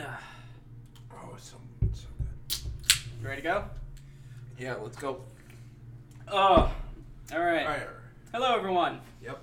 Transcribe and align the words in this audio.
Oh, 0.00 1.34
it's 1.34 1.50
so, 1.50 1.56
so 1.92 2.08
good. 2.18 2.58
You 3.20 3.28
ready 3.28 3.42
to 3.42 3.48
go? 3.48 3.64
Yeah, 4.58 4.74
let's 4.74 4.96
go. 4.96 5.22
Oh, 6.28 6.36
all 6.36 6.72
right. 7.32 7.32
All 7.32 7.40
right. 7.40 7.64
all 7.64 7.68
right. 7.68 7.86
Hello, 8.32 8.54
everyone. 8.54 9.00
Yep. 9.22 9.40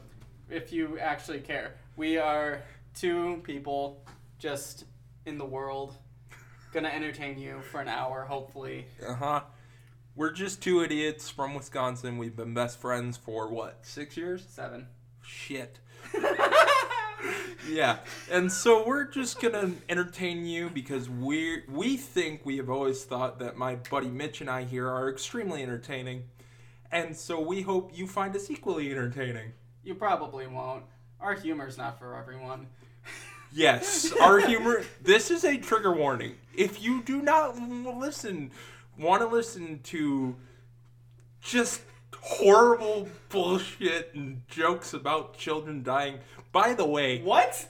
If 0.50 0.72
you 0.72 0.98
actually 1.00 1.40
care, 1.40 1.76
we 1.98 2.18
are 2.18 2.62
two 2.94 3.42
people 3.44 4.06
just 4.40 4.86
in 5.26 5.38
the 5.38 5.46
world, 5.46 5.96
gonna 6.72 6.90
entertain 6.90 7.38
you 7.40 7.62
for 7.72 7.82
an 7.82 7.88
hour, 7.88 8.24
hopefully. 8.24 8.86
Uh 9.06 9.16
huh. 9.16 9.42
We're 10.16 10.32
just 10.32 10.62
two 10.62 10.82
idiots 10.82 11.30
from 11.30 11.54
Wisconsin. 11.54 12.18
We've 12.18 12.36
been 12.36 12.54
best 12.54 12.80
friends 12.80 13.18
for 13.18 13.50
what, 13.50 13.80
six 13.82 14.16
years? 14.16 14.46
Seven. 14.48 14.88
Shit. 15.22 15.80
Yeah, 17.70 17.98
and 18.32 18.52
so 18.52 18.86
we're 18.86 19.06
just 19.06 19.42
gonna 19.42 19.72
entertain 19.90 20.46
you 20.46 20.70
because 20.70 21.10
we 21.10 21.64
we 21.68 21.98
think 21.98 22.46
we 22.46 22.58
have 22.58 22.70
always 22.70 23.04
thought 23.04 23.40
that 23.40 23.58
my 23.58 23.76
buddy 23.76 24.08
Mitch 24.08 24.42
and 24.42 24.50
I 24.50 24.64
here 24.64 24.88
are 24.88 25.10
extremely 25.10 25.64
entertaining, 25.64 26.24
and 26.92 27.16
so 27.16 27.40
we 27.40 27.62
hope 27.62 27.98
you 27.98 28.08
find 28.08 28.36
us 28.36 28.50
equally 28.50 28.92
entertaining. 28.92 29.54
You 29.84 29.96
probably 29.96 30.48
won't. 30.48 30.84
Our 31.20 31.34
humor's 31.34 31.78
not 31.78 31.98
for 31.98 32.16
everyone. 32.16 32.68
Yes, 33.52 34.12
our 34.20 34.40
humor. 34.40 34.84
This 35.02 35.32
is 35.32 35.46
a 35.46 35.58
trigger 35.58 35.94
warning. 35.94 36.36
If 36.54 36.84
you 36.84 37.02
do 37.02 37.22
not 37.22 37.58
listen, 37.58 38.52
want 38.98 39.22
to 39.22 39.28
listen 39.28 39.80
to 39.84 40.36
just 41.42 41.82
horrible 42.22 43.08
bullshit 43.30 44.12
and 44.14 44.42
jokes 44.48 44.94
about 44.94 45.38
children 45.38 45.84
dying. 45.84 46.20
By 46.56 46.74
the 46.74 46.86
way, 46.86 47.22
What? 47.22 47.68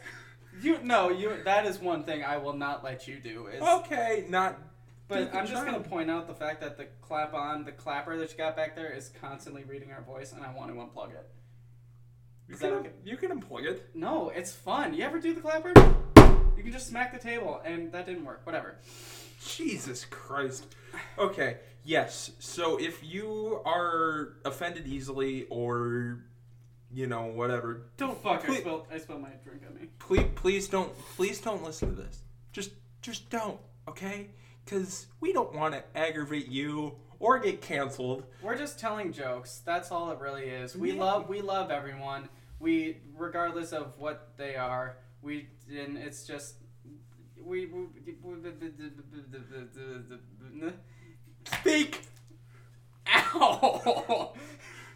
You 0.61 0.77
no, 0.83 1.09
you. 1.09 1.41
That 1.43 1.65
is 1.65 1.79
one 1.79 2.03
thing 2.03 2.23
I 2.23 2.37
will 2.37 2.53
not 2.53 2.83
let 2.83 3.07
you 3.07 3.17
do. 3.17 3.47
Is 3.47 3.59
okay, 3.59 4.25
not. 4.29 4.59
But 5.07 5.33
I'm 5.33 5.47
just 5.47 5.65
gonna 5.65 5.79
point 5.79 6.11
out 6.11 6.27
the 6.27 6.35
fact 6.35 6.61
that 6.61 6.77
the 6.77 6.85
clap 7.01 7.33
on 7.33 7.65
the 7.65 7.71
clapper 7.71 8.15
that 8.17 8.31
you 8.31 8.37
got 8.37 8.55
back 8.55 8.75
there 8.75 8.91
is 8.91 9.11
constantly 9.19 9.63
reading 9.63 9.91
our 9.91 10.03
voice, 10.03 10.33
and 10.33 10.45
I 10.45 10.53
want 10.53 10.69
to 10.69 10.75
unplug 10.75 11.09
it. 11.09 11.27
You 12.47 12.53
Is 12.53 12.61
can, 12.61 12.73
okay? 12.73 12.91
you 13.03 13.17
can 13.17 13.41
unplug 13.41 13.65
it. 13.65 13.89
No, 13.95 14.29
it's 14.29 14.53
fun. 14.53 14.93
You 14.93 15.03
ever 15.03 15.19
do 15.19 15.33
the 15.33 15.41
clapper? 15.41 15.73
You 16.55 16.61
can 16.61 16.71
just 16.71 16.87
smack 16.87 17.11
the 17.11 17.19
table, 17.19 17.61
and 17.65 17.91
that 17.91 18.05
didn't 18.05 18.23
work. 18.23 18.41
Whatever. 18.43 18.77
Jesus 19.43 20.05
Christ. 20.05 20.67
Okay, 21.17 21.57
yes. 21.83 22.31
So 22.37 22.79
if 22.79 23.03
you 23.03 23.61
are 23.65 24.33
offended 24.45 24.87
easily 24.87 25.47
or, 25.49 26.19
you 26.95 27.07
know, 27.07 27.25
whatever, 27.25 27.87
don't 27.97 28.21
Fuck! 28.23 28.43
I 28.43 28.45
please, 28.45 28.59
spilled. 28.59 28.87
I 28.91 28.97
spilled 28.97 29.21
my 29.21 29.29
drink 29.43 29.63
on 29.67 29.75
me. 29.75 29.89
please, 29.99 30.27
please 30.35 30.67
don't, 30.69 30.97
please 31.17 31.41
don't 31.41 31.61
listen 31.61 31.89
to 31.93 32.01
this. 32.01 32.21
Just, 32.53 32.71
just 33.01 33.29
don't. 33.29 33.59
Okay? 33.87 34.29
Because 34.63 35.07
we 35.19 35.33
don't 35.33 35.53
want 35.53 35.73
to 35.73 35.83
aggravate 35.95 36.47
you 36.47 36.95
or 37.19 37.37
get 37.39 37.61
canceled. 37.61 38.23
We're 38.41 38.57
just 38.57 38.79
telling 38.79 39.11
jokes. 39.11 39.61
That's 39.65 39.91
all 39.91 40.09
it 40.11 40.19
really 40.19 40.45
is. 40.45 40.75
We 40.75 40.93
Yeah. 40.93 41.01
love. 41.03 41.29
We 41.29 41.41
love 41.41 41.69
everyone. 41.69 42.29
We, 42.59 42.97
regardless 43.17 43.73
of 43.73 43.93
what 43.97 44.31
they 44.37 44.55
are, 44.55 44.97
we 45.21 45.49
and 45.69 45.97
it's 45.97 46.25
just 46.25 46.55
we. 47.43 47.65
we 47.67 47.87
Speak. 51.45 52.01
Ow! 53.15 54.33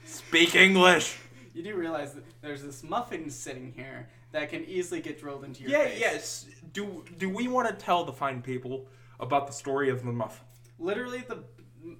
Speak 0.06 0.56
English. 0.56 1.18
You 1.60 1.66
do 1.66 1.76
realize 1.76 2.14
that 2.14 2.24
there's 2.42 2.64
this 2.64 2.84
muffin 2.84 3.30
sitting 3.30 3.74
here 3.76 4.08
that 4.32 4.50
can 4.50 4.64
easily 4.64 5.02
get 5.02 5.20
drilled 5.20 5.44
into 5.44 5.64
your 5.64 5.72
face. 5.72 6.00
Yeah. 6.00 6.10
face. 6.12 6.46
Yes. 6.46 6.46
Do 6.72 7.04
Do 7.18 7.30
we 7.30 7.50
want 7.50 7.68
to 7.68 7.76
tell 7.76 8.06
the 8.06 8.14
fine 8.14 8.42
people 8.42 8.88
about 9.20 9.46
the 9.46 9.52
story 9.52 9.90
of 9.90 10.06
the 10.06 10.14
muffin? 10.14 10.46
Literally 10.80 11.26
the. 11.28 11.44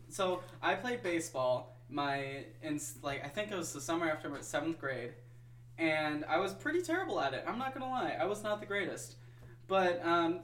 So 0.08 0.40
I 0.62 0.76
played 0.76 1.04
baseball. 1.04 1.76
My 1.90 2.46
in 2.64 2.80
like 3.04 3.26
I 3.26 3.28
think 3.28 3.52
it 3.52 3.58
was 3.58 3.74
the 3.74 3.82
summer 3.82 4.10
after 4.10 4.32
seventh 4.40 4.80
grade, 4.80 5.12
and 5.78 6.24
I 6.24 6.38
was 6.38 6.54
pretty 6.54 6.82
terrible 6.82 7.20
at 7.20 7.34
it. 7.34 7.44
I'm 7.46 7.60
not 7.60 7.74
gonna 7.74 7.90
lie. 7.90 8.16
I 8.18 8.28
was 8.28 8.42
not 8.42 8.62
the 8.62 8.66
greatest, 8.66 9.18
but 9.68 10.02
um, 10.06 10.40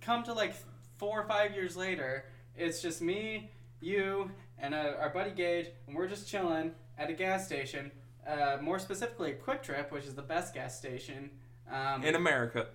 come 0.00 0.22
to 0.22 0.32
like 0.32 0.54
four 0.96 1.20
or 1.20 1.28
five 1.28 1.52
years 1.52 1.76
later, 1.76 2.24
it's 2.56 2.80
just 2.80 3.02
me, 3.02 3.50
you, 3.82 4.30
and 4.58 4.72
uh, 4.72 4.94
our 4.98 5.10
buddy 5.10 5.32
Gage, 5.32 5.66
and 5.86 5.94
we're 5.94 6.08
just 6.08 6.26
chilling 6.26 6.72
at 6.96 7.10
a 7.10 7.12
gas 7.12 7.44
station. 7.44 7.90
Uh, 8.26 8.58
more 8.62 8.78
specifically, 8.78 9.32
Kwik 9.32 9.62
Trip, 9.62 9.90
which 9.92 10.04
is 10.04 10.14
the 10.14 10.22
best 10.22 10.54
gas 10.54 10.76
station. 10.78 11.30
Um, 11.70 12.04
In 12.04 12.14
America. 12.14 12.66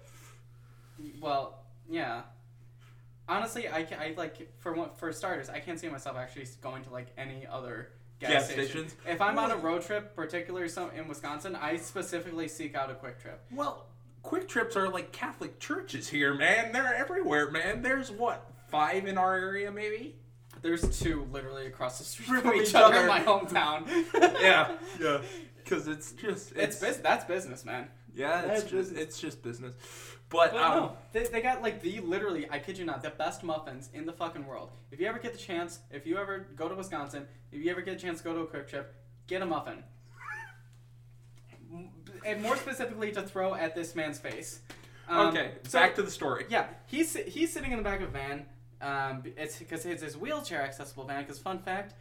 well, 1.21 1.63
yeah. 1.89 2.21
Honestly, 3.27 3.69
I, 3.69 3.83
ca- 3.83 3.97
I 3.99 4.13
like 4.17 4.49
for 4.59 4.73
one, 4.73 4.89
for 4.97 5.11
starters, 5.13 5.49
I 5.49 5.59
can't 5.59 5.79
see 5.79 5.87
myself 5.89 6.17
actually 6.17 6.47
going 6.61 6.83
to 6.83 6.89
like 6.89 7.07
any 7.17 7.45
other 7.45 7.89
gas, 8.19 8.31
Gas 8.31 8.45
station. 8.45 8.65
stations? 8.65 8.95
If 9.07 9.21
I'm 9.21 9.37
on 9.37 9.51
a 9.51 9.57
road 9.57 9.83
trip, 9.83 10.15
particularly 10.15 10.67
some 10.69 10.89
in 10.91 11.07
Wisconsin, 11.07 11.55
I 11.55 11.77
specifically 11.77 12.47
seek 12.47 12.75
out 12.75 12.89
a 12.89 12.95
Kwik 12.95 13.19
Trip. 13.21 13.39
Well, 13.51 13.85
Kwik 14.23 14.47
Trips 14.47 14.75
are 14.75 14.89
like 14.89 15.11
Catholic 15.11 15.59
churches 15.59 16.09
here, 16.09 16.33
man. 16.33 16.71
They're 16.71 16.93
everywhere, 16.95 17.51
man. 17.51 17.81
There's 17.83 18.11
what 18.11 18.49
five 18.69 19.05
in 19.05 19.17
our 19.17 19.35
area, 19.35 19.71
maybe. 19.71 20.16
There's 20.62 21.00
two 21.00 21.28
literally 21.31 21.68
across 21.68 21.97
the 22.00 22.03
street 22.06 22.28
From 22.28 22.42
from 22.42 22.53
each 22.56 22.70
each 22.70 22.75
other 22.75 23.02
in 23.02 23.08
my 23.08 23.22
hometown. 23.22 23.88
Yeah, 24.42 24.75
yeah. 25.00 25.22
Because 25.64 25.88
it's 25.88 26.12
just 26.14 26.53
It's 26.56 26.78
bus- 26.80 26.97
that's 26.97 27.25
business, 27.25 27.64
man. 27.66 27.88
Yeah, 28.14 28.40
it's 28.40 28.47
That's 28.47 28.62
just 28.64 28.74
business. 28.74 29.00
it's 29.02 29.20
just 29.22 29.44
business. 29.44 29.74
But, 30.30 30.52
But 30.52 30.62
um, 30.62 30.78
no, 30.78 30.97
they, 31.12 31.24
they 31.25 31.42
got 31.42 31.62
like 31.62 31.81
the 31.81 32.00
literally, 32.02 32.47
I 32.52 32.59
kid 32.59 32.78
you 32.78 32.86
not, 32.86 33.02
the 33.03 33.09
best 33.12 33.44
muffins 33.44 33.90
in 33.94 34.06
the 34.06 34.14
fucking 34.14 34.46
world. 34.46 34.72
If 34.92 35.00
you 35.00 35.08
ever 35.08 35.20
get 35.20 35.31
the 35.31 35.40
chance, 35.40 35.80
if 35.92 36.06
you 36.06 36.18
ever 36.18 36.47
go 36.56 36.68
to 36.70 36.76
Wisconsin, 36.76 37.28
if 37.52 37.64
you 37.64 37.72
ever 37.72 37.81
get 37.81 37.96
a 37.96 38.00
chance 38.00 38.20
to 38.20 38.24
go 38.24 38.34
to 38.34 38.41
a 38.41 38.47
Kwik 38.47 38.68
Trip, 38.68 38.94
get 39.28 39.41
a 39.41 39.46
muffin. 39.46 39.84
And 42.26 42.41
more 42.41 42.58
specifically, 42.58 43.12
to 43.14 43.22
throw 43.22 43.53
at 43.56 43.76
this 43.76 43.96
man's 43.96 44.20
face. 44.20 44.59
Um, 45.08 45.28
okay, 45.28 45.52
so- 45.64 45.80
back 45.80 45.96
to 45.96 46.02
the 46.03 46.12
story. 46.12 46.46
Yeah, 46.50 46.66
he's 46.88 47.16
he's 47.16 47.53
sitting 47.53 47.72
in 47.72 47.78
the 47.78 47.84
back 47.84 48.02
of 48.02 48.09
a 48.09 48.12
van. 48.12 48.46
Um, 48.81 49.23
it's 49.38 49.57
because 49.57 49.85
it's 49.85 50.03
his 50.03 50.17
wheelchair 50.17 50.62
accessible 50.62 51.06
van. 51.06 51.23
Because 51.23 51.40
fun 51.40 51.59
fact, 51.59 51.94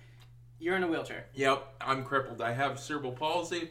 you're 0.61 0.77
in 0.77 0.83
a 0.83 0.89
wheelchair. 0.89 1.27
Yep, 1.35 1.75
I'm 1.81 2.05
crippled. 2.05 2.41
I 2.41 2.53
have 2.53 2.79
cerebral 2.79 3.13
palsy, 3.13 3.71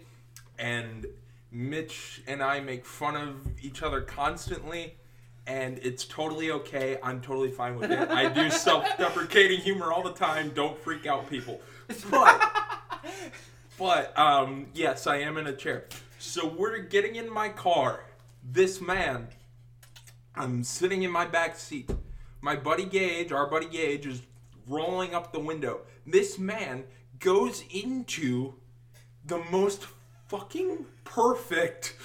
and 0.57 1.05
Mitch 1.51 2.21
and 2.27 2.43
I 2.43 2.59
make 2.59 2.85
fun 2.85 3.15
of 3.15 3.47
each 3.61 3.81
other 3.83 4.01
constantly, 4.01 4.95
and 5.45 5.79
it's 5.79 6.05
totally 6.05 6.51
okay. 6.51 6.97
I'm 7.01 7.21
totally 7.21 7.51
fine 7.51 7.77
with 7.77 7.91
it. 7.91 8.09
I 8.09 8.29
do 8.29 8.49
self-deprecating 8.51 9.61
humor 9.61 9.91
all 9.91 10.03
the 10.03 10.13
time. 10.13 10.51
Don't 10.53 10.77
freak 10.77 11.05
out, 11.05 11.29
people. 11.29 11.61
But, 12.11 12.51
but 13.77 14.17
um, 14.17 14.67
yes, 14.73 15.07
I 15.07 15.17
am 15.17 15.37
in 15.37 15.47
a 15.47 15.53
chair. 15.53 15.85
So 16.19 16.47
we're 16.47 16.79
getting 16.79 17.15
in 17.15 17.31
my 17.31 17.49
car. 17.49 18.03
This 18.43 18.81
man, 18.81 19.27
I'm 20.35 20.63
sitting 20.63 21.03
in 21.03 21.11
my 21.11 21.25
back 21.25 21.57
seat. 21.57 21.89
My 22.41 22.55
buddy 22.55 22.85
Gage, 22.85 23.31
our 23.31 23.49
buddy 23.49 23.67
Gage, 23.67 24.05
is 24.05 24.21
rolling 24.67 25.15
up 25.15 25.33
the 25.33 25.39
window. 25.39 25.81
This 26.05 26.37
man 26.37 26.85
goes 27.19 27.63
into 27.71 28.53
the 29.25 29.39
most 29.51 29.85
fucking 30.27 30.85
perfect 31.03 31.95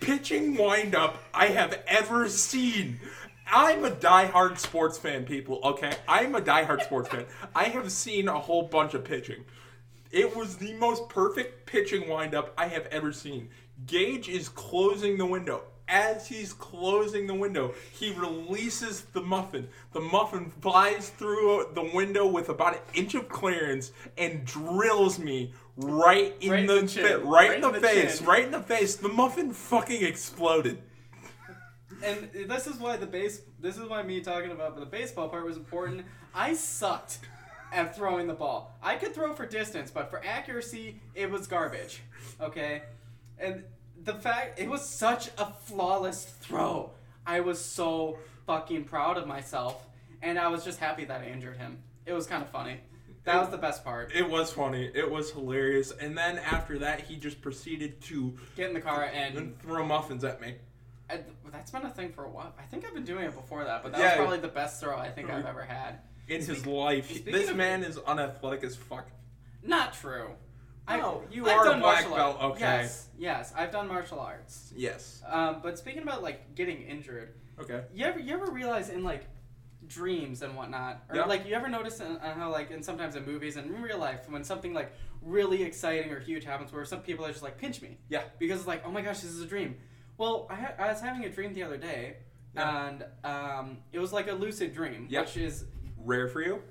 pitching 0.00 0.56
windup 0.56 1.22
I 1.32 1.46
have 1.46 1.82
ever 1.86 2.28
seen. 2.28 3.00
I'm 3.50 3.84
a 3.84 3.90
diehard 3.90 4.58
sports 4.58 4.98
fan, 4.98 5.24
people, 5.24 5.60
okay? 5.64 5.92
I'm 6.06 6.34
a 6.34 6.40
diehard 6.40 6.84
sports 6.84 7.08
fan. 7.08 7.24
I 7.54 7.64
have 7.64 7.90
seen 7.90 8.28
a 8.28 8.38
whole 8.38 8.64
bunch 8.64 8.92
of 8.92 9.04
pitching. 9.04 9.44
It 10.10 10.36
was 10.36 10.56
the 10.56 10.74
most 10.74 11.08
perfect 11.08 11.66
pitching 11.66 12.08
windup 12.08 12.52
I 12.58 12.68
have 12.68 12.86
ever 12.86 13.12
seen. 13.12 13.48
Gage 13.86 14.28
is 14.28 14.48
closing 14.48 15.16
the 15.16 15.26
window. 15.26 15.62
As 15.88 16.26
he's 16.28 16.52
closing 16.52 17.26
the 17.26 17.34
window, 17.34 17.72
he 17.92 18.12
releases 18.12 19.02
the 19.14 19.22
muffin. 19.22 19.68
The 19.92 20.00
muffin 20.00 20.50
flies 20.60 21.08
through 21.10 21.68
the 21.74 21.90
window 21.94 22.26
with 22.26 22.50
about 22.50 22.74
an 22.74 22.80
inch 22.94 23.14
of 23.14 23.28
clearance 23.30 23.92
and 24.18 24.44
drills 24.44 25.18
me 25.18 25.52
right 25.78 26.34
in 26.40 26.50
Right 26.50 26.60
in 26.60 26.66
the, 26.66 26.80
the 26.82 26.86
chin. 26.88 27.06
fa- 27.06 27.18
right, 27.24 27.54
in 27.54 27.60
the, 27.62 27.70
the 27.70 27.80
face, 27.80 28.18
chin. 28.18 28.26
right 28.26 28.44
in 28.44 28.50
the 28.50 28.60
face. 28.60 28.96
The 28.96 29.08
muffin 29.08 29.52
fucking 29.52 30.02
exploded. 30.04 30.78
And 32.04 32.28
this 32.46 32.66
is 32.66 32.76
why 32.78 32.96
the 32.96 33.06
base. 33.06 33.40
This 33.60 33.76
is 33.78 33.88
why 33.88 34.02
me 34.02 34.20
talking 34.20 34.50
about 34.52 34.78
the 34.78 34.84
baseball 34.86 35.28
part 35.28 35.44
was 35.44 35.56
important. 35.56 36.02
I 36.34 36.52
sucked 36.54 37.18
at 37.72 37.96
throwing 37.96 38.26
the 38.26 38.34
ball. 38.34 38.76
I 38.82 38.96
could 38.96 39.14
throw 39.14 39.32
for 39.32 39.46
distance, 39.46 39.90
but 39.90 40.10
for 40.10 40.24
accuracy, 40.24 41.00
it 41.14 41.30
was 41.30 41.46
garbage. 41.46 42.02
Okay, 42.40 42.82
and 43.38 43.64
the 44.04 44.14
fact 44.14 44.58
it 44.58 44.68
was 44.68 44.88
such 44.88 45.28
a 45.38 45.46
flawless 45.64 46.24
throw. 46.40 46.90
I 47.26 47.40
was 47.40 47.62
so 47.62 48.18
fucking 48.46 48.84
proud 48.84 49.16
of 49.18 49.26
myself, 49.26 49.86
and 50.22 50.38
I 50.38 50.48
was 50.48 50.64
just 50.64 50.78
happy 50.78 51.04
that 51.04 51.20
I 51.20 51.26
injured 51.26 51.56
him. 51.58 51.78
It 52.06 52.12
was 52.12 52.26
kind 52.26 52.42
of 52.42 52.48
funny. 52.50 52.80
That 53.24 53.40
was 53.40 53.50
the 53.50 53.58
best 53.58 53.84
part. 53.84 54.12
It 54.14 54.28
was 54.30 54.50
funny. 54.50 54.90
It 54.94 55.10
was 55.10 55.30
hilarious. 55.32 55.90
And 55.90 56.16
then 56.16 56.38
after 56.38 56.78
that, 56.78 57.02
he 57.02 57.16
just 57.16 57.42
proceeded 57.42 58.00
to 58.02 58.34
Get 58.56 58.68
in 58.68 58.74
the 58.74 58.80
car 58.80 59.04
and 59.04 59.36
and 59.36 59.60
throw 59.60 59.84
muffins 59.84 60.24
at 60.24 60.40
me. 60.40 60.54
I, 61.10 61.20
that's 61.52 61.70
been 61.70 61.84
a 61.84 61.90
thing 61.90 62.10
for 62.12 62.24
a 62.24 62.30
while. 62.30 62.54
I 62.58 62.62
think 62.62 62.86
I've 62.86 62.94
been 62.94 63.04
doing 63.04 63.24
it 63.24 63.34
before 63.34 63.64
that, 63.64 63.82
but 63.82 63.92
that 63.92 64.00
Yeah. 64.00 64.06
was 64.12 64.16
probably 64.16 64.38
the 64.38 64.48
best 64.48 64.80
throw 64.80 64.96
I 64.96 65.10
think 65.10 65.28
I've 65.30 65.44
ever 65.44 65.62
had. 65.62 65.98
In 66.28 66.42
his 66.42 66.66
life, 66.66 67.24
this 67.24 67.50
of- 67.50 67.56
man 67.56 67.82
is 67.82 67.98
unathletic 67.98 68.64
as 68.64 68.76
fuck. 68.76 69.08
Not 69.62 69.92
true. 69.92 70.30
No, 70.96 71.22
you 71.30 71.46
I've 71.46 71.58
are 71.58 71.66
a 71.72 71.78
black 71.78 71.80
martial 72.08 72.14
belt, 72.16 72.36
arts. 72.40 72.56
okay. 72.56 72.60
Yes, 72.82 73.08
yes, 73.18 73.52
I've 73.56 73.70
done 73.70 73.88
martial 73.88 74.20
arts. 74.20 74.72
Yes. 74.76 75.22
Um, 75.26 75.60
but 75.62 75.78
speaking 75.78 76.02
about 76.02 76.22
like 76.22 76.54
getting 76.54 76.82
injured, 76.82 77.34
Okay. 77.60 77.82
you 77.92 78.04
ever 78.06 78.18
you 78.18 78.34
ever 78.34 78.50
realize 78.50 78.88
in 78.88 79.02
like 79.04 79.26
dreams 79.86 80.42
and 80.42 80.56
whatnot, 80.56 81.02
or 81.08 81.16
Yeah. 81.16 81.24
like 81.24 81.46
you 81.46 81.54
ever 81.54 81.68
notice 81.68 82.00
in, 82.00 82.16
uh, 82.18 82.34
how 82.34 82.50
like 82.50 82.70
in 82.70 82.82
sometimes 82.82 83.16
in 83.16 83.24
movies 83.26 83.56
and 83.56 83.70
in 83.74 83.82
real 83.82 83.98
life 83.98 84.28
when 84.28 84.44
something 84.44 84.72
like 84.74 84.92
really 85.22 85.62
exciting 85.62 86.10
or 86.12 86.20
huge 86.20 86.44
happens, 86.44 86.72
where 86.72 86.84
some 86.84 87.00
people 87.00 87.24
are 87.24 87.30
just 87.30 87.42
like 87.42 87.58
pinch 87.58 87.82
me, 87.82 87.98
Yeah. 88.08 88.22
because 88.38 88.58
it's 88.60 88.68
like 88.68 88.82
oh 88.86 88.90
my 88.90 89.02
gosh 89.02 89.20
this 89.20 89.30
is 89.30 89.40
a 89.42 89.46
dream. 89.46 89.76
Well, 90.16 90.46
I, 90.50 90.54
ha- 90.56 90.74
I 90.78 90.88
was 90.88 91.00
having 91.00 91.24
a 91.24 91.28
dream 91.30 91.52
the 91.54 91.62
other 91.62 91.76
day, 91.76 92.16
Yeah. 92.54 92.86
and 92.88 93.04
um, 93.24 93.78
it 93.92 93.98
was 94.00 94.12
like 94.12 94.28
a 94.28 94.32
lucid 94.32 94.74
dream, 94.74 95.06
Yeah. 95.10 95.20
which 95.20 95.36
is 95.36 95.64
Rare 95.96 96.28
for 96.28 96.40
you? 96.42 96.62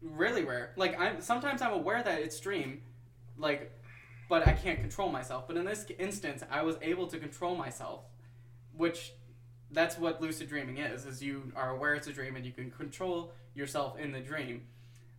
really 0.00 0.44
rare. 0.44 0.72
Like 0.76 0.98
I'm 1.00 1.20
sometimes 1.20 1.62
I'm 1.62 1.72
aware 1.72 2.02
that 2.02 2.20
it's 2.20 2.38
dream, 2.40 2.82
like, 3.42 3.70
but 4.28 4.46
I 4.46 4.52
can't 4.52 4.80
control 4.80 5.10
myself. 5.10 5.46
But 5.46 5.56
in 5.56 5.64
this 5.64 5.84
instance, 5.98 6.42
I 6.50 6.62
was 6.62 6.76
able 6.80 7.06
to 7.08 7.18
control 7.18 7.54
myself, 7.54 8.04
which 8.74 9.12
that's 9.70 9.98
what 9.98 10.22
lucid 10.22 10.48
dreaming 10.48 10.78
is: 10.78 11.04
is 11.04 11.22
you 11.22 11.52
are 11.54 11.70
aware 11.70 11.94
it's 11.94 12.06
a 12.06 12.12
dream 12.12 12.36
and 12.36 12.46
you 12.46 12.52
can 12.52 12.70
control 12.70 13.32
yourself 13.54 13.98
in 13.98 14.12
the 14.12 14.20
dream. 14.20 14.62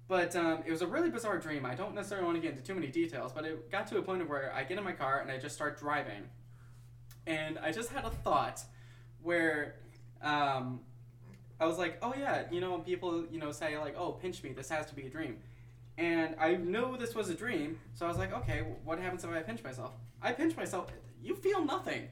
But 0.07 0.35
um, 0.35 0.63
it 0.65 0.71
was 0.71 0.81
a 0.81 0.87
really 0.87 1.09
bizarre 1.09 1.37
dream. 1.37 1.65
I 1.65 1.75
don't 1.75 1.95
necessarily 1.95 2.25
want 2.25 2.37
to 2.37 2.41
get 2.41 2.51
into 2.51 2.63
too 2.63 2.75
many 2.75 2.87
details, 2.87 3.31
but 3.31 3.45
it 3.45 3.71
got 3.71 3.87
to 3.87 3.97
a 3.97 4.01
point 4.01 4.27
where 4.27 4.51
I 4.53 4.63
get 4.63 4.77
in 4.77 4.83
my 4.83 4.91
car 4.91 5.19
and 5.19 5.31
I 5.31 5.37
just 5.37 5.55
start 5.55 5.79
driving, 5.79 6.23
and 7.27 7.59
I 7.59 7.71
just 7.71 7.89
had 7.89 8.05
a 8.05 8.09
thought 8.09 8.61
where. 9.21 9.75
Um, 10.21 10.79
I 11.59 11.65
was 11.65 11.77
like, 11.77 11.97
oh 12.01 12.13
yeah, 12.17 12.43
you 12.51 12.59
know, 12.59 12.79
people, 12.79 13.25
you 13.31 13.39
know, 13.39 13.51
say 13.51 13.77
like, 13.77 13.95
oh, 13.97 14.11
pinch 14.11 14.43
me, 14.43 14.51
this 14.51 14.69
has 14.69 14.85
to 14.87 14.95
be 14.95 15.03
a 15.03 15.09
dream. 15.09 15.37
And 15.97 16.35
I 16.39 16.55
knew 16.55 16.97
this 16.97 17.13
was 17.13 17.29
a 17.29 17.35
dream, 17.35 17.79
so 17.93 18.05
I 18.05 18.09
was 18.09 18.17
like, 18.17 18.33
okay, 18.33 18.63
what 18.83 18.97
happens 18.99 19.23
if 19.23 19.29
I 19.29 19.41
pinch 19.41 19.63
myself? 19.63 19.91
I 20.21 20.31
pinch 20.31 20.57
myself. 20.57 20.87
You 21.21 21.35
feel 21.35 21.63
nothing. 21.63 22.07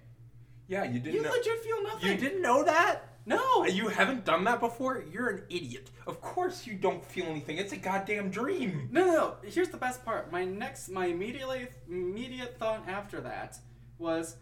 Yeah, 0.68 0.84
you 0.84 1.00
didn't 1.00 1.16
You 1.16 1.24
know. 1.24 1.32
legit 1.32 1.60
feel 1.64 1.84
nothing. 1.84 2.10
You 2.12 2.18
didn't 2.18 2.42
know 2.42 2.64
that? 2.64 3.02
No. 3.26 3.64
Uh, 3.64 3.66
you 3.66 3.88
haven't 3.88 4.24
done 4.26 4.44
that 4.46 4.60
before? 4.60 5.04
You're 5.12 5.30
an 5.30 5.44
idiot. 5.50 5.90
Of 6.08 6.22
course 6.22 6.66
you 6.66 6.74
don't 6.76 7.04
feel 7.04 7.26
anything. 7.26 7.58
It's 7.58 7.74
a 7.74 7.78
goddamn 7.78 8.30
dream. 8.30 8.90
No, 8.92 9.06
no, 9.06 9.14
no. 9.14 9.36
Here's 9.44 9.70
the 9.70 9.78
best 9.78 10.04
part. 10.06 10.32
My 10.32 10.46
next, 10.46 10.90
my 10.90 11.08
immediately 11.08 11.68
immediate 11.90 12.58
thought 12.58 12.88
after 12.88 13.20
that 13.22 13.58
was, 13.98 14.38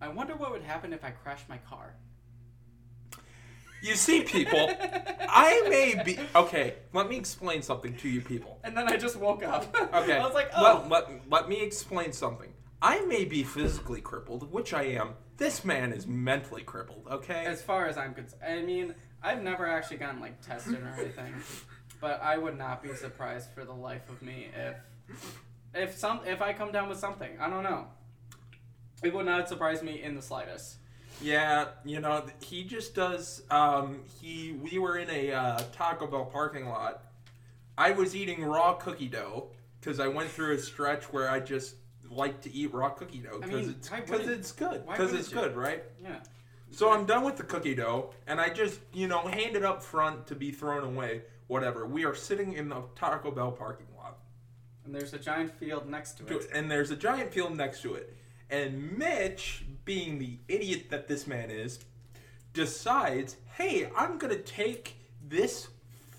I 0.00 0.08
wonder 0.08 0.34
what 0.36 0.50
would 0.52 0.62
happen 0.62 0.92
if 0.92 1.04
I 1.04 1.10
crashed 1.10 1.48
my 1.48 1.58
car. 1.58 1.94
You 3.82 3.96
see, 3.96 4.22
people, 4.22 4.70
I 5.28 5.66
may 5.68 6.00
be. 6.04 6.18
Okay, 6.36 6.74
let 6.92 7.08
me 7.08 7.16
explain 7.16 7.62
something 7.62 7.96
to 7.96 8.08
you 8.08 8.20
people. 8.20 8.60
And 8.62 8.76
then 8.76 8.88
I 8.88 8.96
just 8.96 9.16
woke 9.16 9.42
up. 9.42 9.76
Okay. 9.92 10.16
I 10.18 10.24
was 10.24 10.34
like, 10.34 10.50
oh. 10.56 10.86
Let, 10.88 11.10
let, 11.10 11.30
let 11.30 11.48
me 11.48 11.60
explain 11.60 12.12
something. 12.12 12.52
I 12.80 13.00
may 13.00 13.24
be 13.24 13.42
physically 13.42 14.00
crippled, 14.00 14.52
which 14.52 14.72
I 14.72 14.84
am. 14.84 15.14
This 15.36 15.64
man 15.64 15.92
is 15.92 16.06
mentally 16.06 16.62
crippled, 16.62 17.08
okay? 17.10 17.44
As 17.44 17.62
far 17.62 17.86
as 17.86 17.96
I'm 17.96 18.14
concerned, 18.14 18.42
I 18.46 18.62
mean, 18.62 18.94
I've 19.22 19.42
never 19.42 19.68
actually 19.68 19.96
gotten 19.96 20.20
like 20.20 20.40
tested 20.40 20.74
or 20.74 20.94
anything, 20.98 21.34
but 22.00 22.22
I 22.22 22.38
would 22.38 22.56
not 22.56 22.82
be 22.82 22.94
surprised 22.94 23.50
for 23.52 23.64
the 23.64 23.72
life 23.72 24.08
of 24.08 24.22
me 24.22 24.48
if 24.56 24.76
if 25.74 25.96
some 25.96 26.20
if 26.26 26.42
I 26.42 26.52
come 26.52 26.70
down 26.70 26.88
with 26.88 26.98
something. 26.98 27.30
I 27.40 27.48
don't 27.48 27.62
know. 27.62 27.86
It 29.02 29.14
would 29.14 29.26
not 29.26 29.48
surprise 29.48 29.82
me 29.82 30.02
in 30.02 30.14
the 30.14 30.22
slightest. 30.22 30.76
Yeah, 31.20 31.68
you 31.84 32.00
know, 32.00 32.24
he 32.40 32.64
just 32.64 32.94
does. 32.94 33.42
Um, 33.50 34.00
he 34.20 34.52
we 34.52 34.78
were 34.78 34.98
in 34.98 35.10
a 35.10 35.32
uh, 35.32 35.62
Taco 35.72 36.06
Bell 36.06 36.24
parking 36.24 36.68
lot. 36.68 37.04
I 37.76 37.90
was 37.92 38.14
eating 38.14 38.44
raw 38.44 38.74
cookie 38.74 39.08
dough 39.08 39.50
because 39.80 40.00
I 40.00 40.08
went 40.08 40.30
through 40.30 40.54
a 40.54 40.58
stretch 40.58 41.04
where 41.12 41.30
I 41.30 41.40
just 41.40 41.76
like 42.10 42.40
to 42.42 42.52
eat 42.54 42.72
raw 42.74 42.90
cookie 42.90 43.18
dough 43.18 43.40
I 43.42 43.46
because 43.46 43.66
mean, 43.66 43.76
it's 43.78 43.88
because 43.88 44.28
it's 44.28 44.52
good 44.52 44.86
because 44.86 45.12
it's 45.12 45.30
you? 45.30 45.40
good, 45.40 45.56
right? 45.56 45.82
Yeah. 46.02 46.20
So 46.70 46.90
I'm 46.90 47.04
done 47.04 47.24
with 47.24 47.36
the 47.36 47.42
cookie 47.42 47.74
dough, 47.74 48.10
and 48.26 48.40
I 48.40 48.48
just 48.48 48.80
you 48.92 49.08
know 49.08 49.26
hand 49.26 49.56
it 49.56 49.64
up 49.64 49.82
front 49.82 50.26
to 50.28 50.34
be 50.34 50.50
thrown 50.50 50.84
away. 50.84 51.22
Whatever. 51.48 51.86
We 51.86 52.04
are 52.04 52.14
sitting 52.14 52.54
in 52.54 52.68
the 52.68 52.82
Taco 52.96 53.30
Bell 53.30 53.52
parking 53.52 53.86
lot. 53.96 54.18
And 54.84 54.94
there's 54.94 55.12
a 55.12 55.18
giant 55.18 55.52
field 55.52 55.88
next 55.88 56.18
to 56.18 56.26
it, 56.26 56.48
and 56.52 56.70
there's 56.70 56.90
a 56.90 56.96
giant 56.96 57.32
field 57.32 57.56
next 57.56 57.82
to 57.82 57.94
it. 57.94 58.16
And 58.52 58.98
Mitch, 58.98 59.64
being 59.86 60.18
the 60.18 60.36
idiot 60.46 60.90
that 60.90 61.08
this 61.08 61.26
man 61.26 61.50
is, 61.50 61.80
decides, 62.52 63.36
hey, 63.56 63.90
I'm 63.96 64.18
gonna 64.18 64.36
take 64.36 64.96
this 65.26 65.68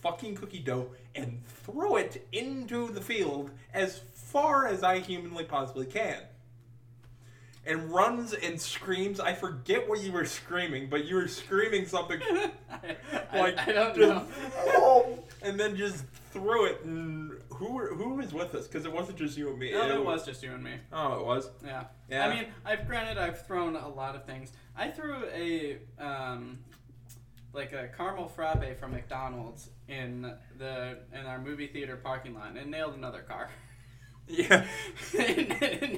fucking 0.01 0.35
cookie 0.35 0.59
dough 0.59 0.89
and 1.13 1.45
throw 1.45 1.95
it 1.97 2.27
into 2.31 2.91
the 2.91 2.99
field 3.01 3.51
as 3.71 4.01
far 4.15 4.65
as 4.67 4.81
I 4.83 4.97
humanly 4.97 5.43
possibly 5.45 5.85
can. 5.85 6.17
And 7.65 7.93
runs 7.93 8.33
and 8.33 8.59
screams. 8.59 9.19
I 9.21 9.33
forget 9.33 9.87
what 9.87 10.01
you 10.01 10.11
were 10.11 10.25
screaming, 10.25 10.89
but 10.89 11.05
you 11.05 11.15
were 11.15 11.27
screaming 11.27 11.85
something 11.85 12.19
I, 12.31 12.51
I- 13.31 13.39
like 13.39 13.59
I 13.59 13.71
don't 13.71 13.95
just, 13.95 14.09
know. 14.75 15.19
And 15.43 15.59
then 15.59 15.75
just 15.75 16.03
threw 16.31 16.65
it. 16.65 16.83
And 16.83 17.33
who 17.63 17.73
were, 17.73 17.93
who 17.93 18.15
was 18.15 18.33
with 18.33 18.53
us? 18.55 18.67
Because 18.67 18.85
it 18.85 18.91
wasn't 18.91 19.17
just 19.17 19.37
you 19.37 19.49
and 19.49 19.59
me. 19.59 19.71
No, 19.71 19.87
it 19.89 20.05
was 20.05 20.25
just 20.25 20.43
you 20.43 20.51
and 20.51 20.63
me. 20.63 20.73
Oh, 20.91 21.19
it 21.19 21.25
was. 21.25 21.49
Yeah. 21.63 21.85
Yeah. 22.09 22.27
I 22.27 22.33
mean, 22.33 22.45
I've 22.65 22.87
granted 22.87 23.17
I've 23.17 23.45
thrown 23.45 23.75
a 23.75 23.87
lot 23.87 24.15
of 24.15 24.25
things. 24.25 24.51
I 24.75 24.89
threw 24.89 25.23
a 25.33 25.77
um, 25.99 26.59
like 27.53 27.71
a 27.73 27.89
caramel 27.95 28.27
frappe 28.27 28.77
from 28.79 28.91
McDonald's 28.91 29.69
in 29.87 30.33
the 30.57 30.97
in 31.13 31.25
our 31.25 31.39
movie 31.39 31.67
theater 31.67 31.95
parking 31.95 32.33
lot 32.33 32.55
and 32.57 32.71
nailed 32.71 32.95
another 32.95 33.21
car. 33.21 33.49
Yeah. 34.25 34.65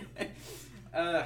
uh, 0.92 1.24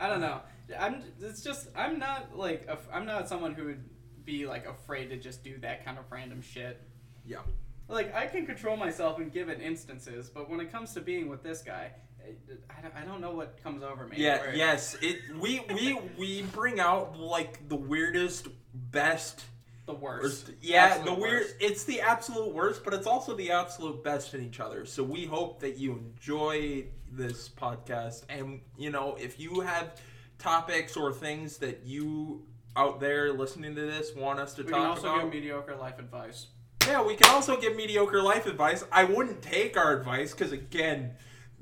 I 0.00 0.08
don't 0.08 0.20
know. 0.20 0.40
I'm. 0.76 1.04
It's 1.20 1.44
just 1.44 1.68
I'm 1.76 2.00
not 2.00 2.36
like 2.36 2.66
a, 2.68 2.76
I'm 2.92 3.06
not 3.06 3.28
someone 3.28 3.54
who 3.54 3.66
would 3.66 3.84
be 4.24 4.44
like 4.44 4.66
afraid 4.66 5.10
to 5.10 5.16
just 5.16 5.44
do 5.44 5.58
that 5.58 5.84
kind 5.84 5.96
of 5.96 6.10
random 6.10 6.42
shit. 6.42 6.82
Yeah. 7.24 7.42
Like 7.88 8.14
I 8.14 8.26
can 8.26 8.46
control 8.46 8.76
myself 8.76 9.18
in 9.20 9.30
given 9.30 9.60
instances, 9.60 10.28
but 10.28 10.50
when 10.50 10.60
it 10.60 10.70
comes 10.70 10.92
to 10.94 11.00
being 11.00 11.28
with 11.28 11.42
this 11.42 11.62
guy, 11.62 11.92
I, 12.22 12.82
don't, 12.82 12.94
I 12.94 13.04
don't 13.06 13.20
know 13.22 13.30
what 13.34 13.62
comes 13.62 13.82
over 13.82 14.06
me. 14.06 14.16
Yeah. 14.18 14.40
where- 14.40 14.54
Yes. 14.54 14.96
It. 15.00 15.18
We 15.40 15.60
we 15.74 15.98
we 16.18 16.42
bring 16.42 16.80
out 16.80 17.18
like 17.18 17.68
the 17.68 17.76
weirdest, 17.76 18.48
best. 18.74 19.44
The 19.86 19.94
worst. 19.94 20.48
Worst. 20.48 20.50
Yeah, 20.60 20.84
Absolute 20.84 21.04
the 21.06 21.14
weird. 21.22 21.32
worst. 21.44 21.54
It's 21.60 21.84
the 21.84 22.00
absolute 22.02 22.52
worst, 22.54 22.84
but 22.84 22.92
it's 22.92 23.06
also 23.06 23.34
the 23.34 23.52
absolute 23.52 24.04
best 24.04 24.34
in 24.34 24.42
each 24.44 24.60
other. 24.60 24.84
So 24.84 25.02
we 25.02 25.24
hope 25.24 25.60
that 25.60 25.78
you 25.78 25.92
enjoy 25.96 26.84
this 27.10 27.48
podcast, 27.48 28.24
and 28.28 28.60
you 28.76 28.90
know, 28.90 29.16
if 29.18 29.40
you 29.40 29.60
have 29.60 29.98
topics 30.38 30.94
or 30.94 31.10
things 31.10 31.56
that 31.58 31.84
you 31.86 32.44
out 32.76 33.00
there 33.00 33.32
listening 33.32 33.74
to 33.74 33.80
this 33.80 34.14
want 34.14 34.38
us 34.38 34.52
to 34.54 34.62
We 34.62 34.70
talk 34.70 34.78
can 34.80 34.86
also 34.90 35.08
about, 35.08 35.22
give 35.22 35.30
mediocre 35.32 35.74
life 35.76 35.98
advice. 35.98 36.48
Yeah, 36.88 37.02
we 37.02 37.16
can 37.16 37.28
also 37.28 37.60
give 37.60 37.76
mediocre 37.76 38.22
life 38.22 38.46
advice. 38.46 38.82
I 38.90 39.04
wouldn't 39.04 39.42
take 39.42 39.76
our 39.76 39.94
advice 39.98 40.32
because, 40.32 40.52
again, 40.52 41.12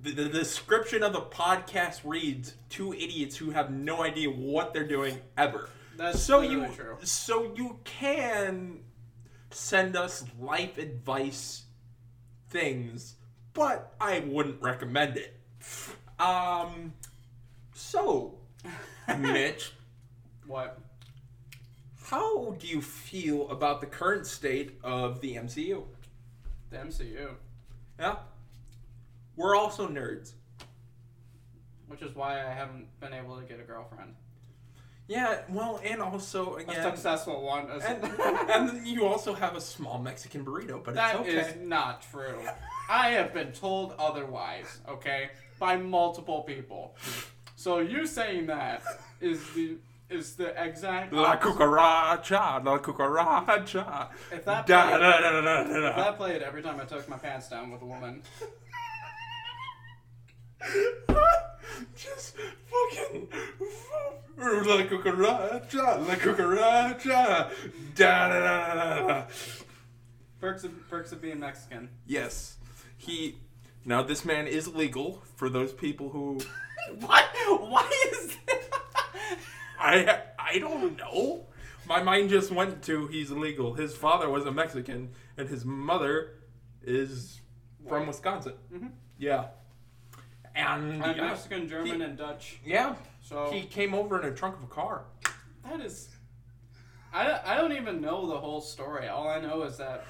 the, 0.00 0.12
the 0.12 0.28
description 0.28 1.02
of 1.02 1.12
the 1.12 1.20
podcast 1.20 2.02
reads 2.04 2.54
two 2.68 2.92
idiots 2.94 3.36
who 3.36 3.50
have 3.50 3.72
no 3.72 4.04
idea 4.04 4.30
what 4.30 4.72
they're 4.72 4.86
doing 4.86 5.18
ever. 5.36 5.68
That's 5.96 6.20
so 6.22 6.42
you 6.42 6.68
true. 6.68 6.96
so 7.02 7.52
you 7.56 7.80
can 7.82 8.84
send 9.50 9.96
us 9.96 10.24
life 10.38 10.78
advice 10.78 11.64
things, 12.50 13.16
but 13.52 13.94
I 14.00 14.20
wouldn't 14.20 14.62
recommend 14.62 15.16
it. 15.16 15.40
Um, 16.20 16.92
so 17.74 18.38
Mitch, 19.18 19.72
What? 20.46 20.78
How 22.10 22.52
do 22.60 22.66
you 22.66 22.80
feel 22.80 23.50
about 23.50 23.80
the 23.80 23.86
current 23.86 24.26
state 24.26 24.78
of 24.84 25.20
the 25.20 25.34
MCU? 25.34 25.82
The 26.70 26.76
MCU. 26.76 27.30
Yeah. 27.98 28.16
We're 29.34 29.56
also 29.56 29.88
nerds. 29.88 30.32
Which 31.88 32.02
is 32.02 32.14
why 32.14 32.34
I 32.46 32.50
haven't 32.52 32.86
been 33.00 33.12
able 33.12 33.36
to 33.40 33.44
get 33.44 33.58
a 33.60 33.62
girlfriend. 33.62 34.14
Yeah, 35.08 35.42
well, 35.48 35.80
and 35.84 36.00
also 36.02 36.54
A 36.54 36.58
again, 36.58 36.82
successful 36.82 37.42
one. 37.42 37.70
as- 37.70 37.84
and, 37.84 38.04
and 38.50 38.86
you 38.86 39.04
also 39.06 39.34
have 39.34 39.54
a 39.54 39.60
small 39.60 39.98
Mexican 39.98 40.44
burrito, 40.44 40.82
but 40.82 40.94
That 40.94 41.24
it's 41.26 41.48
is 41.56 41.62
not 41.66 42.02
true. 42.10 42.40
I 42.90 43.10
have 43.10 43.32
been 43.32 43.52
told 43.52 43.94
otherwise, 43.98 44.80
okay? 44.88 45.30
By 45.60 45.76
multiple 45.76 46.42
people. 46.42 46.96
So 47.54 47.78
you 47.78 48.06
saying 48.06 48.46
that 48.46 48.82
is 49.20 49.40
the 49.54 49.76
is 50.08 50.36
the 50.36 50.48
exact 50.62 51.12
La 51.12 51.32
opposite. 51.32 51.56
cucaracha, 51.58 52.64
la 52.64 52.78
cucaracha. 52.78 54.08
If 54.32 54.44
that 54.44 54.66
Da, 54.66 54.88
played- 54.88 55.00
da, 55.00 55.20
da, 55.20 55.30
da, 55.32 55.40
da, 55.40 55.60
If 55.62 55.68
da. 55.96 55.96
that 56.04 56.16
played 56.16 56.42
every 56.42 56.62
time 56.62 56.80
I 56.80 56.84
took 56.84 57.08
my 57.08 57.18
pants 57.18 57.48
down 57.48 57.70
with 57.72 57.82
a 57.82 57.86
woman. 57.86 58.22
Just 61.96 62.36
fucking 62.36 63.28
la 64.38 64.82
cucaracha, 64.84 66.06
la 66.06 66.14
cucaracha, 66.14 67.50
da 67.94 68.28
da 68.28 68.40
da 68.40 68.74
da 68.74 69.06
da. 69.06 69.24
Perks 70.40 70.64
of, 70.64 70.88
perks 70.88 71.12
of 71.12 71.20
being 71.20 71.40
Mexican. 71.40 71.88
Yes, 72.06 72.56
he. 72.96 73.36
Now 73.84 74.02
this 74.02 74.24
man 74.24 74.46
is 74.46 74.68
legal 74.68 75.22
for 75.36 75.48
those 75.48 75.72
people 75.72 76.08
who. 76.10 76.38
what? 77.00 77.24
Why 77.48 77.90
is 78.12 78.36
that? 78.46 78.65
I 79.78 80.22
I 80.38 80.58
don't 80.58 80.96
know. 80.96 81.46
My 81.88 82.02
mind 82.02 82.30
just 82.30 82.50
went 82.50 82.82
to 82.84 83.06
he's 83.08 83.30
illegal. 83.30 83.74
His 83.74 83.96
father 83.96 84.28
was 84.28 84.44
a 84.46 84.52
Mexican, 84.52 85.10
and 85.36 85.48
his 85.48 85.64
mother 85.64 86.34
is 86.82 87.40
from 87.86 88.00
White. 88.00 88.08
Wisconsin. 88.08 88.54
Mhm. 88.72 88.90
Yeah. 89.18 89.48
And 90.54 91.02
I'm 91.02 91.16
yeah, 91.16 91.26
Mexican, 91.28 91.68
German, 91.68 91.86
He- 91.98 92.02
and 92.02 92.16
Dutch. 92.16 92.58
yeah, 92.64 92.94
So 93.20 93.50
he 93.52 93.62
came 93.64 93.92
over 93.94 94.20
in 94.20 94.32
a 94.32 94.34
trunk 94.34 94.56
of 94.56 94.62
a 94.64 94.66
car. 94.68 95.04
that 95.64 95.80
is. 95.80 96.08
I, 97.12 97.24
don't- 97.24 97.44
I 97.46 97.56
don't 97.56 97.72
even 97.72 98.00
know 98.00 98.26
the 98.26 98.38
whole 98.38 98.60
story. 98.60 99.08
All 99.08 99.28
I 99.28 99.40
know 99.40 99.62
is 99.62 99.76
that 99.78 100.04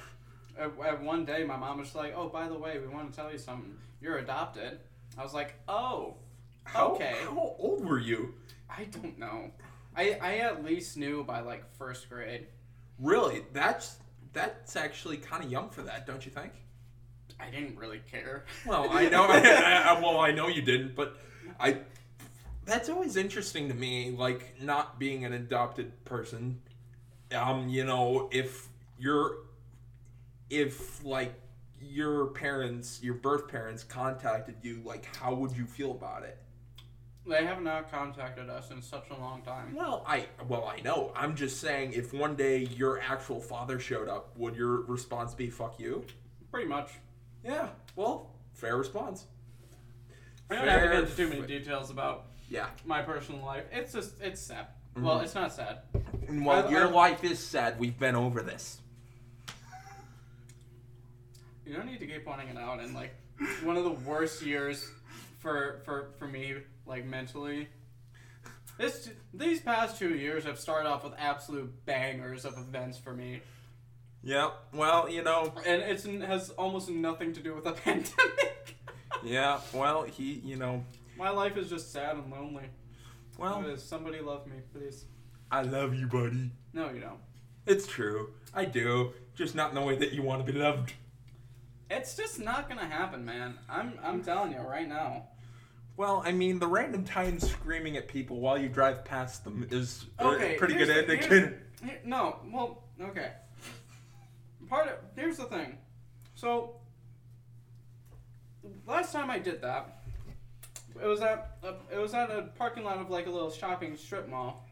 at, 0.57 0.71
at 0.85 1.01
one 1.03 1.25
day 1.25 1.43
my 1.43 1.57
mom 1.57 1.79
was 1.79 1.93
like, 1.95 2.13
"Oh, 2.15 2.29
by 2.29 2.47
the 2.47 2.57
way, 2.57 2.79
we 2.79 2.87
want 2.87 3.11
to 3.11 3.15
tell 3.15 3.31
you 3.31 3.37
something. 3.37 3.75
You're 4.01 4.17
adopted." 4.19 4.79
I 5.17 5.23
was 5.23 5.33
like, 5.33 5.55
"Oh, 5.67 6.15
How, 6.63 6.93
Okay. 6.95 7.15
How 7.23 7.55
old 7.59 7.85
were 7.85 7.99
you? 7.99 8.33
I 8.77 8.83
don't 8.85 9.17
know. 9.17 9.51
I 9.95 10.17
I 10.21 10.37
at 10.37 10.63
least 10.63 10.97
knew 10.97 11.23
by 11.23 11.39
like 11.39 11.63
first 11.77 12.09
grade. 12.09 12.47
Really? 12.99 13.43
That's 13.51 13.97
that's 14.33 14.75
actually 14.75 15.17
kind 15.17 15.43
of 15.43 15.51
young 15.51 15.69
for 15.69 15.81
that, 15.83 16.05
don't 16.05 16.23
you 16.25 16.31
think? 16.31 16.53
I 17.39 17.49
didn't 17.49 17.77
really 17.77 18.01
care. 18.11 18.45
Well, 18.65 18.87
I 18.91 19.09
know. 19.09 19.23
I, 19.29 19.95
I, 19.95 19.99
well, 19.99 20.19
I 20.19 20.31
know 20.31 20.47
you 20.47 20.61
didn't, 20.61 20.95
but 20.95 21.17
I. 21.59 21.79
That's 22.65 22.89
always 22.89 23.15
interesting 23.15 23.69
to 23.69 23.73
me, 23.73 24.11
like 24.11 24.61
not 24.61 24.99
being 24.99 25.23
an 25.23 25.33
adopted 25.33 26.03
person. 26.03 26.59
Um, 27.33 27.69
you 27.69 27.85
know, 27.85 28.29
if 28.31 28.67
you're, 28.99 29.37
if 30.49 31.03
like 31.03 31.33
your 31.81 32.27
parents, 32.27 32.99
your 33.01 33.13
birth 33.13 33.47
parents 33.47 33.83
contacted 33.83 34.55
you, 34.63 34.81
like 34.83 35.05
how 35.15 35.33
would 35.33 35.55
you 35.55 35.65
feel 35.65 35.91
about 35.91 36.23
it? 36.23 36.37
They 37.27 37.45
have 37.45 37.61
not 37.61 37.91
contacted 37.91 38.49
us 38.49 38.71
in 38.71 38.81
such 38.81 39.09
a 39.09 39.19
long 39.19 39.41
time. 39.41 39.75
Well, 39.75 40.03
I 40.07 40.25
well 40.47 40.65
I 40.65 40.79
know. 40.81 41.11
I'm 41.15 41.35
just 41.35 41.59
saying, 41.59 41.91
if 41.93 42.13
one 42.13 42.35
day 42.35 42.59
your 42.59 43.01
actual 43.01 43.41
father 43.41 43.79
showed 43.79 44.07
up, 44.07 44.31
would 44.37 44.55
your 44.55 44.81
response 44.83 45.33
be 45.33 45.49
"fuck 45.49 45.77
you"? 45.79 46.05
Pretty 46.51 46.67
much. 46.69 46.91
Yeah. 47.43 47.67
Well, 47.97 48.29
fair 48.53 48.77
response. 48.77 49.25
I 50.49 50.55
don't 50.55 50.67
have 50.67 50.73
to 50.81 50.87
Fair 50.87 50.93
get 51.01 51.03
into 51.03 51.15
too 51.17 51.27
many 51.29 51.45
details 51.45 51.89
about 51.89 52.27
Yeah. 52.49 52.67
my 52.85 53.01
personal 53.01 53.43
life. 53.45 53.65
It's 53.73 53.91
just 53.91 54.21
it's 54.21 54.39
sad. 54.39 54.67
Mm-hmm. 54.95 55.03
Well, 55.05 55.19
it's 55.19 55.35
not 55.35 55.51
sad. 55.53 55.79
And 56.29 56.45
while 56.45 56.65
I- 56.65 56.71
your 56.71 56.87
I- 56.87 56.91
life 56.91 57.23
is 57.25 57.39
sad, 57.45 57.77
we've 57.77 57.99
been 57.99 58.15
over 58.15 58.41
this. 58.41 58.79
You 61.65 61.73
don't 61.75 61.85
need 61.87 61.99
to 61.99 62.07
keep 62.07 62.23
pointing 62.23 62.47
it 62.47 62.57
out. 62.57 62.79
And 62.79 62.93
like 62.95 63.13
one 63.63 63.75
of 63.75 63.83
the 63.83 63.91
worst 63.91 64.41
years 64.41 64.89
for 65.39 65.81
for 65.83 66.11
for 66.17 66.27
me, 66.27 66.55
like 66.87 67.05
mentally. 67.05 67.67
This 68.77 69.09
these 69.33 69.59
past 69.61 69.97
two 69.97 70.15
years 70.15 70.43
have 70.45 70.59
started 70.59 70.87
off 70.89 71.03
with 71.03 71.13
absolute 71.17 71.85
bangers 71.85 72.45
of 72.45 72.57
events 72.57 72.97
for 72.97 73.13
me, 73.13 73.41
Yeah. 74.23 74.51
Well, 74.73 75.09
you 75.09 75.23
know. 75.23 75.51
and 75.65 75.81
it's 75.81 76.05
it 76.05 76.21
has 76.21 76.51
almost 76.51 76.89
nothing 76.89 77.33
to 77.33 77.39
do 77.41 77.55
with 77.55 77.63
the 77.63 77.71
pandemic. 77.85 78.77
Yeah. 79.23 79.59
Well, 79.73 80.03
he. 80.03 80.33
You 80.43 80.57
know. 80.57 80.83
My 81.17 81.29
life 81.31 81.57
is 81.57 81.69
just 81.69 81.91
sad 81.91 82.15
and 82.17 82.31
lonely. 82.31 82.65
Well, 83.39 83.75
somebody 83.77 84.19
love 84.19 84.45
me, 84.45 84.57
please. 84.73 85.05
I 85.49 85.61
love 85.63 85.95
you, 85.95 86.05
buddy. 86.07 86.51
No, 86.73 86.89
you 86.91 86.99
don't. 86.99 87.19
It's 87.65 87.87
true. 87.87 88.33
I 88.53 88.65
do. 88.65 89.13
Just 89.35 89.55
not 89.55 89.69
in 89.69 89.75
the 89.75 89.81
way 89.81 89.95
that 89.97 90.11
you 90.13 90.21
want 90.21 90.45
to 90.45 90.51
be 90.51 90.57
loved. 90.57 90.93
It's 91.89 92.15
just 92.15 92.39
not 92.39 92.67
gonna 92.69 92.85
happen, 92.85 93.25
man. 93.25 93.57
I'm 93.69 93.93
I'm 94.03 94.23
telling 94.23 94.51
you 94.51 94.59
right 94.59 94.87
now. 94.87 95.29
Well, 95.97 96.21
I 96.23 96.31
mean, 96.31 96.59
the 96.59 96.67
random 96.67 97.03
time 97.03 97.39
screaming 97.39 97.97
at 97.97 98.07
people 98.07 98.39
while 98.39 98.57
you 98.57 98.69
drive 98.69 99.03
past 99.03 99.43
them 99.43 99.67
is 99.71 100.05
a 100.19 100.27
Okay, 100.27 100.55
pretty 100.55 100.75
good. 100.75 100.89
Here- 101.83 101.99
no, 102.05 102.37
well, 102.51 102.83
okay. 103.01 103.31
Part 104.69 104.87
of 104.87 104.97
here's 105.15 105.37
the 105.37 105.45
thing. 105.45 105.77
So 106.35 106.75
last 108.85 109.11
time 109.11 109.31
I 109.31 109.39
did 109.39 109.61
that, 109.61 110.01
it 111.01 111.05
was 111.05 111.21
at 111.21 111.57
a, 111.63 111.75
it 111.91 111.97
was 111.97 112.13
at 112.13 112.29
a 112.29 112.43
parking 112.57 112.83
lot 112.83 112.97
of 112.97 113.09
like 113.09 113.25
a 113.25 113.31
little 113.31 113.51
shopping 113.51 113.97
strip 113.97 114.29
mall, 114.29 114.67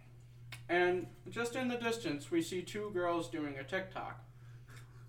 and 0.70 1.08
just 1.32 1.56
in 1.56 1.68
the 1.68 1.78
distance 1.78 2.30
we 2.30 2.44
see 2.44 2.62
two 2.62 2.92
girls 2.94 3.30
doing 3.30 3.56
a 3.58 3.64
TikTok. 3.64 4.20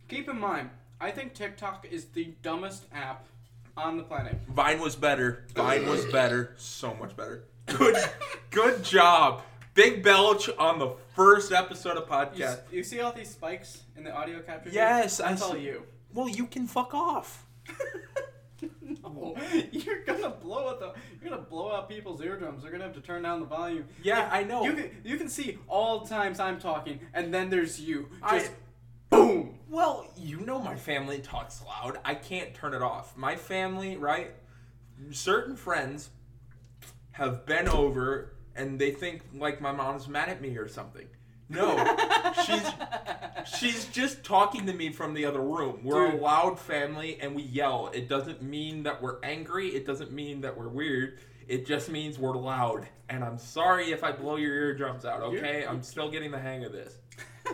Keep 0.08 0.30
in 0.30 0.38
mind, 0.38 0.70
I 0.98 1.10
think 1.10 1.34
TikTok 1.34 1.86
is 1.90 2.06
the 2.06 2.34
dumbest 2.42 2.84
app 2.92 3.26
on 3.76 3.96
the 3.96 4.02
planet. 4.02 4.38
Vine 4.48 4.80
was 4.80 4.96
better. 4.96 5.44
Vine 5.54 5.86
was 5.88 6.04
better. 6.12 6.54
So 6.56 6.94
much 6.94 7.16
better. 7.16 7.44
Good, 7.66 7.96
good 8.50 8.82
job. 8.84 9.42
Big 9.74 10.02
belch 10.02 10.48
on 10.58 10.78
the 10.78 10.94
first 11.14 11.52
episode 11.52 11.96
of 11.98 12.04
You, 12.08 12.14
podcast. 12.14 12.40
s- 12.42 12.60
you 12.72 12.82
see 12.82 13.00
all 13.00 13.12
these 13.12 13.28
spikes 13.30 13.82
in 13.96 14.04
the 14.04 14.10
audio 14.14 14.40
capture? 14.40 14.70
Yes, 14.70 15.20
I 15.20 15.30
that's 15.30 15.42
all 15.42 15.52
see- 15.52 15.60
you. 15.64 15.82
Well, 16.14 16.28
you 16.28 16.46
can 16.46 16.66
fuck 16.66 16.94
off. 16.94 17.44
no, 18.80 19.36
you're 19.70 20.02
gonna 20.04 20.30
blow 20.30 20.68
out 20.70 20.80
the 20.80 20.94
you're 21.20 21.30
gonna 21.30 21.42
blow 21.42 21.74
out 21.74 21.88
people's 21.88 22.22
eardrums. 22.22 22.62
They're 22.62 22.72
gonna 22.72 22.84
have 22.84 22.94
to 22.94 23.00
turn 23.00 23.22
down 23.22 23.40
the 23.40 23.46
volume. 23.46 23.84
Yeah, 24.02 24.20
Like, 24.20 24.32
I 24.32 24.42
know. 24.44 24.64
You 24.64 24.72
can 24.72 24.90
you 25.04 25.16
can 25.18 25.28
see 25.28 25.58
all 25.68 26.00
the 26.00 26.08
times 26.08 26.40
I'm 26.40 26.58
talking, 26.58 27.00
and 27.12 27.34
then 27.34 27.50
there's 27.50 27.78
you. 27.80 28.08
I- 28.22 28.38
Just 28.38 28.52
boom. 29.10 29.58
Well, 29.68 30.06
you 30.16 30.40
know 30.40 30.60
my 30.60 30.76
family 30.76 31.18
talks 31.18 31.62
loud. 31.64 31.98
I 32.04 32.14
can't 32.14 32.54
turn 32.54 32.74
it 32.74 32.82
off. 32.82 33.16
My 33.16 33.36
family, 33.36 33.96
right? 33.96 34.32
Certain 35.10 35.56
friends 35.56 36.10
have 37.12 37.46
been 37.46 37.68
over 37.68 38.34
and 38.54 38.78
they 38.78 38.90
think 38.90 39.22
like 39.34 39.60
my 39.60 39.72
mom's 39.72 40.08
mad 40.08 40.28
at 40.28 40.40
me 40.40 40.56
or 40.56 40.68
something. 40.68 41.06
No, 41.48 41.76
she's 42.46 43.58
she's 43.58 43.84
just 43.86 44.24
talking 44.24 44.66
to 44.66 44.72
me 44.72 44.90
from 44.90 45.14
the 45.14 45.24
other 45.26 45.40
room. 45.40 45.80
We're 45.84 46.10
Dude. 46.10 46.20
a 46.20 46.22
loud 46.22 46.58
family 46.58 47.18
and 47.20 47.36
we 47.36 47.42
yell. 47.42 47.90
It 47.94 48.08
doesn't 48.08 48.42
mean 48.42 48.82
that 48.82 49.00
we're 49.00 49.18
angry. 49.22 49.68
It 49.68 49.86
doesn't 49.86 50.10
mean 50.12 50.40
that 50.40 50.56
we're 50.58 50.68
weird. 50.68 51.18
It 51.46 51.64
just 51.64 51.88
means 51.88 52.18
we're 52.18 52.36
loud. 52.36 52.88
And 53.08 53.22
I'm 53.22 53.38
sorry 53.38 53.92
if 53.92 54.02
I 54.02 54.10
blow 54.10 54.34
your 54.34 54.52
eardrums 54.52 55.04
out, 55.04 55.22
okay? 55.22 55.64
I'm 55.64 55.82
still 55.82 56.10
getting 56.10 56.32
the 56.32 56.40
hang 56.40 56.64
of 56.64 56.72
this. 56.72 56.98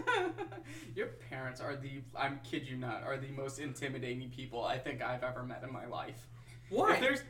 Your 0.94 1.08
parents 1.30 1.60
are 1.60 1.76
the 1.76 2.02
I'm 2.16 2.40
kid 2.44 2.68
you 2.68 2.76
not 2.76 3.02
are 3.04 3.16
the 3.16 3.30
most 3.30 3.58
intimidating 3.58 4.30
people 4.30 4.64
I 4.64 4.78
think 4.78 5.02
I've 5.02 5.22
ever 5.22 5.42
met 5.42 5.62
in 5.62 5.72
my 5.72 5.86
life. 5.86 6.26
Why? 6.70 6.94
If 6.94 7.00
there's, 7.00 7.22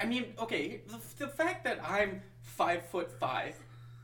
I 0.00 0.06
mean, 0.06 0.34
okay, 0.38 0.82
the, 0.86 1.26
the 1.26 1.28
fact 1.28 1.64
that 1.64 1.80
I'm 1.86 2.22
five 2.40 2.84
foot 2.86 3.10
five, 3.18 3.54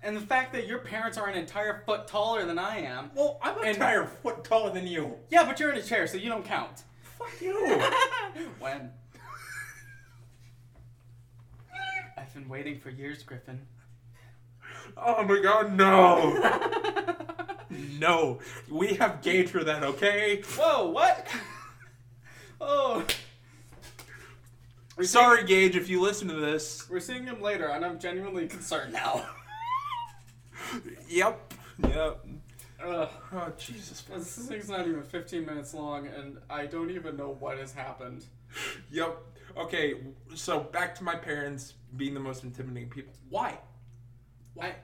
and 0.02 0.16
the 0.16 0.20
fact 0.20 0.52
that 0.52 0.66
your 0.66 0.78
parents 0.78 1.18
are 1.18 1.28
an 1.28 1.36
entire 1.36 1.82
foot 1.84 2.06
taller 2.06 2.44
than 2.44 2.58
I 2.58 2.78
am. 2.78 3.10
Well, 3.14 3.38
I'm 3.42 3.58
an 3.58 3.68
entire 3.68 4.06
foot 4.06 4.44
taller 4.44 4.72
than 4.72 4.86
you. 4.86 5.14
Yeah, 5.30 5.44
but 5.44 5.58
you're 5.58 5.72
in 5.72 5.78
a 5.78 5.82
chair, 5.82 6.06
so 6.06 6.16
you 6.16 6.28
don't 6.28 6.44
count. 6.44 6.84
Fuck 7.18 7.40
you. 7.40 7.54
when? 8.60 8.90
I've 12.16 12.32
been 12.32 12.48
waiting 12.48 12.78
for 12.78 12.90
years, 12.90 13.22
Griffin. 13.22 13.66
oh 14.96 15.24
my 15.24 15.40
god, 15.42 15.72
no. 15.72 16.77
No. 17.98 18.40
We 18.68 18.94
have 18.94 19.22
Gage 19.22 19.48
for 19.48 19.64
that, 19.64 19.82
okay? 19.82 20.42
Whoa, 20.56 20.90
what? 20.90 21.26
oh. 22.60 23.04
We're 24.96 25.04
Sorry, 25.04 25.44
Gage, 25.44 25.76
if 25.76 25.88
you 25.88 26.00
listen 26.00 26.26
to 26.28 26.34
this. 26.34 26.88
We're 26.90 27.00
seeing 27.00 27.24
him 27.24 27.40
later, 27.40 27.68
and 27.68 27.84
I'm 27.84 27.98
genuinely 27.98 28.48
concerned 28.48 28.92
now. 28.92 29.28
Yep. 31.08 31.54
Yep. 31.82 32.26
Ugh. 32.84 33.08
Oh, 33.32 33.52
Jesus. 33.56 34.02
This 34.02 34.36
thing's 34.48 34.68
not 34.68 34.86
even 34.86 35.02
15 35.02 35.46
minutes 35.46 35.74
long, 35.74 36.06
and 36.08 36.38
I 36.50 36.66
don't 36.66 36.90
even 36.90 37.16
know 37.16 37.36
what 37.38 37.58
has 37.58 37.72
happened. 37.72 38.24
Yep. 38.90 39.18
Okay, 39.56 39.94
so 40.34 40.60
back 40.60 40.94
to 40.96 41.04
my 41.04 41.14
parents 41.14 41.74
being 41.96 42.14
the 42.14 42.20
most 42.20 42.44
intimidating 42.44 42.90
people. 42.90 43.12
Why? 43.28 43.58
I, 44.60 44.74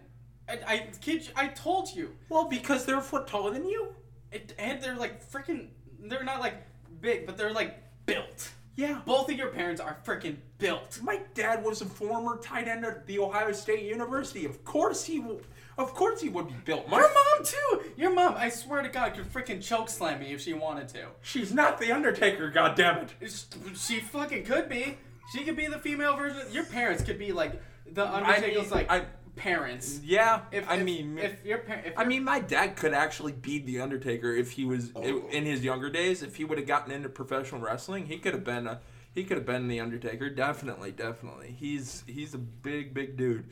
I, 0.48 0.58
I 0.66 0.86
kid, 1.00 1.22
you- 1.26 1.32
I 1.36 1.48
told 1.48 1.88
you. 1.94 2.14
Well, 2.28 2.44
because 2.48 2.84
they're 2.84 2.98
a 2.98 3.02
foot 3.02 3.26
taller 3.26 3.50
than 3.52 3.66
you. 3.68 3.94
It, 4.32 4.54
and 4.58 4.82
they're 4.82 4.96
like 4.96 5.24
freaking. 5.30 5.68
They're 6.00 6.24
not 6.24 6.40
like 6.40 6.54
big, 7.00 7.26
but 7.26 7.36
they're 7.36 7.52
like 7.52 7.76
built. 8.06 8.50
Yeah. 8.76 9.00
Both 9.06 9.30
of 9.30 9.36
your 9.38 9.48
parents 9.48 9.80
are 9.80 9.96
freaking 10.04 10.36
built. 10.58 10.98
My 11.02 11.20
dad 11.34 11.64
was 11.64 11.80
a 11.80 11.84
former 11.86 12.36
tight 12.38 12.66
end 12.66 12.84
at 12.84 13.06
the 13.06 13.20
Ohio 13.20 13.52
State 13.52 13.84
University. 13.84 14.44
Of 14.44 14.64
course 14.64 15.04
he, 15.04 15.20
w- 15.20 15.40
of 15.78 15.94
course 15.94 16.20
he 16.20 16.28
would 16.28 16.48
be 16.48 16.54
built. 16.64 16.88
My 16.88 16.98
Your 16.98 17.08
mom 17.14 17.44
too. 17.44 17.82
Your 17.96 18.12
mom, 18.12 18.34
I 18.36 18.48
swear 18.48 18.82
to 18.82 18.88
God, 18.88 19.14
could 19.14 19.32
freaking 19.32 19.62
choke 19.62 19.88
slam 19.88 20.18
me 20.18 20.32
if 20.34 20.40
she 20.40 20.54
wanted 20.54 20.88
to. 20.88 21.06
She's 21.22 21.54
not 21.54 21.78
the 21.78 21.92
Undertaker. 21.92 22.50
God 22.50 22.74
damn 22.74 22.98
it. 23.20 23.44
She 23.76 24.00
fucking 24.00 24.42
could 24.44 24.68
be, 24.68 24.98
She 25.32 25.44
could 25.44 25.56
be 25.56 25.68
the 25.68 25.78
female 25.78 26.16
version. 26.16 26.42
Your 26.50 26.64
parents 26.64 27.04
could 27.04 27.18
be 27.18 27.30
like 27.30 27.62
the 27.92 28.12
Undertaker's 28.12 28.72
like 28.72 28.90
I, 28.90 29.04
parents. 29.37 30.00
yeah. 30.05 30.43
If 30.53 30.69
I 30.69 30.76
if- 30.76 30.85
mean, 30.85 31.19
if 31.19 31.45
your 31.45 31.59
par- 31.59 31.83
if 31.85 31.99
I 31.99 32.05
mean, 32.05 32.25
my 32.25 32.41
dad 32.41 32.76
could 32.76 32.93
actually 32.93 33.33
be 33.33 33.59
the 33.59 33.81
Undertaker 33.81 34.33
if 34.33 34.53
he 34.53 34.64
was 34.64 34.91
oh. 34.95 35.03
in 35.03 35.45
his 35.45 35.64
younger 35.64 35.91
days. 35.91 36.23
If 36.23 36.37
he 36.37 36.45
would 36.45 36.59
have 36.59 36.67
gotten 36.67 36.93
into 36.93 37.09
professional 37.09 37.61
wrestling, 37.61 38.07
he 38.07 38.19
could 38.19 38.35
have 38.35 38.45
been 38.45 38.67
a 38.67 38.81
he 39.12 39.25
could 39.25 39.37
have 39.37 39.47
been 39.47 39.69
the 39.69 39.81
Undertaker. 39.81 40.31
Definitely, 40.31 40.93
definitely. 40.93 41.55
He's 41.59 42.05
he's 42.07 42.35
a 42.35 42.38
big 42.38 42.95
big 42.95 43.17
dude. 43.17 43.50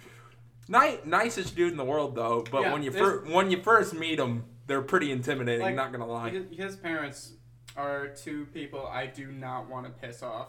Ni- 0.68 0.98
nicest 1.04 1.56
dude 1.56 1.72
in 1.72 1.76
the 1.76 1.84
world 1.84 2.14
though. 2.14 2.44
But 2.50 2.62
Yeah, 2.62 2.72
when 2.72 2.82
you 2.82 2.90
first 2.92 3.30
when 3.30 3.50
you 3.50 3.62
first 3.62 3.94
meet 3.94 4.18
him, 4.18 4.44
they're 4.66 4.82
pretty 4.82 5.10
intimidating. 5.10 5.62
Like, 5.62 5.74
not 5.74 5.92
gonna 5.92 6.06
lie. 6.06 6.30
his, 6.30 6.44
his 6.50 6.76
parents 6.76 7.32
are 7.76 8.08
two 8.08 8.46
people 8.46 8.86
I 8.86 9.06
do 9.06 9.32
not 9.32 9.68
want 9.68 9.86
to 9.86 9.92
piss 9.92 10.22
off. 10.22 10.48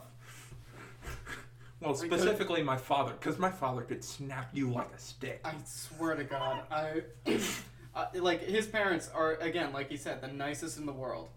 Well, 1.84 1.96
specifically 1.96 2.64
my 2.64 2.78
father, 2.78 3.14
because 3.20 3.38
my 3.38 3.52
father 3.52 3.82
could 3.82 4.04
snap 4.04 4.50
you 4.54 4.72
like 4.72 4.90
a 4.96 5.00
stick. 5.00 5.42
I 5.44 5.54
swear 5.66 6.16
to 6.16 6.24
God, 6.24 6.62
I 6.72 7.02
uh, 7.96 8.06
like 8.16 8.42
his 8.42 8.66
parents 8.68 9.10
are 9.14 9.34
again, 9.36 9.74
like 9.74 9.90
he 9.90 9.98
said, 9.98 10.22
the 10.22 10.28
nicest 10.30 10.78
in 10.78 10.86
the 10.86 10.94
world. 10.94 11.28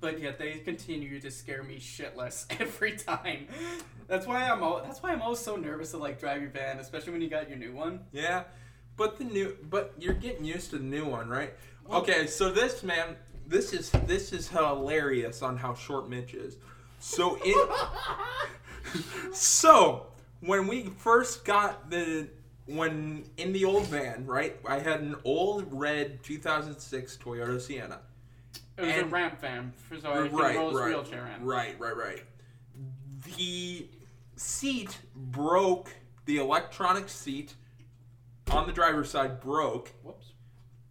But 0.00 0.20
yet 0.20 0.38
they 0.38 0.58
continue 0.58 1.18
to 1.20 1.30
scare 1.30 1.62
me 1.62 1.76
shitless 1.78 2.46
every 2.60 2.92
time. 2.96 3.46
That's 4.06 4.26
why 4.26 4.48
I'm. 4.48 4.62
al- 4.62 4.82
That's 4.82 5.02
why 5.02 5.12
I'm 5.12 5.22
always 5.22 5.38
so 5.38 5.56
nervous 5.56 5.90
to 5.92 5.98
like 5.98 6.18
drive 6.20 6.40
your 6.42 6.50
van, 6.50 6.78
especially 6.78 7.12
when 7.12 7.22
you 7.22 7.28
got 7.28 7.48
your 7.48 7.58
new 7.58 7.72
one. 7.72 8.00
Yeah, 8.12 8.44
but 8.96 9.18
the 9.18 9.24
new, 9.24 9.56
but 9.70 9.94
you're 9.98 10.14
getting 10.14 10.44
used 10.44 10.70
to 10.70 10.78
the 10.78 10.84
new 10.84 11.04
one, 11.06 11.28
right? 11.28 11.54
Well- 11.86 12.00
okay, 12.02 12.26
so 12.26 12.50
this 12.50 12.82
man, 12.82 13.16
this 13.46 13.72
is 13.72 13.90
this 14.06 14.32
is 14.32 14.48
hilarious 14.48 15.42
on 15.42 15.56
how 15.58 15.74
short 15.74 16.08
Mitch 16.08 16.34
is. 16.34 16.56
So 17.00 17.38
it, 17.42 17.70
so 19.32 20.06
when 20.40 20.66
we 20.66 20.84
first 20.98 21.44
got 21.44 21.90
the 21.90 22.28
when 22.66 23.24
in 23.36 23.52
the 23.52 23.64
old 23.64 23.86
van, 23.86 24.26
right? 24.26 24.56
I 24.66 24.78
had 24.78 25.00
an 25.00 25.16
old 25.24 25.66
red 25.70 26.22
2006 26.22 27.18
Toyota 27.18 27.60
Sienna. 27.60 28.00
It 28.76 28.86
was 28.86 28.96
a 28.96 29.04
ramp 29.04 29.40
van, 29.40 29.72
for 29.76 30.00
so 30.00 30.10
I 30.10 30.28
could 30.28 30.32
right, 30.32 30.56
roll 30.56 30.70
his 30.70 30.80
right, 30.80 30.88
wheelchair 30.88 31.30
in. 31.36 31.44
right, 31.44 31.78
right, 31.78 31.96
right. 31.96 32.22
The 33.36 33.88
seat 34.36 34.98
broke. 35.14 35.90
The 36.26 36.38
electronic 36.38 37.10
seat 37.10 37.54
on 38.50 38.66
the 38.66 38.72
driver's 38.72 39.10
side 39.10 39.40
broke 39.40 39.92
Whoops. 40.02 40.32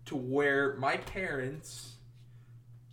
to 0.06 0.16
where 0.16 0.76
my 0.76 0.98
parents 0.98 1.96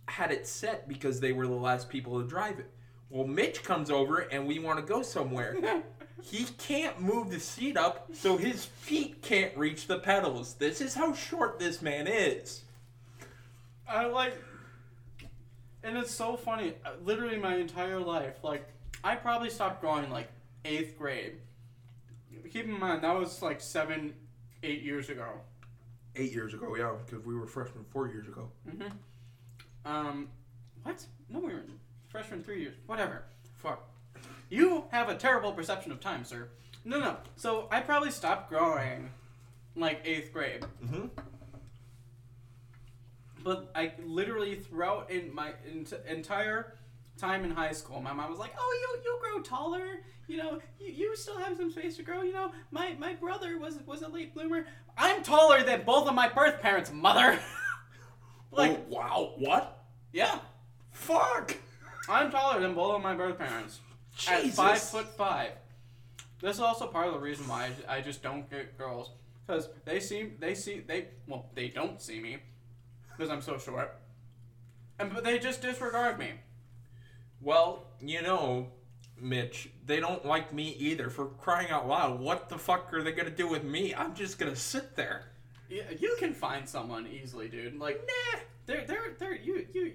had 0.07 0.31
it 0.31 0.47
set 0.47 0.87
because 0.87 1.19
they 1.19 1.33
were 1.33 1.45
the 1.45 1.53
last 1.53 1.87
people 1.87 2.19
to 2.19 2.27
drive 2.27 2.59
it. 2.59 2.69
Well, 3.11 3.27
Mitch 3.27 3.63
comes 3.63 3.91
over 3.91 4.19
and 4.19 4.47
we 4.47 4.59
want 4.59 4.79
to 4.79 4.85
go 4.85 5.01
somewhere. 5.01 5.57
he 6.21 6.45
can't 6.57 6.99
move 7.01 7.29
the 7.29 7.39
seat 7.39 7.75
up, 7.75 8.09
so 8.13 8.37
his 8.37 8.65
feet 8.65 9.21
can't 9.21 9.55
reach 9.57 9.87
the 9.87 9.99
pedals. 9.99 10.53
This 10.53 10.79
is 10.79 10.95
how 10.95 11.13
short 11.13 11.59
this 11.59 11.81
man 11.81 12.07
is. 12.07 12.63
I 13.87 14.05
like, 14.05 14.33
and 15.83 15.97
it's 15.97 16.11
so 16.11 16.37
funny. 16.37 16.75
uh, 16.85 16.91
Literally, 17.03 17.37
my 17.37 17.55
entire 17.55 17.99
life, 17.99 18.43
like, 18.43 18.65
I 19.03 19.15
probably 19.15 19.49
stopped 19.49 19.81
growing 19.81 20.09
like 20.09 20.29
eighth 20.63 20.97
grade. 20.97 21.33
Keep 22.51 22.65
in 22.65 22.79
mind 22.79 23.03
that 23.03 23.17
was 23.17 23.41
like 23.41 23.59
seven, 23.59 24.13
eight 24.63 24.83
years 24.83 25.09
ago. 25.09 25.27
Eight 26.15 26.31
years 26.31 26.53
ago, 26.53 26.75
yeah, 26.75 26.93
because 27.05 27.25
we 27.25 27.35
were 27.35 27.47
freshmen 27.47 27.83
four 27.89 28.07
years 28.07 28.27
ago. 28.27 28.49
Mm-hmm. 28.69 28.87
Um, 29.85 30.29
what? 30.83 31.05
No, 31.29 31.39
we 31.39 31.53
were 31.53 31.63
freshmen 32.11 32.43
three 32.43 32.61
years. 32.61 32.75
Whatever. 32.85 33.23
Fuck. 33.55 33.87
You 34.49 34.85
have 34.91 35.09
a 35.09 35.15
terrible 35.15 35.53
perception 35.53 35.91
of 35.91 35.99
time, 35.99 36.25
sir. 36.25 36.49
No, 36.83 36.99
no. 36.99 37.17
So 37.35 37.67
I 37.71 37.79
probably 37.79 38.11
stopped 38.11 38.49
growing, 38.49 39.09
like 39.75 40.01
eighth 40.03 40.33
grade. 40.33 40.65
Mm-hmm. 40.83 41.07
But 43.43 43.71
I 43.73 43.93
literally 44.03 44.55
throughout 44.55 45.09
in 45.09 45.33
my 45.33 45.53
ent- 45.69 45.93
entire 46.07 46.77
time 47.17 47.43
in 47.43 47.51
high 47.51 47.71
school, 47.71 48.01
my 48.01 48.13
mom 48.13 48.29
was 48.29 48.39
like, 48.39 48.53
"Oh, 48.57 48.79
you 48.81 49.01
you 49.03 49.19
grow 49.21 49.41
taller. 49.41 50.01
You 50.27 50.37
know, 50.37 50.59
you, 50.79 50.91
you 50.91 51.15
still 51.15 51.37
have 51.37 51.57
some 51.57 51.71
space 51.71 51.97
to 51.97 52.03
grow. 52.03 52.21
You 52.21 52.33
know, 52.33 52.51
my 52.71 52.95
my 52.99 53.13
brother 53.13 53.57
was 53.57 53.79
was 53.87 54.01
a 54.03 54.09
late 54.09 54.33
bloomer. 54.33 54.65
I'm 54.97 55.23
taller 55.23 55.63
than 55.63 55.83
both 55.83 56.07
of 56.07 56.13
my 56.13 56.29
birth 56.29 56.61
parents, 56.61 56.91
mother. 56.91 57.39
like, 58.51 58.71
oh, 58.71 58.85
wow, 58.89 59.33
what? 59.37 59.85
yeah, 60.11 60.39
Fuck. 60.91 61.55
I'm 62.09 62.31
taller 62.31 62.59
than 62.59 62.73
both 62.73 62.95
of 62.95 63.01
my 63.01 63.15
birth 63.15 63.37
parents 63.37 63.79
at 64.27 64.41
Jesus. 64.41 64.55
five 64.55 64.79
foot 64.81 65.15
five. 65.17 65.51
This 66.41 66.55
is 66.55 66.61
also 66.61 66.87
part 66.87 67.07
of 67.07 67.13
the 67.13 67.19
reason 67.19 67.47
why 67.47 67.69
I, 67.87 67.97
I 67.97 68.01
just 68.01 68.23
don't 68.23 68.49
get 68.49 68.77
girls 68.77 69.11
because 69.45 69.69
they 69.85 69.99
see 69.99 70.31
they 70.39 70.55
see 70.55 70.79
they 70.79 71.07
well 71.27 71.45
they 71.53 71.67
don't 71.67 72.01
see 72.01 72.19
me 72.19 72.37
because 73.15 73.29
I'm 73.29 73.41
so 73.41 73.57
short, 73.57 73.99
and 74.99 75.13
but 75.13 75.23
they 75.23 75.37
just 75.39 75.61
disregard 75.61 76.17
me. 76.17 76.31
Well, 77.41 77.87
you 77.99 78.21
know, 78.21 78.67
Mitch, 79.19 79.69
they 79.85 79.99
don't 79.99 80.25
like 80.25 80.53
me 80.53 80.75
either. 80.79 81.09
For 81.09 81.25
crying 81.25 81.69
out 81.69 81.87
loud, 81.87 82.19
what 82.19 82.49
the 82.49 82.57
fuck 82.57 82.93
are 82.93 83.03
they 83.03 83.11
gonna 83.11 83.29
do 83.29 83.47
with 83.47 83.63
me? 83.63 83.93
I'm 83.93 84.15
just 84.15 84.39
gonna 84.39 84.55
sit 84.55 84.95
there. 84.95 85.31
Yeah, 85.69 85.83
you 85.99 86.15
can 86.19 86.33
find 86.33 86.67
someone 86.67 87.07
easily, 87.07 87.47
dude. 87.47 87.79
Like, 87.79 88.01
nah, 88.07 88.39
they're 88.65 88.85
they're 88.85 89.15
they're 89.19 89.35
you 89.35 89.65
you. 89.73 89.93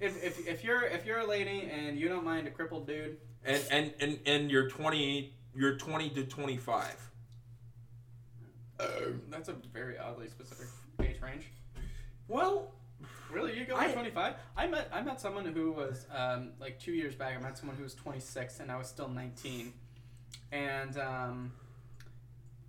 If, 0.00 0.22
if, 0.22 0.46
if 0.46 0.64
you're 0.64 0.82
if 0.84 1.04
you're 1.04 1.18
a 1.18 1.26
lady 1.26 1.68
and 1.72 1.98
you 1.98 2.08
don't 2.08 2.24
mind 2.24 2.46
a 2.46 2.50
crippled 2.50 2.86
dude, 2.86 3.16
And 3.44 3.62
and 3.70 3.94
and 4.00 4.18
and 4.26 4.50
you're 4.50 4.68
20, 4.68 5.32
you're 5.54 5.76
20 5.76 6.10
to 6.10 6.24
25. 6.24 6.94
that's 9.28 9.48
a 9.48 9.54
very 9.72 9.98
oddly 9.98 10.28
specific 10.28 10.68
age 11.02 11.20
range. 11.20 11.46
Well, 12.28 12.72
Really, 13.30 13.58
you 13.58 13.66
go 13.66 13.76
I- 13.76 13.92
twenty 13.92 14.10
five? 14.10 14.34
I 14.56 14.66
met 14.66 14.88
I 14.92 15.02
met 15.02 15.20
someone 15.20 15.44
who 15.44 15.70
was 15.72 16.06
um, 16.14 16.52
like 16.58 16.78
two 16.80 16.92
years 16.92 17.14
back. 17.14 17.36
I 17.36 17.40
met 17.40 17.58
someone 17.58 17.76
who 17.76 17.82
was 17.82 17.94
twenty 17.94 18.20
six, 18.20 18.60
and 18.60 18.72
I 18.72 18.76
was 18.78 18.86
still 18.88 19.08
nineteen. 19.08 19.74
And 20.50 20.96
um, 20.98 21.52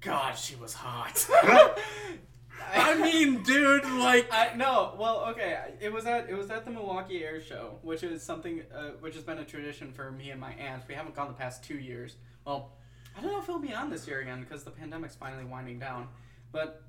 God, 0.01 0.37
she 0.37 0.55
was 0.57 0.73
hot. 0.73 1.25
I 2.73 2.95
mean, 2.95 3.43
dude, 3.43 3.83
like, 3.85 4.27
I 4.31 4.53
no, 4.55 4.95
well, 4.97 5.25
okay. 5.29 5.57
It 5.79 5.91
was 5.91 6.05
at 6.05 6.29
it 6.29 6.35
was 6.35 6.49
at 6.51 6.65
the 6.65 6.71
Milwaukee 6.71 7.23
Air 7.23 7.41
Show, 7.41 7.79
which 7.81 8.03
is 8.03 8.21
something 8.21 8.63
uh, 8.73 8.91
which 8.99 9.15
has 9.15 9.23
been 9.23 9.39
a 9.39 9.45
tradition 9.45 9.91
for 9.91 10.11
me 10.11 10.31
and 10.31 10.39
my 10.39 10.51
aunt. 10.53 10.83
We 10.87 10.95
haven't 10.95 11.15
gone 11.15 11.27
the 11.27 11.33
past 11.33 11.63
two 11.63 11.77
years. 11.77 12.15
Well, 12.45 12.71
I 13.17 13.21
don't 13.21 13.31
know 13.31 13.39
if 13.39 13.49
it'll 13.49 13.59
be 13.59 13.73
on 13.73 13.89
this 13.89 14.07
year 14.07 14.21
again 14.21 14.41
because 14.41 14.63
the 14.63 14.71
pandemic's 14.71 15.15
finally 15.15 15.45
winding 15.45 15.79
down. 15.79 16.07
But 16.51 16.83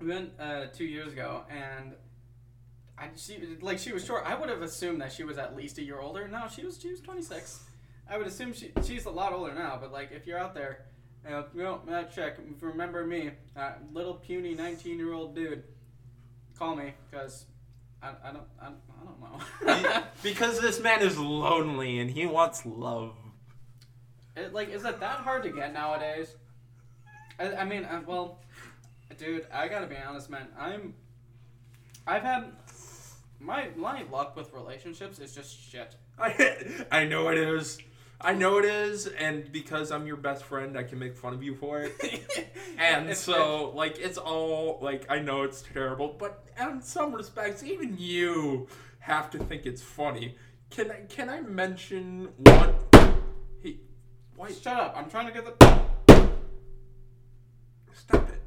we 0.00 0.08
went 0.08 0.32
uh, 0.38 0.66
two 0.66 0.84
years 0.84 1.12
ago, 1.12 1.44
and 1.50 1.92
I 2.98 3.08
she 3.16 3.58
like 3.60 3.78
she 3.78 3.92
was 3.92 4.04
short. 4.04 4.24
I 4.26 4.34
would 4.34 4.48
have 4.48 4.62
assumed 4.62 5.00
that 5.00 5.12
she 5.12 5.24
was 5.24 5.38
at 5.38 5.56
least 5.56 5.78
a 5.78 5.82
year 5.82 6.00
older. 6.00 6.28
No, 6.28 6.46
she 6.54 6.64
was 6.64 6.80
she 6.80 6.90
was 6.90 7.00
twenty 7.00 7.22
six. 7.22 7.60
I 8.08 8.18
would 8.18 8.26
assume 8.26 8.52
she 8.52 8.72
she's 8.84 9.06
a 9.06 9.10
lot 9.10 9.32
older 9.32 9.54
now. 9.54 9.78
But 9.80 9.92
like 9.92 10.10
if 10.12 10.26
you're 10.26 10.38
out 10.38 10.54
there. 10.54 10.84
You 11.24 11.30
know, 11.30 11.44
you 11.54 11.62
know, 11.62 11.80
Matt 11.86 12.14
check. 12.14 12.38
Remember 12.60 13.06
me, 13.06 13.30
uh, 13.56 13.72
little 13.92 14.14
puny 14.14 14.54
nineteen-year-old 14.54 15.34
dude. 15.34 15.62
Call 16.58 16.76
me, 16.76 16.92
cause 17.12 17.46
I, 18.02 18.12
I 18.24 18.32
don't 18.32 18.46
I, 18.60 18.66
I 18.66 19.04
don't 19.04 19.90
know. 19.90 20.02
because 20.22 20.60
this 20.60 20.80
man 20.80 21.00
is 21.02 21.18
lonely 21.18 21.98
and 21.98 22.10
he 22.10 22.26
wants 22.26 22.64
love. 22.64 23.14
It, 24.36 24.54
like, 24.54 24.70
is 24.70 24.84
it 24.84 25.00
that 25.00 25.18
hard 25.18 25.42
to 25.42 25.50
get 25.50 25.72
nowadays? 25.72 26.34
I, 27.38 27.54
I 27.56 27.64
mean, 27.64 27.84
uh, 27.84 28.00
well, 28.06 28.38
dude, 29.18 29.46
I 29.52 29.68
gotta 29.68 29.86
be 29.86 29.96
honest, 29.96 30.30
man. 30.30 30.48
I'm, 30.58 30.94
I've 32.06 32.22
had 32.22 32.52
my 33.40 33.68
my 33.76 34.04
luck 34.10 34.36
with 34.36 34.52
relationships 34.52 35.18
is 35.18 35.34
just 35.34 35.58
shit. 35.58 35.96
I 36.18 36.84
I 36.90 37.04
know 37.04 37.28
it 37.28 37.38
is. 37.38 37.78
I 38.22 38.34
know 38.34 38.58
it 38.58 38.66
is, 38.66 39.06
and 39.06 39.50
because 39.50 39.90
I'm 39.90 40.06
your 40.06 40.16
best 40.16 40.44
friend, 40.44 40.76
I 40.76 40.82
can 40.82 40.98
make 40.98 41.16
fun 41.16 41.32
of 41.32 41.42
you 41.42 41.54
for 41.54 41.80
it. 41.80 41.94
And 42.78 43.14
so, 43.14 43.72
like, 43.74 43.98
it's 43.98 44.16
all 44.16 44.78
like 44.80 45.04
I 45.10 45.18
know 45.18 45.42
it's 45.42 45.60
terrible, 45.60 46.16
but 46.18 46.46
in 46.58 46.80
some 46.80 47.14
respects, 47.14 47.62
even 47.62 47.96
you 47.98 48.68
have 49.00 49.30
to 49.30 49.38
think 49.38 49.66
it's 49.66 49.82
funny. 49.82 50.36
Can 50.70 50.90
I 50.90 51.00
can 51.08 51.28
I 51.28 51.42
mention 51.42 52.30
one? 52.38 52.74
Hey, 53.62 53.80
why? 54.34 54.50
Shut 54.50 54.78
up! 54.78 54.94
I'm 54.96 55.10
trying 55.10 55.26
to 55.26 55.32
get 55.32 55.44
the. 55.44 55.66
Stop 57.92 58.28
it! 58.30 58.39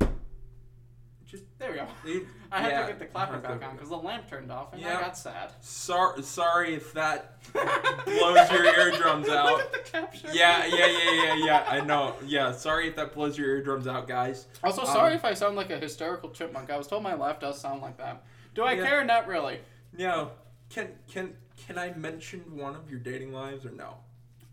Just 1.34 1.46
There 1.58 1.72
we 1.72 1.78
go. 1.78 1.88
I 2.52 2.62
had 2.62 2.72
yeah, 2.72 2.82
to 2.82 2.88
get 2.90 3.00
the 3.00 3.06
clapper 3.06 3.40
back 3.40 3.64
on 3.64 3.74
because 3.74 3.90
the 3.90 3.98
lamp 3.98 4.30
turned 4.30 4.52
off 4.52 4.72
and 4.74 4.82
Yeah. 4.84 5.00
I 5.00 5.02
got 5.02 5.18
sad. 5.18 5.52
Sorry, 5.62 6.22
sorry 6.22 6.76
if 6.76 6.94
that 6.94 7.42
blows 8.06 8.52
your 8.52 8.66
eardrums 8.66 9.28
out. 9.30 9.54
Look 9.54 9.62
at 9.62 9.72
the 9.74 9.80
capture. 9.80 10.28
Yeah, 10.32 10.64
yeah, 10.68 10.86
yeah, 10.86 11.24
yeah, 11.24 11.46
yeah. 11.46 11.66
I 11.68 11.82
know. 11.82 12.16
Yeah, 12.24 12.52
sorry 12.52 12.88
if 12.88 12.96
that 12.98 13.16
blows 13.16 13.36
your 13.36 13.48
eardrums 13.50 13.88
out, 13.88 14.08
guys. 14.08 14.46
Also, 14.64 14.84
sorry 14.86 15.14
Um, 15.14 15.18
if 15.18 15.26
I 15.26 15.34
sound 15.34 15.56
like 15.56 15.72
a 15.72 15.80
hysterical 15.80 16.30
chipmunk. 16.30 16.70
I 16.70 16.78
was 16.78 16.86
told 16.86 17.02
my 17.02 17.16
laugh 17.16 17.40
does 17.40 17.60
sound 17.60 17.82
like 17.82 17.98
that. 17.98 18.24
Do 18.54 18.64
I 18.64 18.74
Yeah. 18.74 18.86
care? 18.86 19.04
Not 19.04 19.26
really. 19.28 19.60
Now, 19.98 20.34
can 20.70 20.90
can 21.12 21.36
can 21.66 21.80
I 21.80 21.94
mention 21.94 22.42
one 22.56 22.76
of 22.76 22.88
your 22.92 23.00
dating 23.00 23.34
lives 23.34 23.66
or 23.66 23.72
no? 23.72 23.96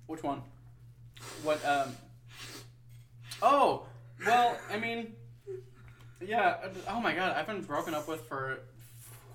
Which 0.07 0.23
one? 0.23 0.41
What? 1.43 1.63
Um. 1.67 1.95
Oh, 3.43 3.87
well, 4.25 4.59
I 4.71 4.79
mean, 4.79 5.15
yeah. 6.25 6.57
uh, 6.65 6.69
Oh 6.89 7.01
my 7.01 7.15
God, 7.15 7.37
I've 7.37 7.47
been 7.47 7.63
broken 7.63 7.95
up 7.95 8.09
with 8.09 8.23
for 8.29 8.61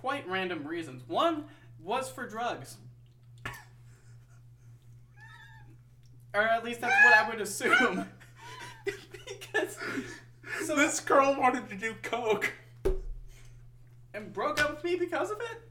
quite 0.01 0.27
random 0.29 0.65
reasons. 0.67 1.03
One 1.07 1.45
was 1.83 2.09
for 2.09 2.27
drugs, 2.27 2.77
or 6.33 6.41
at 6.41 6.63
least 6.63 6.81
that's 6.81 6.95
what 7.05 7.13
I 7.15 7.29
would 7.29 7.41
assume. 7.41 8.07
because 8.85 9.77
so 10.65 10.75
This 10.75 10.99
girl 10.99 11.35
wanted 11.39 11.69
to 11.69 11.75
do 11.75 11.93
coke. 12.03 12.51
and 14.13 14.31
broke 14.33 14.61
up 14.61 14.75
with 14.75 14.83
me 14.83 14.95
because 14.95 15.31
of 15.31 15.39
it? 15.39 15.61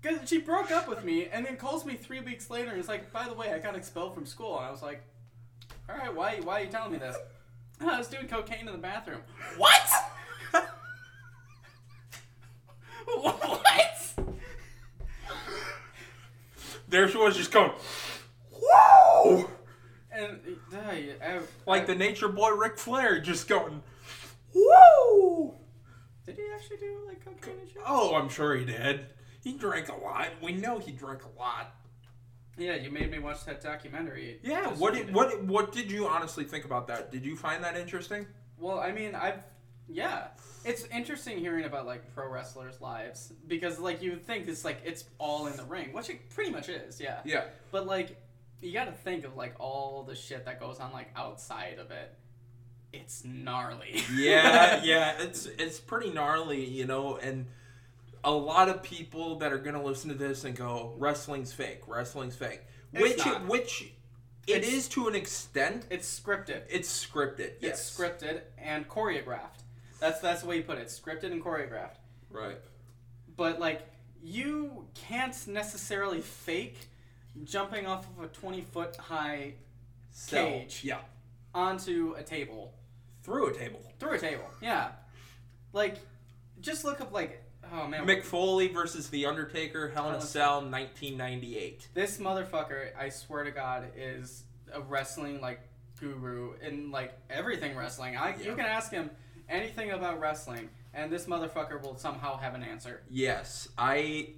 Because 0.00 0.28
she 0.28 0.38
broke 0.38 0.70
up 0.70 0.88
with 0.88 1.04
me 1.04 1.26
and 1.32 1.44
then 1.44 1.56
calls 1.56 1.84
me 1.84 1.94
three 1.94 2.20
weeks 2.20 2.50
later 2.50 2.70
and 2.70 2.78
is 2.78 2.88
like, 2.88 3.12
by 3.12 3.26
the 3.26 3.34
way, 3.34 3.52
I 3.52 3.58
got 3.58 3.74
expelled 3.74 4.14
from 4.14 4.26
school. 4.26 4.56
And 4.58 4.66
I 4.66 4.70
was 4.70 4.82
like, 4.82 5.02
all 5.88 5.96
right, 5.96 6.14
why, 6.14 6.38
why 6.42 6.60
are 6.60 6.64
you 6.64 6.70
telling 6.70 6.92
me 6.92 6.98
this? 6.98 7.16
"Oh, 7.80 7.88
I 7.92 7.98
was 7.98 8.06
doing 8.08 8.28
cocaine 8.28 8.60
in 8.66 8.72
the 8.72 8.78
bathroom. 8.78 9.20
What? 9.56 9.88
What? 13.16 14.14
There 16.88 17.08
she 17.08 17.18
was 17.18 17.36
just 17.36 17.52
going, 17.52 17.72
whoa! 18.50 19.48
And 20.10 20.38
I, 20.74 21.40
Like 21.66 21.86
the 21.86 21.94
nature 21.94 22.28
boy 22.28 22.50
Ric 22.50 22.78
Flair 22.78 23.20
just 23.20 23.46
going, 23.46 23.82
whoa! 24.54 25.54
did 26.28 26.36
he 26.36 26.44
actually 26.54 26.76
do 26.76 26.98
like 27.06 27.24
cocaine 27.24 27.58
and 27.60 27.68
shit? 27.68 27.82
Oh, 27.86 28.14
I'm 28.14 28.28
sure 28.28 28.54
he 28.54 28.64
did. 28.64 29.06
He 29.42 29.54
drank 29.54 29.88
a 29.88 29.96
lot. 29.96 30.28
We 30.42 30.52
know 30.52 30.78
he 30.78 30.92
drank 30.92 31.22
a 31.24 31.38
lot. 31.38 31.74
Yeah, 32.58 32.74
you 32.74 32.90
made 32.90 33.10
me 33.10 33.18
watch 33.18 33.44
that 33.44 33.62
documentary. 33.62 34.40
Yeah. 34.42 34.68
What 34.74 34.94
did 34.94 35.14
what 35.14 35.42
what 35.44 35.72
did 35.72 35.90
you 35.90 36.06
honestly 36.06 36.44
think 36.44 36.64
about 36.64 36.86
that? 36.88 37.10
Did 37.10 37.24
you 37.24 37.36
find 37.36 37.62
that 37.64 37.76
interesting? 37.76 38.26
Well, 38.58 38.78
I 38.80 38.92
mean, 38.92 39.14
I've 39.14 39.40
yeah, 39.88 40.28
it's 40.68 40.84
interesting 40.92 41.38
hearing 41.38 41.64
about 41.64 41.86
like 41.86 42.14
pro 42.14 42.28
wrestlers' 42.30 42.80
lives 42.80 43.32
because 43.46 43.78
like 43.78 44.02
you 44.02 44.10
would 44.12 44.24
think 44.26 44.48
it's 44.48 44.64
like 44.64 44.78
it's 44.84 45.04
all 45.18 45.46
in 45.46 45.56
the 45.56 45.64
ring, 45.64 45.92
which 45.92 46.10
it 46.10 46.28
pretty 46.30 46.50
much 46.50 46.68
is, 46.68 47.00
yeah. 47.00 47.20
Yeah. 47.24 47.44
But 47.70 47.86
like, 47.86 48.16
you 48.60 48.72
got 48.72 48.86
to 48.86 48.92
think 48.92 49.24
of 49.24 49.36
like 49.36 49.54
all 49.58 50.02
the 50.02 50.14
shit 50.14 50.44
that 50.46 50.60
goes 50.60 50.78
on 50.80 50.92
like 50.92 51.10
outside 51.16 51.78
of 51.78 51.90
it. 51.90 52.14
It's 52.92 53.24
gnarly. 53.24 54.02
Yeah, 54.14 54.82
yeah. 54.82 55.14
It's 55.20 55.46
it's 55.46 55.78
pretty 55.78 56.10
gnarly, 56.10 56.64
you 56.64 56.86
know, 56.86 57.16
and 57.18 57.46
a 58.24 58.32
lot 58.32 58.68
of 58.68 58.82
people 58.82 59.36
that 59.40 59.52
are 59.52 59.58
gonna 59.58 59.82
listen 59.82 60.08
to 60.10 60.16
this 60.16 60.44
and 60.44 60.56
go, 60.56 60.94
"Wrestling's 60.98 61.52
fake. 61.52 61.82
Wrestling's 61.86 62.34
fake," 62.36 62.62
It's 62.92 63.02
which 63.02 63.26
not. 63.26 63.46
which 63.46 63.92
it 64.46 64.56
It's- 64.56 64.72
is 64.72 64.88
to 64.88 65.06
an 65.08 65.14
extent. 65.14 65.86
It's 65.90 66.08
scripted. 66.20 66.62
It's 66.70 66.88
scripted. 67.06 67.52
Yes. 67.60 67.78
It's 67.78 67.96
scripted 67.96 68.40
and 68.56 68.88
choreographed. 68.88 69.62
That's 70.00 70.20
that's 70.20 70.42
the 70.42 70.48
way 70.48 70.56
you 70.58 70.62
put 70.62 70.78
it. 70.78 70.88
Scripted 70.88 71.32
and 71.32 71.42
choreographed. 71.42 71.96
Right. 72.30 72.58
But 73.36 73.58
like, 73.60 73.82
you 74.22 74.86
can't 74.94 75.34
necessarily 75.46 76.20
fake 76.20 76.88
jumping 77.44 77.86
off 77.86 78.06
of 78.18 78.24
a 78.24 78.28
twenty 78.28 78.60
foot 78.60 78.96
high 78.96 79.54
So, 80.10 80.44
Cage. 80.44 80.80
Yeah. 80.84 80.98
onto 81.54 82.14
a 82.16 82.22
table. 82.22 82.74
Through 83.22 83.48
a 83.48 83.52
table. 83.54 83.80
Through 83.98 84.12
a 84.12 84.18
table, 84.18 84.44
yeah. 84.62 84.88
Like, 85.72 85.96
just 86.60 86.84
look 86.84 87.00
up 87.00 87.12
like, 87.12 87.42
oh 87.72 87.86
man, 87.86 88.06
Mick 88.06 88.24
Foley 88.24 88.68
versus 88.68 89.10
The 89.10 89.26
Undertaker, 89.26 89.88
Hell 89.88 90.06
in 90.06 90.12
Hell 90.14 90.22
a 90.22 90.26
Cell, 90.26 90.54
1998. 90.62 91.88
this 91.94 92.16
motherfucker, 92.18 92.88
I 92.98 93.10
swear 93.10 93.44
to 93.44 93.50
God, 93.50 93.84
is 93.96 94.44
a 94.72 94.80
wrestling 94.80 95.40
like 95.40 95.60
guru 96.00 96.54
in 96.62 96.90
like 96.90 97.12
everything 97.28 97.76
wrestling. 97.76 98.16
I 98.16 98.34
you 98.36 98.44
Yeah. 98.50 98.54
can 98.54 98.64
ask 98.66 98.90
him 98.90 99.10
anything 99.48 99.90
about 99.90 100.20
wrestling, 100.20 100.68
and 100.94 101.10
this 101.10 101.26
motherfucker 101.26 101.82
will 101.82 101.96
somehow 101.96 102.36
have 102.36 102.54
an 102.54 102.62
answer. 102.62 103.02
Yes, 103.10 103.68
I. 103.76 104.30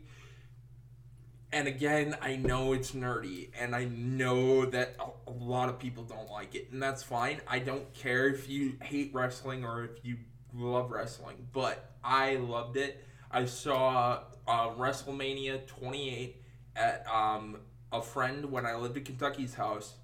And 1.52 1.66
again, 1.66 2.16
I 2.22 2.36
know 2.36 2.74
it's 2.74 2.92
nerdy, 2.92 3.48
and 3.58 3.74
I 3.74 3.84
know 3.86 4.66
that 4.66 4.94
a, 5.00 5.30
a 5.30 5.32
lot 5.32 5.68
of 5.68 5.80
people 5.80 6.04
don't 6.04 6.30
like 6.30 6.54
it, 6.54 6.70
and 6.70 6.80
that's 6.80 7.02
fine. 7.02 7.40
I 7.48 7.58
don't 7.58 7.92
care 7.92 8.28
if 8.28 8.48
you 8.48 8.74
hate 8.80 9.12
wrestling 9.12 9.64
or 9.64 9.84
if 9.84 10.04
you 10.04 10.18
love 10.54 10.92
wrestling, 10.92 11.48
but 11.52 11.90
I 12.04 12.36
loved 12.36 12.76
it. 12.76 13.04
I 13.32 13.46
saw 13.46 14.20
uh, 14.46 14.68
WrestleMania 14.70 15.66
28 15.66 16.40
at 16.76 17.04
um, 17.12 17.56
a 17.92 18.00
friend 18.00 18.52
when 18.52 18.64
I 18.64 18.76
lived 18.76 18.96
in 18.96 19.02
Kentucky's 19.02 19.54
house, 19.54 19.94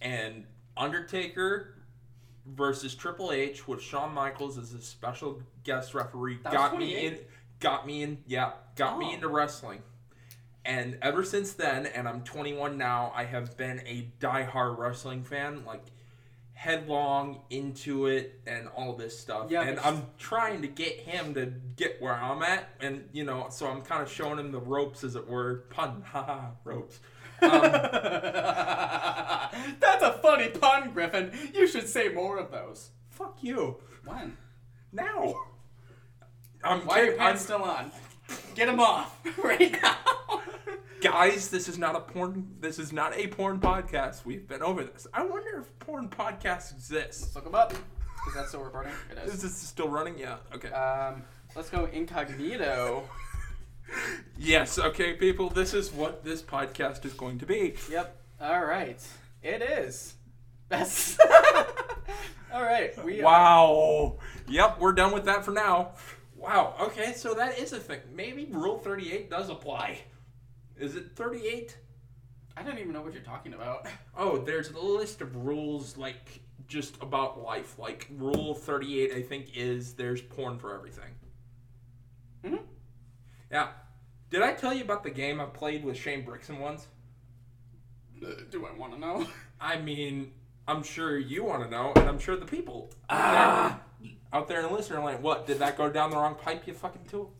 and 0.00 0.44
Undertaker 0.76 1.75
versus 2.54 2.94
Triple 2.94 3.32
H 3.32 3.66
with 3.66 3.82
Shawn 3.82 4.14
Michaels 4.14 4.58
as 4.58 4.72
a 4.72 4.80
special 4.80 5.42
guest 5.64 5.94
referee 5.94 6.38
That 6.44 6.52
got 6.52 6.78
me 6.78 7.06
in 7.06 7.18
got 7.58 7.86
me 7.86 8.02
in 8.02 8.18
yeah 8.26 8.52
got 8.76 8.98
me 8.98 9.06
Oh. 9.10 9.14
into 9.14 9.28
wrestling. 9.28 9.82
And 10.64 10.98
ever 11.02 11.24
since 11.24 11.52
then 11.54 11.86
and 11.86 12.08
i'm 12.08 12.22
21 12.22 12.76
now 12.76 13.12
i 13.14 13.24
have 13.24 13.56
been 13.56 13.80
a 13.86 14.08
diehard 14.20 14.78
wrestling 14.78 15.22
fan 15.24 15.64
like 15.64 15.84
headlong 16.54 17.40
into 17.50 18.06
it 18.06 18.40
and 18.46 18.66
all 18.68 18.94
this 18.94 19.18
stuff. 19.18 19.50
Yeah, 19.50 19.62
and 19.62 19.78
i'm 19.80 20.06
trying 20.18 20.62
to 20.62 20.68
get 20.68 21.00
him 21.00 21.34
to 21.34 21.46
get 21.76 22.00
where 22.00 22.14
i'm 22.14 22.42
at 22.42 22.68
and 22.80 23.08
you 23.12 23.24
know 23.24 23.46
so 23.50 23.66
i'm 23.68 23.82
kind 23.82 24.02
of 24.02 24.10
showing 24.10 24.38
him 24.38 24.52
the 24.52 24.58
ropes 24.60 25.04
as 25.04 25.16
it 25.16 25.28
were. 25.28 25.64
Pun 25.70 26.02
haha 26.06 26.50
ropes 26.64 27.00
um, 27.42 27.50
That's 29.80 30.02
a 30.02 30.12
funny 30.22 30.48
pun, 30.48 30.92
Griffin. 30.92 31.32
You 31.54 31.66
should 31.66 31.88
say 31.88 32.08
more 32.08 32.38
of 32.38 32.50
those. 32.50 32.90
fuck 33.10 33.38
you 33.42 33.76
When? 34.04 34.36
now 34.92 35.34
I'm 36.64 36.80
Why 36.86 37.00
are 37.00 37.04
your 37.04 37.12
kidding. 37.12 37.18
pants 37.18 37.50
I'm- 37.50 37.60
still 37.60 37.70
on? 37.70 37.90
Get 38.54 38.66
them 38.66 38.80
off 38.80 39.18
right 39.44 39.70
now. 39.82 40.42
guys 41.00 41.48
this 41.50 41.68
is 41.68 41.78
not 41.78 41.94
a 41.94 42.00
porn 42.00 42.48
this 42.58 42.78
is 42.78 42.92
not 42.92 43.16
a 43.16 43.28
porn 43.28 43.60
podcast 43.60 44.24
we've 44.24 44.48
been 44.48 44.62
over 44.62 44.82
this 44.82 45.06
i 45.14 45.22
wonder 45.24 45.60
if 45.60 45.78
porn 45.78 46.08
podcasts 46.08 46.72
exist 46.72 47.20
Let's 47.22 47.34
look 47.36 47.44
them 47.44 47.54
up. 47.54 47.72
Is 47.72 48.34
that 48.34 48.48
still 48.48 48.62
recording? 48.64 48.92
It 49.12 49.18
is 49.28 49.34
is. 49.34 49.42
this 49.42 49.56
still 49.56 49.88
running 49.88 50.18
yeah 50.18 50.36
okay 50.54 50.70
Um, 50.70 51.22
let's 51.54 51.70
go 51.70 51.84
incognito. 51.92 53.08
Yes 54.38 54.78
okay 54.78 55.14
people 55.14 55.48
this 55.50 55.72
is 55.74 55.92
what 55.92 56.24
this 56.24 56.42
podcast 56.42 57.04
is 57.04 57.12
going 57.12 57.38
to 57.38 57.46
be 57.46 57.74
Yep. 57.90 58.16
All 58.40 58.64
right. 58.64 59.00
It 59.42 59.62
is. 59.62 60.14
That's. 60.68 61.18
All 62.52 62.62
right. 62.62 63.02
We. 63.04 63.20
Are, 63.20 63.24
wow 63.24 64.18
yep 64.48 64.78
we're 64.78 64.92
done 64.92 65.12
with 65.12 65.24
that 65.24 65.44
for 65.44 65.52
now 65.52 65.92
wow 66.36 66.74
okay 66.80 67.12
so 67.14 67.34
that 67.34 67.58
is 67.58 67.72
a 67.72 67.78
thing 67.78 68.00
maybe 68.14 68.46
rule 68.50 68.78
38 68.78 69.30
does 69.30 69.48
apply 69.48 69.98
is 70.78 70.94
it 70.96 71.12
38 71.16 71.76
I 72.56 72.62
don't 72.62 72.78
even 72.78 72.92
know 72.92 73.02
what 73.02 73.12
you're 73.12 73.22
talking 73.22 73.52
about. 73.52 73.86
Oh, 74.16 74.38
there's 74.38 74.70
a 74.70 74.80
list 74.80 75.20
of 75.20 75.36
rules 75.36 75.98
like 75.98 76.40
just 76.66 76.96
about 77.02 77.42
life. 77.42 77.78
Like 77.78 78.08
rule 78.16 78.54
38 78.54 79.12
I 79.12 79.20
think 79.20 79.54
is 79.54 79.92
there's 79.92 80.22
porn 80.22 80.58
for 80.58 80.74
everything. 80.74 81.10
Mhm. 82.42 82.60
Yeah. 83.50 83.68
Did 84.30 84.42
I 84.42 84.52
tell 84.52 84.74
you 84.74 84.82
about 84.82 85.02
the 85.04 85.10
game 85.10 85.40
I 85.40 85.44
played 85.46 85.84
with 85.84 85.96
Shane 85.96 86.24
Brixton 86.24 86.58
once? 86.58 86.86
Uh, 88.22 88.30
Do 88.50 88.66
I 88.66 88.72
want 88.76 88.92
to 88.94 88.98
know? 88.98 89.26
I 89.60 89.78
mean, 89.78 90.32
I'm 90.66 90.82
sure 90.82 91.16
you 91.18 91.44
want 91.44 91.62
to 91.62 91.70
know, 91.70 91.92
and 91.96 92.08
I'm 92.08 92.18
sure 92.18 92.36
the 92.36 92.44
people 92.46 92.90
out 93.08 93.80
there, 94.02 94.10
out 94.32 94.48
there 94.48 94.60
in 94.60 94.66
the 94.66 94.72
listener 94.72 95.00
land. 95.00 95.22
What 95.22 95.46
did 95.46 95.58
that 95.60 95.76
go 95.78 95.88
down 95.90 96.10
the 96.10 96.16
wrong 96.16 96.34
pipe? 96.34 96.66
You 96.66 96.74
fucking 96.74 97.04
tool. 97.08 97.32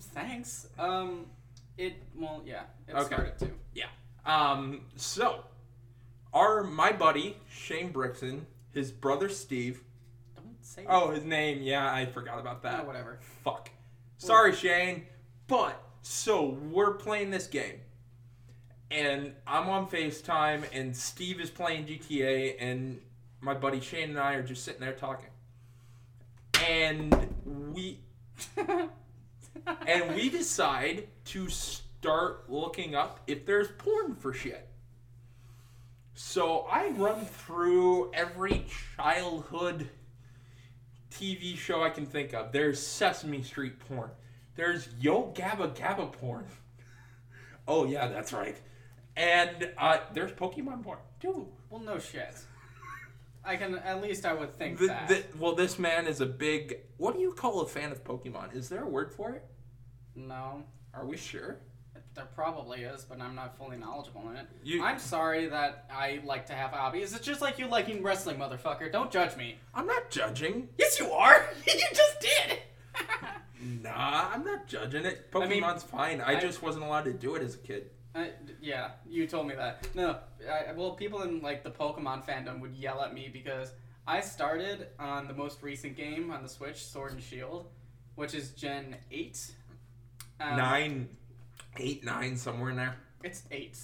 Thanks. 0.00 0.68
Um, 0.78 1.26
it. 1.78 1.94
Well, 2.14 2.42
yeah. 2.44 2.62
It 2.88 2.94
Okay. 2.94 3.04
started 3.14 3.38
to. 3.40 3.50
Yeah. 3.74 3.86
Um. 4.26 4.86
So, 4.96 5.44
our 6.32 6.62
my 6.64 6.92
buddy 6.92 7.36
Shane 7.48 7.92
Brixton, 7.92 8.46
his 8.72 8.90
brother 8.90 9.28
Steve. 9.28 9.82
Don't 10.34 10.56
say. 10.60 10.84
Oh, 10.88 11.10
his 11.10 11.24
name. 11.24 11.62
Yeah, 11.62 11.92
I 11.92 12.06
forgot 12.06 12.38
about 12.40 12.62
that. 12.62 12.80
Oh, 12.82 12.86
whatever. 12.86 13.18
Fuck. 13.44 13.70
Sorry, 14.22 14.54
Shane. 14.54 15.06
But 15.48 15.82
so 16.02 16.56
we're 16.70 16.92
playing 16.92 17.30
this 17.30 17.48
game, 17.48 17.80
and 18.90 19.32
I'm 19.48 19.68
on 19.68 19.88
Facetime, 19.88 20.64
and 20.72 20.96
Steve 20.96 21.40
is 21.40 21.50
playing 21.50 21.86
GTA, 21.86 22.54
and 22.60 23.00
my 23.40 23.54
buddy 23.54 23.80
Shane 23.80 24.10
and 24.10 24.20
I 24.20 24.34
are 24.34 24.42
just 24.42 24.64
sitting 24.64 24.80
there 24.80 24.92
talking, 24.92 25.30
and 26.64 27.34
we 27.72 27.98
and 29.86 30.14
we 30.14 30.30
decide 30.30 31.08
to 31.24 31.48
start 31.48 32.48
looking 32.48 32.94
up 32.94 33.20
if 33.26 33.44
there's 33.44 33.68
porn 33.76 34.14
for 34.14 34.32
shit. 34.32 34.68
So 36.14 36.68
I 36.70 36.90
run 36.90 37.24
through 37.24 38.12
every 38.12 38.66
childhood 38.96 39.88
TV 41.12 41.56
show 41.56 41.82
I 41.82 41.90
can 41.90 42.06
think 42.06 42.32
of. 42.32 42.52
There's 42.52 42.80
Sesame 42.84 43.42
Street 43.42 43.78
porn. 43.88 44.10
There's 44.56 44.88
Yo 45.00 45.32
Gabba 45.34 45.74
Gabba 45.76 46.10
porn. 46.12 46.46
Oh 47.68 47.84
yeah, 47.86 48.08
that's 48.08 48.32
right. 48.32 48.56
And 49.16 49.70
uh, 49.78 49.98
there's 50.14 50.32
Pokemon 50.32 50.82
porn 50.82 50.98
too. 51.20 51.48
Well, 51.70 51.80
no 51.80 51.98
shit. 51.98 52.34
I 53.44 53.56
can 53.56 53.74
at 53.76 54.00
least 54.00 54.24
I 54.24 54.32
would 54.34 54.54
think 54.54 54.78
The, 54.78 54.86
that. 54.86 55.08
the, 55.08 55.24
well, 55.38 55.54
this 55.54 55.78
man 55.78 56.06
is 56.06 56.20
a 56.20 56.26
big. 56.26 56.78
What 56.96 57.14
do 57.14 57.20
you 57.20 57.32
call 57.32 57.60
a 57.60 57.66
fan 57.66 57.90
of 57.92 58.04
Pokemon? 58.04 58.54
Is 58.54 58.68
there 58.68 58.84
a 58.84 58.88
word 58.88 59.12
for 59.12 59.32
it? 59.32 59.44
no, 60.14 60.62
Are 60.94 61.06
we 61.06 61.16
sure? 61.16 61.58
There 62.14 62.26
probably 62.34 62.82
is, 62.82 63.04
but 63.04 63.20
I'm 63.20 63.34
not 63.34 63.56
fully 63.56 63.76
knowledgeable 63.76 64.28
in 64.30 64.36
it. 64.36 64.46
You- 64.62 64.82
I'm 64.84 64.98
sorry 64.98 65.46
that 65.46 65.86
I 65.90 66.20
like 66.24 66.46
to 66.46 66.52
have 66.52 66.70
hobbies. 66.72 67.14
It's 67.14 67.24
just 67.24 67.40
like 67.40 67.58
you 67.58 67.66
liking 67.68 68.02
wrestling, 68.02 68.36
motherfucker. 68.36 68.90
Don't 68.92 69.10
judge 69.10 69.36
me. 69.36 69.56
I'm 69.74 69.86
not 69.86 70.10
judging. 70.10 70.68
Yes, 70.78 70.98
you 71.00 71.10
are. 71.10 71.46
you 71.66 71.80
just 71.94 72.20
did. 72.20 72.58
Nah, 73.80 74.28
I'm 74.34 74.44
not 74.44 74.66
judging 74.66 75.04
it. 75.04 75.28
I 75.36 75.46
mean, 75.46 75.62
Pokemon's 75.62 75.84
fine. 75.84 76.20
I, 76.20 76.32
I- 76.36 76.40
just 76.40 76.62
wasn't 76.62 76.84
allowed 76.84 77.04
to 77.04 77.12
do 77.12 77.36
it 77.36 77.42
as 77.42 77.54
a 77.54 77.58
kid. 77.58 77.90
I, 78.14 78.30
yeah, 78.60 78.90
you 79.08 79.26
told 79.28 79.46
me 79.46 79.54
that. 79.54 79.86
No, 79.94 80.18
I, 80.50 80.72
well, 80.72 80.90
people 80.92 81.22
in 81.22 81.40
like 81.40 81.62
the 81.62 81.70
Pokemon 81.70 82.26
fandom 82.26 82.60
would 82.60 82.74
yell 82.74 83.00
at 83.02 83.14
me 83.14 83.30
because 83.32 83.72
I 84.06 84.20
started 84.20 84.88
on 84.98 85.28
the 85.28 85.32
most 85.34 85.62
recent 85.62 85.96
game 85.96 86.30
on 86.32 86.42
the 86.42 86.48
Switch, 86.48 86.84
Sword 86.84 87.12
and 87.12 87.22
Shield, 87.22 87.68
which 88.16 88.34
is 88.34 88.50
Gen 88.50 88.96
eight. 89.12 89.50
Um, 90.40 90.56
nine, 90.56 91.08
eight, 91.78 92.04
nine, 92.04 92.36
somewhere 92.36 92.70
in 92.70 92.76
there. 92.76 92.96
It's 93.22 93.42
eight. 93.50 93.78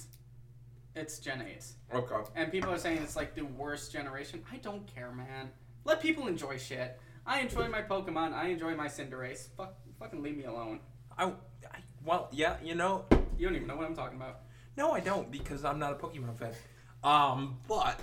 It's 0.95 1.19
Gen 1.19 1.41
eight, 1.43 1.65
Okay. 1.93 2.15
and 2.35 2.51
people 2.51 2.71
are 2.71 2.77
saying 2.77 2.97
it's 3.03 3.15
like 3.15 3.35
the 3.35 3.43
worst 3.45 3.91
generation. 3.93 4.43
I 4.51 4.57
don't 4.57 4.85
care, 4.87 5.11
man. 5.11 5.49
Let 5.85 6.01
people 6.01 6.27
enjoy 6.27 6.57
shit. 6.57 6.99
I 7.25 7.39
enjoy 7.41 7.67
my 7.69 7.81
Pokemon. 7.81 8.33
I 8.33 8.47
enjoy 8.47 8.75
my 8.75 8.87
Cinderace. 8.87 9.47
Fuck, 9.55 9.75
fucking 9.99 10.21
leave 10.21 10.35
me 10.35 10.45
alone. 10.45 10.79
I, 11.17 11.25
I, 11.25 11.31
well, 12.03 12.27
yeah, 12.31 12.55
you 12.63 12.75
know, 12.75 13.05
You 13.37 13.47
don't 13.47 13.55
even 13.55 13.67
know 13.67 13.75
what 13.77 13.85
I'm 13.85 13.95
talking 13.95 14.17
about. 14.17 14.39
no, 14.75 14.91
I 14.91 14.99
don't 14.99 15.31
because 15.31 15.63
I'm 15.63 15.79
not 15.79 15.93
a 15.93 15.95
Pokemon 15.95 16.37
fan. 16.37 16.51
Um, 17.03 17.59
but 17.67 17.99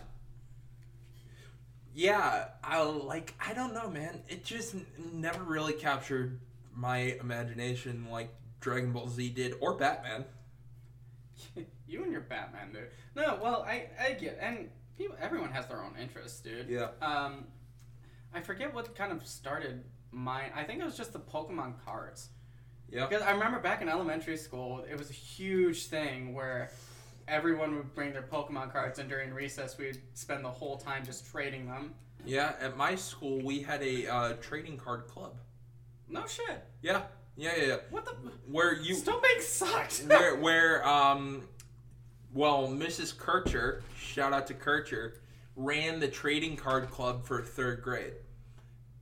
yeah, 1.95 2.49
I 2.63 2.83
like. 2.83 3.35
I 3.45 3.53
don't 3.55 3.75
know, 3.75 3.91
man. 3.91 4.23
It 4.29 4.45
just 4.45 4.75
n- 4.75 4.87
never 5.13 5.43
really 5.43 5.73
captured 5.73 6.41
my 6.75 6.99
imagination 7.21 8.07
like 8.11 8.31
Dragon 8.61 8.93
Ball 8.93 9.09
Z 9.09 9.31
did 9.31 9.55
or 9.61 9.75
Batman. 9.75 10.25
you 11.87 12.03
and 12.03 12.13
your 12.13 12.23
Batman, 12.23 12.73
dude. 12.73 12.89
No, 13.15 13.39
well, 13.43 13.63
I 13.67 13.89
I 14.01 14.13
get 14.13 14.39
and 14.41 14.69
people 14.97 15.17
everyone 15.21 15.51
has 15.51 15.67
their 15.67 15.83
own 15.83 15.95
interests, 16.01 16.41
dude. 16.41 16.69
Yeah. 16.69 16.89
Um, 17.01 17.47
I 18.35 18.41
forget 18.41 18.75
what 18.75 18.95
kind 18.95 19.13
of 19.13 19.27
started 19.27 19.85
mine. 20.11 20.51
I 20.55 20.63
think 20.65 20.81
it 20.81 20.85
was 20.85 20.97
just 20.97 21.13
the 21.13 21.21
Pokemon 21.21 21.75
cards. 21.85 22.31
Yeah. 22.89 23.07
Because 23.07 23.23
I 23.23 23.33
remember 23.33 23.59
back 23.59 23.83
in 23.83 23.89
elementary 23.89 24.37
school, 24.37 24.85
it 24.89 24.97
was 24.97 25.11
a 25.11 25.15
huge 25.15 25.87
thing 25.87 26.35
where 26.35 26.71
everyone 27.29 27.77
would 27.77 27.95
bring 27.95 28.13
their 28.13 28.23
Pokemon 28.23 28.73
cards, 28.73 28.99
and 28.99 29.09
during 29.09 29.33
recess, 29.33 29.77
we'd 29.79 30.01
spend 30.15 30.45
the 30.45 30.51
whole 30.51 30.77
time 30.77 31.05
just 31.05 31.27
trading 31.27 31.67
them. 31.67 31.95
Yeah. 32.25 32.53
At 32.61 32.77
my 32.77 32.95
school, 32.95 33.41
we 33.43 33.61
had 33.61 33.83
a 33.83 34.07
uh, 34.07 34.33
trading 34.35 34.77
card 34.77 35.07
club. 35.09 35.37
No 36.09 36.27
shit. 36.27 36.65
Yeah. 36.83 37.03
Yeah. 37.37 37.53
Yeah. 37.57 37.67
yeah. 37.67 37.77
What 37.91 38.05
the? 38.05 38.13
Where 38.51 38.75
you 38.75 38.95
Snowbank 38.95 39.41
sucked. 39.43 40.05
where 40.09 40.37
where 40.37 40.87
um 40.87 41.43
well 42.33 42.69
mrs 42.69 43.17
kircher 43.17 43.83
shout 43.99 44.33
out 44.33 44.47
to 44.47 44.55
kircher 44.55 45.21
ran 45.57 45.99
the 46.01 46.09
trading 46.09 46.55
card 46.57 46.91
club 46.91 47.25
for 47.25 47.41
third 47.43 47.81
grade 47.83 48.13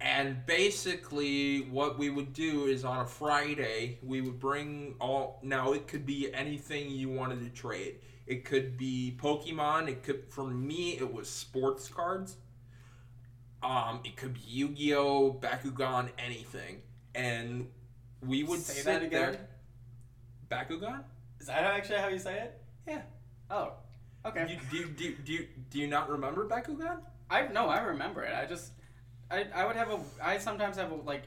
and 0.00 0.44
basically 0.46 1.62
what 1.62 1.98
we 1.98 2.10
would 2.10 2.32
do 2.32 2.66
is 2.66 2.84
on 2.84 3.00
a 3.00 3.06
friday 3.06 3.98
we 4.04 4.20
would 4.20 4.38
bring 4.38 4.94
all 5.00 5.40
now 5.42 5.72
it 5.72 5.88
could 5.88 6.06
be 6.06 6.32
anything 6.32 6.90
you 6.90 7.08
wanted 7.08 7.40
to 7.40 7.48
trade 7.48 7.96
it 8.26 8.44
could 8.44 8.76
be 8.76 9.16
pokemon 9.20 9.88
it 9.88 10.02
could 10.04 10.22
for 10.28 10.44
me 10.44 10.92
it 10.92 11.12
was 11.12 11.28
sports 11.28 11.88
cards 11.88 12.36
um 13.64 14.00
it 14.04 14.16
could 14.16 14.34
be 14.34 14.40
yu-gi-oh 14.46 15.32
bakugan 15.40 16.08
anything 16.18 16.80
and 17.16 17.66
we 18.26 18.42
would 18.42 18.60
say 18.60 18.74
sit 18.74 18.84
that 18.86 19.02
again. 19.02 19.32
there 19.32 19.48
bakugan 20.50 21.02
Is 21.40 21.46
that 21.46 21.62
actually 21.64 21.98
how 21.98 22.08
you 22.08 22.18
say 22.18 22.34
it? 22.38 22.60
Yeah. 22.86 23.02
Oh. 23.50 23.72
Okay. 24.26 24.46
You, 24.50 24.58
do, 24.70 24.76
you, 24.76 24.86
do, 24.86 25.04
you- 25.04 25.16
do, 25.24 25.32
you, 25.32 25.48
do 25.70 25.78
you 25.78 25.86
not 25.86 26.08
remember 26.10 26.48
Bakugan? 26.48 26.98
I 27.30 27.48
no, 27.48 27.68
I 27.68 27.80
remember 27.80 28.22
it. 28.22 28.34
I 28.34 28.46
just, 28.46 28.72
I, 29.30 29.46
I 29.54 29.66
would 29.66 29.76
have 29.76 29.90
a, 29.90 29.98
I 30.22 30.38
sometimes 30.38 30.76
have 30.76 30.92
a 30.92 30.94
like, 30.94 31.24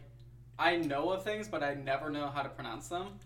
I 0.57 0.77
know 0.77 1.12
of 1.12 1.23
things, 1.23 1.47
but 1.47 1.62
I 1.63 1.75
never 1.75 2.10
know 2.10 2.27
how 2.27 2.41
to 2.41 2.49
pronounce 2.49 2.88
them. 2.88 3.19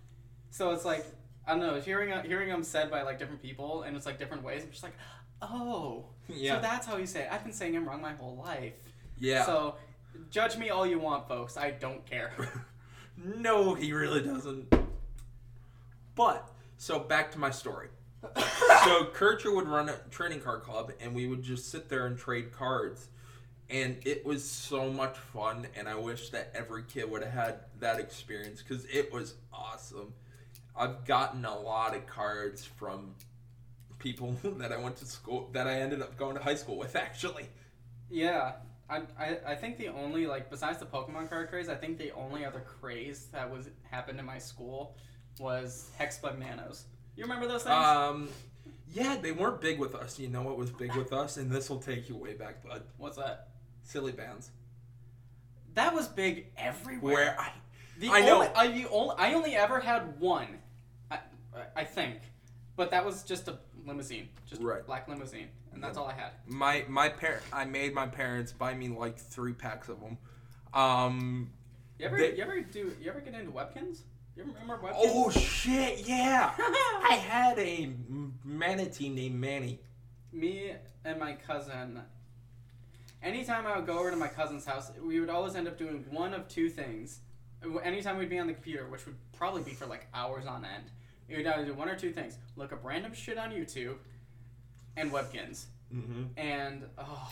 So 0.50 0.72
it's 0.72 0.84
like 0.86 1.06
I 1.48 1.52
don't 1.52 1.60
know, 1.62 1.80
hearing 1.80 2.10
hearing 2.26 2.50
them 2.50 2.64
said 2.64 2.92
by 2.92 3.02
like 3.04 3.20
different 3.20 3.42
people, 3.42 3.84
and 3.84 3.96
it's 3.96 4.06
like 4.06 4.20
different 4.20 4.44
ways. 4.44 4.64
I'm 4.64 4.72
just 4.72 4.84
like, 4.84 4.96
oh, 5.42 6.06
Yeah. 6.28 6.56
so 6.56 6.62
that's 6.62 6.86
how 6.86 6.98
you 6.98 7.06
say 7.06 7.22
it. 7.22 7.30
I've 7.32 7.44
been 7.44 7.54
saying 7.54 7.74
it 7.76 7.80
wrong 7.80 8.02
my 8.02 8.14
whole 8.14 8.38
life. 8.38 8.74
Yeah. 9.18 9.46
So, 9.46 9.76
judge 10.30 10.58
me 10.58 10.70
all 10.70 10.86
you 10.86 11.00
want, 11.00 11.28
folks. 11.28 11.58
I 11.58 11.72
don't 11.72 12.06
care. 12.06 12.32
no, 13.18 13.74
he 13.74 13.94
really 13.94 14.22
doesn't. 14.22 14.74
But, 16.16 16.50
so 16.78 17.00
back 17.00 17.32
to 17.32 17.40
my 17.40 17.52
story. 17.52 17.88
so 18.84 19.06
Kircher 19.14 19.54
would 19.54 19.68
run 19.68 19.90
a 19.90 19.98
trading 20.10 20.42
card 20.42 20.64
club, 20.64 20.92
and 21.00 21.16
we 21.16 21.28
would 21.28 21.42
just 21.42 21.72
sit 21.72 21.90
there 21.90 22.06
and 22.06 22.18
trade 22.18 22.52
cards. 22.52 23.08
And 23.70 23.98
it 24.06 24.26
was 24.26 24.44
so 24.44 24.92
much 24.92 25.18
fun, 25.18 25.68
and 25.76 25.88
I 25.88 25.96
wish 25.96 26.30
that 26.30 26.52
every 26.54 26.84
kid 26.84 27.10
would 27.10 27.24
have 27.24 27.32
had 27.32 27.56
that 27.80 28.00
experience 28.00 28.62
because 28.62 28.86
it 28.86 29.14
was 29.14 29.36
awesome. 29.54 30.14
I've 30.76 31.06
gotten 31.06 31.46
a 31.46 31.58
lot 31.58 31.96
of 31.96 32.06
cards 32.06 32.66
from 32.66 33.16
people 33.98 34.36
that 34.44 34.72
I 34.72 34.78
went 34.78 34.98
to 34.98 35.06
school, 35.06 35.50
that 35.54 35.68
I 35.68 35.80
ended 35.80 36.02
up 36.02 36.18
going 36.18 36.36
to 36.36 36.44
high 36.44 36.56
school 36.56 36.78
with, 36.78 36.96
actually. 36.96 37.48
Yeah, 38.10 38.54
I, 38.92 39.02
I, 39.18 39.38
I 39.48 39.56
think 39.56 39.78
the 39.78 39.88
only 39.88 40.28
like 40.28 40.50
besides 40.50 40.78
the 40.78 40.86
Pokemon 40.86 41.30
card 41.30 41.50
craze, 41.50 41.70
I 41.70 41.76
think 41.76 41.98
the 41.98 42.12
only 42.12 42.46
other 42.46 42.60
craze 42.60 43.28
that 43.32 43.50
was 43.50 43.70
happened 43.90 44.20
in 44.20 44.26
my 44.26 44.38
school 44.38 44.96
was 45.40 45.90
Hexbug 46.00 46.38
Nanos. 46.38 46.86
You 47.16 47.24
remember 47.24 47.48
those 47.48 47.64
things? 47.64 47.74
Um, 47.76 48.28
yeah, 48.94 49.18
they 49.22 49.32
weren't 49.32 49.62
big 49.62 49.80
with 49.80 49.96
us. 49.96 50.20
You 50.20 50.28
know 50.28 50.42
what 50.42 50.58
was 50.58 50.70
big 50.70 50.94
with 50.96 51.14
us, 51.14 51.38
and 51.38 51.50
this 51.50 51.70
will 51.70 51.80
take 51.80 52.10
you 52.10 52.16
way 52.18 52.34
back, 52.34 52.64
bud. 52.68 52.84
What's 52.98 53.18
that? 53.18 53.48
Silly 53.84 54.12
Bandz. 54.12 54.50
That 55.74 55.94
was 55.96 56.08
big 56.08 56.48
everywhere. 56.58 57.14
Where 57.14 57.40
I, 57.40 57.52
the 58.00 58.10
I 58.10 58.22
know. 58.22 58.52
I, 58.56 58.68
the 58.68 58.90
only, 58.90 59.16
I 59.18 59.34
only 59.34 59.56
ever 59.56 59.80
had 59.80 60.20
one, 60.20 60.48
I, 61.10 61.20
I 61.76 61.84
think, 61.86 62.18
but 62.76 62.92
that 62.92 63.06
was 63.06 63.24
just 63.24 63.48
a 63.48 63.58
limousine, 63.86 64.28
just 64.50 64.62
Right. 64.62 64.82
a 64.82 64.84
black 64.84 65.08
limousine, 65.08 65.48
and 65.74 65.84
that's 65.84 65.98
all 65.98 66.08
I 66.08 66.14
had. 66.14 66.32
my 66.48 66.86
my 66.90 67.10
parent, 67.10 67.44
I 67.54 67.66
made 67.66 67.94
my 67.94 68.08
parents 68.08 68.52
buy 68.52 68.74
me 68.74 68.90
like 68.90 69.18
three 69.18 69.54
packs 69.54 69.90
of 69.90 70.00
them. 70.00 70.18
Um. 70.74 71.52
You 72.00 72.08
ever, 72.08 72.18
They- 72.18 72.36
you 72.36 72.42
ever 72.44 72.62
do, 72.62 72.96
you 73.00 73.10
ever 73.12 73.20
get 73.22 73.34
into 73.36 73.52
Webkinz? 73.52 74.00
You 74.36 74.44
remember 74.44 74.78
Webkinz? 74.78 74.94
Oh 74.96 75.30
shit! 75.30 76.08
Yeah, 76.08 76.52
I 76.58 77.14
had 77.22 77.60
a 77.60 77.92
manatee 78.44 79.10
named 79.10 79.36
Manny. 79.40 79.80
me 80.32 80.74
and 81.06 81.20
my 81.20 81.34
cousin 81.34 82.02
anytime 83.24 83.68
i 83.68 83.76
would 83.78 83.86
go 83.86 84.00
over 84.00 84.10
to 84.12 84.16
my 84.18 84.28
cousin's 84.28 84.66
house 84.66 84.92
we 85.04 85.20
would 85.20 85.30
always 85.30 85.56
end 85.56 85.68
up 85.68 85.78
doing 85.78 86.06
one 86.10 86.34
of 86.34 86.48
two 86.48 86.70
things 86.70 87.20
anytime 87.84 88.18
we'd 88.18 88.30
be 88.30 88.40
on 88.40 88.48
the 88.48 88.54
computer 88.54 88.88
which 88.90 89.06
would 89.06 89.16
probably 89.38 89.62
be 89.64 89.72
for 89.72 89.86
like 89.86 90.08
hours 90.14 90.46
on 90.46 90.64
end 90.66 90.86
we 91.30 91.38
would 91.38 91.46
either 91.46 91.66
do 91.66 91.74
one 91.74 91.90
or 91.90 91.96
two 91.96 92.12
things 92.12 92.38
look 92.56 92.72
up 92.74 92.80
random 92.84 93.14
shit 93.14 93.38
on 93.38 93.52
youtube 93.52 93.96
and 94.98 95.12
Webkinz 95.12 95.66
Mm-hmm. 95.94 96.24
and 96.38 96.84
oh 96.98 97.30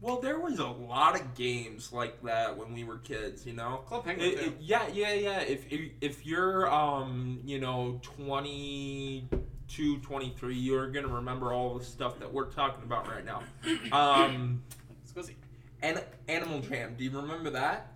Well, 0.00 0.20
there 0.20 0.40
was 0.40 0.58
a 0.58 0.66
lot 0.66 1.14
of 1.20 1.34
games 1.34 1.92
like 1.92 2.22
that 2.22 2.56
when 2.56 2.72
we 2.72 2.84
were 2.84 2.98
kids. 2.98 3.44
You 3.46 3.52
know. 3.52 3.82
club 3.86 4.04
penguin 4.04 4.30
It- 4.30 4.38
too. 4.38 4.44
it- 4.46 4.56
yeah, 4.60 4.88
yeah, 4.92 5.12
yeah. 5.12 5.40
If, 5.40 5.70
if 5.72 5.90
if 6.00 6.26
you're 6.26 6.72
um, 6.72 7.38
you 7.44 7.60
know, 7.60 8.00
22, 8.02 9.98
23, 9.98 10.54
you're 10.56 10.90
gonna 10.90 11.06
remember 11.08 11.52
all 11.52 11.78
the 11.78 11.84
stuff 11.84 12.18
that 12.18 12.32
we're 12.32 12.50
talking 12.50 12.82
about 12.84 13.08
right 13.08 13.24
now. 13.24 13.42
Um, 13.92 14.62
Let's 15.00 15.12
go 15.12 15.22
see. 15.22 15.36
and 15.82 16.02
Animal 16.28 16.60
Jam. 16.60 16.94
Do 16.96 17.04
you 17.04 17.10
remember 17.10 17.50
that? 17.50 17.88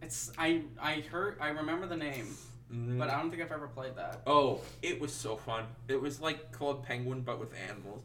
it's 0.00 0.32
i 0.36 0.62
i 0.80 0.94
heard 1.12 1.36
i 1.40 1.46
remember 1.50 1.86
the 1.86 1.96
name 1.96 2.26
Mhm. 2.72 2.98
but 2.98 3.10
i 3.10 3.18
don't 3.20 3.30
think 3.30 3.42
i've 3.42 3.52
ever 3.52 3.68
played 3.68 3.96
that 3.96 4.22
oh, 4.26 4.60
it 4.80 5.00
was 5.00 5.12
so 5.12 5.36
fun. 5.36 5.64
It 5.88 6.00
was 6.00 6.20
like 6.20 6.52
Club 6.52 6.84
Penguin, 6.86 7.20
but 7.22 7.38
with 7.38 7.52
animals. 7.68 8.02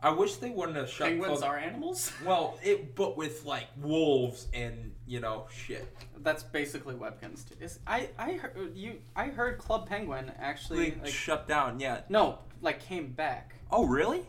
I 0.00 0.10
wish 0.10 0.36
they 0.36 0.50
wouldn't 0.50 0.76
have 0.76 0.88
shut 0.88 1.08
penguins 1.08 1.38
Club. 1.40 1.50
are 1.50 1.56
animals 1.58 2.12
Well, 2.24 2.56
it 2.62 2.94
but 2.94 3.16
with 3.16 3.44
like 3.44 3.66
wolves 3.80 4.46
and 4.54 4.92
you 5.06 5.20
know 5.20 5.46
shit. 5.50 5.86
that's 6.18 6.42
basically 6.42 6.94
Webkinz 6.94 7.48
too. 7.48 7.54
Is, 7.60 7.78
i 7.86 8.08
i 8.18 8.32
heard 8.32 8.72
you 8.76 9.00
i 9.16 9.24
heard 9.26 9.58
club 9.58 9.88
penguin 9.88 10.30
actually 10.38 10.84
Like, 10.90 11.02
like, 11.04 11.12
shut 11.12 11.46
down. 11.48 11.80
Yeah. 11.80 12.00
no 12.08 12.38
like 12.60 12.80
came 12.80 13.12
back 13.12 13.54
Oh, 13.70 13.84
really? 13.86 14.24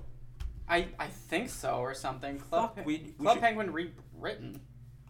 I 0.68 0.88
I 1.00 1.08
think 1.08 1.50
so 1.50 1.78
or 1.78 1.94
something. 1.96 2.38
Club, 2.40 2.76
Fuck, 2.76 2.86
we- 2.86 3.14
we 3.18 3.24
Club 3.26 3.36
should- 3.36 3.42
Penguin 3.44 3.72
rewritten. 3.74 4.60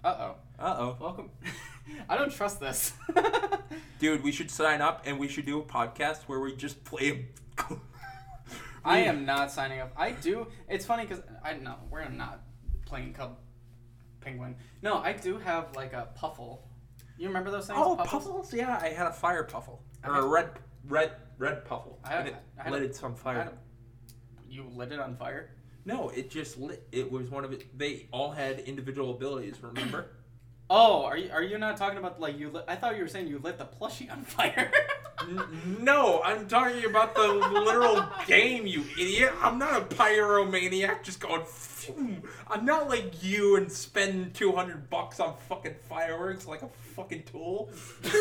Uh 0.04 0.16
oh. 0.20 0.36
Uh 0.58 0.76
oh. 0.80 0.98
Welcome. 1.02 1.32
I 2.08 2.18
don't 2.18 2.32
trust 2.32 2.60
this. 2.60 2.94
Dude, 4.00 4.24
we 4.24 4.32
should 4.32 4.50
sign 4.52 4.82
up 4.82 5.04
and 5.06 5.20
we 5.20 5.28
should 5.28 5.46
do 5.46 5.60
a 5.60 5.64
podcast 5.64 6.24
where 6.24 6.40
we 6.40 6.56
just 6.56 6.84
play 6.84 7.28
I 8.84 9.00
am 9.00 9.26
not 9.26 9.52
signing 9.52 9.82
up. 9.82 9.92
I 9.98 10.12
do. 10.12 10.48
It's 10.70 10.86
funny 10.86 11.06
because 11.06 11.24
I 11.44 11.54
know 11.54 11.76
we're 11.92 12.08
not 12.10 12.42
playing 12.86 13.14
Cub 13.14 13.38
Penguin. 14.22 14.56
No, 14.82 14.98
I 14.98 15.14
do 15.14 15.38
have 15.38 15.76
like 15.76 15.94
a 15.94 16.08
puffle. 16.16 16.66
You 17.18 17.28
remember 17.28 17.52
those 17.52 17.68
things? 17.68 17.78
Oh, 17.82 17.96
Puffles? 17.98 18.24
puffles? 18.24 18.54
Yeah, 18.54 18.80
I 18.82 18.90
had 18.90 19.08
a 19.08 19.12
fire 19.12 19.44
puffle 19.44 19.84
or 20.06 20.16
a 20.16 20.26
red, 20.26 20.52
red, 20.88 21.12
red 21.38 21.66
puffle, 21.66 22.00
I 22.06 22.10
had- 22.14 22.28
it 22.28 22.36
I 22.58 22.64
had 22.64 22.72
lit 22.72 22.82
a- 22.84 22.86
it 22.86 23.04
on 23.04 23.16
fire. 23.16 23.40
a- 23.40 24.52
You 24.52 24.64
lit 24.74 24.94
it 24.94 25.00
on 25.00 25.18
fire. 25.18 25.52
No, 25.84 26.10
it 26.10 26.30
just 26.30 26.58
lit. 26.58 26.88
It 26.94 27.12
was 27.12 27.30
one 27.30 27.44
of 27.44 27.52
it. 27.52 27.78
They 27.78 28.08
all 28.12 28.32
had 28.32 28.60
individual 28.60 29.12
abilities. 29.12 29.62
Remember? 29.62 30.12
Oh, 30.72 31.04
are 31.04 31.18
you 31.18 31.32
are 31.32 31.42
you 31.42 31.58
not 31.58 31.78
talking 31.78 31.98
about 31.98 32.22
like 32.22 32.38
you? 32.38 32.50
Lit, 32.52 32.64
I 32.68 32.76
thought 32.76 32.96
you 32.96 33.02
were 33.02 33.08
saying 33.08 33.28
you 33.28 33.40
lit 33.40 33.58
the 33.58 33.66
plushie 33.66 34.12
on 34.12 34.22
fire. 34.24 34.72
N- 35.22 35.42
no, 35.82 36.22
I'm 36.22 36.48
talking 36.48 36.86
about 36.86 37.16
the 37.16 37.28
literal 37.28 38.06
game, 38.28 38.68
you 38.68 38.84
idiot. 38.94 39.34
I'm 39.42 39.58
not 39.58 39.82
a 39.82 39.86
pyromaniac 39.86 41.02
just 41.04 41.20
going. 41.20 41.44
Phew. 41.46 42.22
I'm 42.48 42.66
not 42.66 42.88
like 42.88 43.24
you 43.24 43.56
and 43.56 43.72
spend 43.72 44.36
200 44.36 44.92
bucks 44.92 45.20
on 45.20 45.36
fucking 45.48 45.76
fireworks 45.88 46.46
like 46.46 46.62
a 46.62 46.70
fucking 46.96 47.24
tool. 47.24 47.70
what 48.04 48.14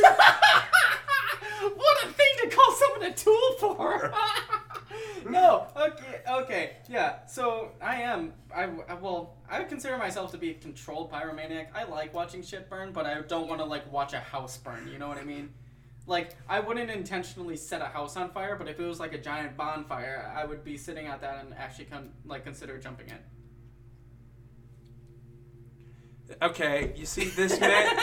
a 2.05 2.09
thing 2.09 2.29
to 2.43 2.49
call 2.57 2.73
someone 2.73 3.11
a 3.11 3.15
tool 3.15 3.53
for! 3.59 4.15
no, 5.29 5.67
okay, 5.77 6.21
okay, 6.29 6.77
yeah. 6.89 7.27
So 7.27 7.73
I 7.81 8.03
am. 8.03 8.33
I, 8.55 8.65
I 8.89 8.95
well, 8.95 9.35
I 9.51 9.59
would 9.59 9.69
consider 9.69 9.99
myself 9.99 10.31
to 10.33 10.39
be 10.39 10.51
a 10.51 10.55
controlled 10.55 11.13
pyromaniac. 11.13 11.69
I 11.75 11.85
like 11.85 12.15
watching 12.15 12.43
shit 12.43 12.71
burn, 12.71 12.93
but 12.93 13.07
I 13.07 13.21
don't 13.23 13.49
want 13.49 13.61
to 13.61 13.65
like 13.67 13.91
watch 13.93 14.13
a 14.13 14.21
house 14.21 14.57
burn. 14.57 14.89
You 14.91 14.99
know 14.99 15.09
what 15.09 15.19
I 15.19 15.25
mean? 15.25 15.51
Like 16.07 16.37
I 16.49 16.61
wouldn't 16.61 16.91
intentionally 16.91 17.57
set 17.57 17.83
a 17.83 17.87
house 17.87 18.17
on 18.17 18.31
fire, 18.31 18.57
but 18.57 18.69
if 18.69 18.81
it 18.81 18.85
was 18.85 18.99
like 18.99 19.13
a 19.13 19.19
giant 19.19 19.57
bonfire, 19.57 20.33
I 20.35 20.45
would 20.45 20.65
be 20.65 20.77
sitting 20.77 21.07
at 21.07 21.21
that 21.21 21.45
and 21.45 21.55
actually 21.55 21.87
con- 21.87 22.13
like 22.25 22.45
consider 22.45 22.79
jumping 22.79 23.09
in. 23.09 23.19
Okay, 26.43 26.93
you 26.97 27.07
see 27.07 27.25
this 27.25 27.59
man. 27.61 27.99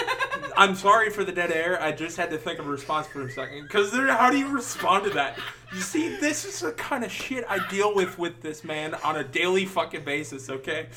I'm 0.58 0.76
sorry 0.76 1.10
for 1.10 1.24
the 1.24 1.32
dead 1.32 1.52
air. 1.52 1.82
I 1.82 1.92
just 1.92 2.18
had 2.18 2.30
to 2.32 2.38
think 2.38 2.60
of 2.60 2.68
a 2.68 2.70
response 2.70 3.08
for 3.08 3.22
a 3.22 3.32
second. 3.32 3.64
Because 3.64 3.92
how 3.92 4.30
do 4.30 4.38
you 4.38 4.48
respond 4.48 5.04
to 5.06 5.10
that? 5.12 5.38
You 5.74 5.82
see, 5.82 6.18
this 6.18 6.46
is 6.46 6.62
the 6.62 6.72
kind 6.72 7.04
of 7.04 7.12
shit 7.12 7.46
I 7.50 7.66
deal 7.68 7.94
with 7.94 8.18
with 8.18 8.42
this 8.42 8.64
man 8.64 8.94
on 8.96 9.18
a 9.18 9.24
daily 9.24 9.66
fucking 9.66 10.06
basis. 10.06 10.50
Okay, 10.50 10.88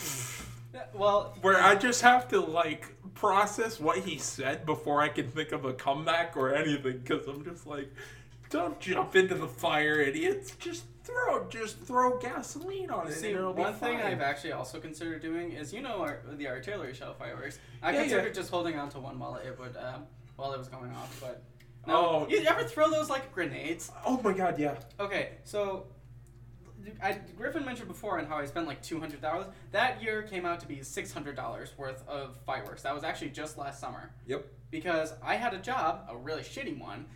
Well, 0.95 1.37
where 1.43 1.61
I 1.61 1.75
just 1.75 2.03
have 2.03 2.29
to 2.29 2.41
like 2.41 2.87
process 3.15 3.81
what 3.81 3.99
he 3.99 4.19
said 4.19 4.65
before 4.65 5.03
I 5.03 5.09
can 5.09 5.31
think 5.31 5.53
of 5.53 5.65
a 5.65 5.73
comeback 5.73 6.37
or 6.37 6.55
anything. 6.55 6.99
Because 6.99 7.27
I'm 7.27 7.45
just 7.45 7.67
like, 7.67 7.93
don't 8.51 8.79
jump 8.81 9.17
into 9.17 9.35
the 9.35 9.49
fire, 9.49 10.01
idiots. 10.01 10.53
Just 10.59 10.85
throw, 11.09 11.49
just 11.49 11.81
throw 11.81 12.19
gasoline 12.19 12.91
on 12.91 13.09
it. 13.09 13.13
See, 13.15 13.29
and 13.29 13.39
it'll 13.39 13.53
be 13.53 13.63
one 13.63 13.75
thing. 13.75 13.99
I've 13.99 14.21
actually 14.21 14.53
also 14.53 14.79
considered 14.79 15.23
doing 15.23 15.53
is, 15.53 15.73
you 15.73 15.81
know, 15.81 16.01
our, 16.03 16.21
the 16.35 16.47
artillery 16.49 16.95
shell 16.95 17.15
fireworks. 17.15 17.59
I 17.83 17.93
Yeah, 17.93 18.01
considered 18.03 18.27
yeah. 18.29 18.33
just 18.33 18.51
holding 18.51 18.79
on 18.79 18.89
to 18.91 19.01
one 19.01 19.19
while 19.19 19.37
it 19.37 19.59
would, 19.59 19.77
um, 19.77 20.07
while 20.37 20.53
it 20.53 20.59
was 20.59 20.69
going 20.69 20.91
off. 20.93 21.19
But 21.21 21.43
Oh. 21.91 22.27
you 22.29 22.43
ever 22.47 22.65
throw 22.65 22.91
those 22.91 23.09
like 23.09 23.33
grenades? 23.33 23.91
Oh 24.05 24.21
my 24.23 24.33
god, 24.35 24.59
yeah. 24.59 24.75
Okay, 25.01 25.31
so 25.45 25.87
I, 27.03 27.19
Griffin 27.37 27.65
mentioned 27.65 27.89
before 27.89 28.19
on 28.19 28.27
how 28.27 28.37
I 28.37 28.45
spent 28.47 28.67
like 28.67 28.83
two 28.83 29.01
hundred 29.01 29.21
dollars. 29.23 29.47
That 29.73 30.03
year 30.03 30.23
came 30.23 30.45
out 30.45 30.61
to 30.61 30.67
be 30.67 30.83
six 30.83 31.13
hundred 31.13 31.35
dollars 31.37 31.73
worth 31.79 32.07
of 32.07 32.37
fireworks. 32.47 32.83
That 32.83 32.95
was 32.95 33.05
actually 33.05 33.31
just 33.31 33.57
last 33.59 33.81
summer 33.81 34.11
Yep. 34.27 34.45
because 34.71 35.15
I 35.23 35.37
had 35.37 35.55
a 35.55 35.59
job, 35.59 36.07
a 36.11 36.17
really 36.17 36.43
shitty 36.43 36.79
one. 36.79 37.07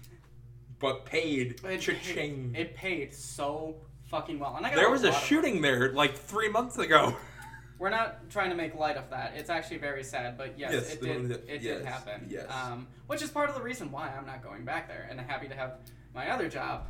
But 0.83 1.07
paid. 1.07 1.61
It 1.65 1.81
Cha-ching. 1.81 2.51
paid, 2.53 2.61
it 2.61 2.75
paid 2.75 3.15
so 3.15 3.77
fucking 4.11 4.41
well, 4.41 4.57
and 4.57 4.67
I 4.67 4.71
got 4.71 4.77
There 4.77 4.91
was 4.91 5.05
a 5.05 5.13
shooting 5.13 5.63
there 5.63 5.93
like 5.93 6.15
three 6.17 6.49
months 6.49 6.77
ago. 6.77 7.17
We're 7.79 7.89
not 7.91 8.29
trying 8.31 8.51
to 8.51 8.57
make 8.57 8.75
light 8.75 8.97
of 8.97 9.09
that. 9.11 9.33
It's 9.37 9.49
actually 9.49 9.79
very 9.79 10.03
sad, 10.05 10.37
but 10.37 10.59
yes, 10.59 10.73
Yes, 10.73 10.93
it 10.95 11.01
did. 11.01 11.29
that- 11.29 11.49
it 11.49 11.63
yes, 11.63 11.79
did 11.79 11.87
happen. 11.87 12.27
yes. 12.29 12.47
Um, 12.51 12.89
which 13.07 13.23
is 13.23 13.31
part 13.31 13.49
of 13.49 13.55
the 13.55 13.63
reason 13.63 13.91
why 13.93 14.09
I'm 14.11 14.27
not 14.27 14.43
going 14.43 14.65
back 14.65 14.89
there, 14.89 15.07
and 15.09 15.21
I'm 15.21 15.27
happy 15.27 15.47
to 15.49 15.55
have 15.55 15.75
my 16.15 16.31
other 16.31 16.49
job. 16.49 16.87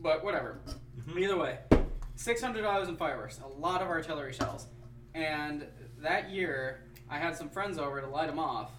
But 0.00 0.24
whatever. 0.24 0.60
Mm-hmm. 0.98 1.18
Either 1.18 1.36
way, 1.36 1.58
six 2.14 2.40
hundred 2.40 2.62
dollars 2.62 2.88
in 2.88 2.96
fireworks, 2.96 3.40
a 3.44 3.48
lot 3.60 3.82
of 3.82 3.88
artillery 3.88 4.32
shells, 4.32 4.66
and 5.14 5.66
that 5.98 6.30
year 6.30 6.84
I 7.10 7.18
had 7.18 7.36
some 7.36 7.48
friends 7.50 7.78
over 7.78 8.00
to 8.00 8.06
light 8.06 8.28
them 8.28 8.38
off, 8.38 8.70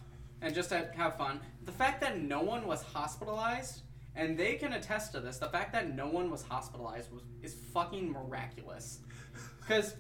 and 0.42 0.56
just 0.56 0.70
to 0.70 0.90
have 0.96 1.18
fun. 1.18 1.40
The 1.66 1.72
fact 1.72 2.02
that 2.02 2.20
no 2.20 2.42
one 2.42 2.66
was 2.66 2.82
hospitalized. 2.82 3.82
And 4.20 4.38
they 4.38 4.56
can 4.56 4.74
attest 4.74 5.14
to 5.14 5.22
this. 5.22 5.38
The 5.38 5.48
fact 5.48 5.72
that 5.72 5.96
no 5.96 6.06
one 6.06 6.30
was 6.30 6.44
hospitalized 6.44 7.10
was 7.10 7.22
is 7.42 7.54
fucking 7.74 8.12
miraculous. 8.12 9.00
Because 9.62 9.96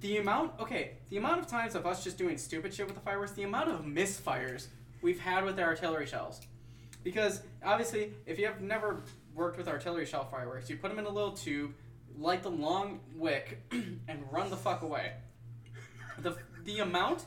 the 0.00 0.16
amount, 0.16 0.52
okay, 0.58 0.92
the 1.10 1.18
amount 1.18 1.40
of 1.40 1.48
times 1.48 1.74
of 1.74 1.86
us 1.86 2.02
just 2.02 2.16
doing 2.16 2.38
stupid 2.38 2.72
shit 2.72 2.86
with 2.86 2.94
the 2.94 3.02
fireworks, 3.02 3.32
the 3.32 3.42
amount 3.42 3.68
of 3.68 3.84
misfires 3.84 4.68
we've 5.02 5.20
had 5.20 5.44
with 5.44 5.58
our 5.60 5.66
artillery 5.66 6.06
shells. 6.06 6.40
Because 7.04 7.42
obviously, 7.62 8.14
if 8.24 8.38
you 8.38 8.46
have 8.46 8.62
never 8.62 9.02
worked 9.34 9.58
with 9.58 9.68
artillery 9.68 10.06
shell 10.06 10.24
fireworks, 10.24 10.70
you 10.70 10.78
put 10.78 10.88
them 10.88 10.98
in 10.98 11.04
a 11.04 11.10
little 11.10 11.32
tube, 11.32 11.74
light 12.16 12.42
the 12.42 12.50
long 12.50 13.00
wick, 13.16 13.60
and 14.08 14.24
run 14.32 14.48
the 14.48 14.56
fuck 14.56 14.80
away. 14.80 15.12
The 16.22 16.38
the 16.64 16.78
amount, 16.78 17.26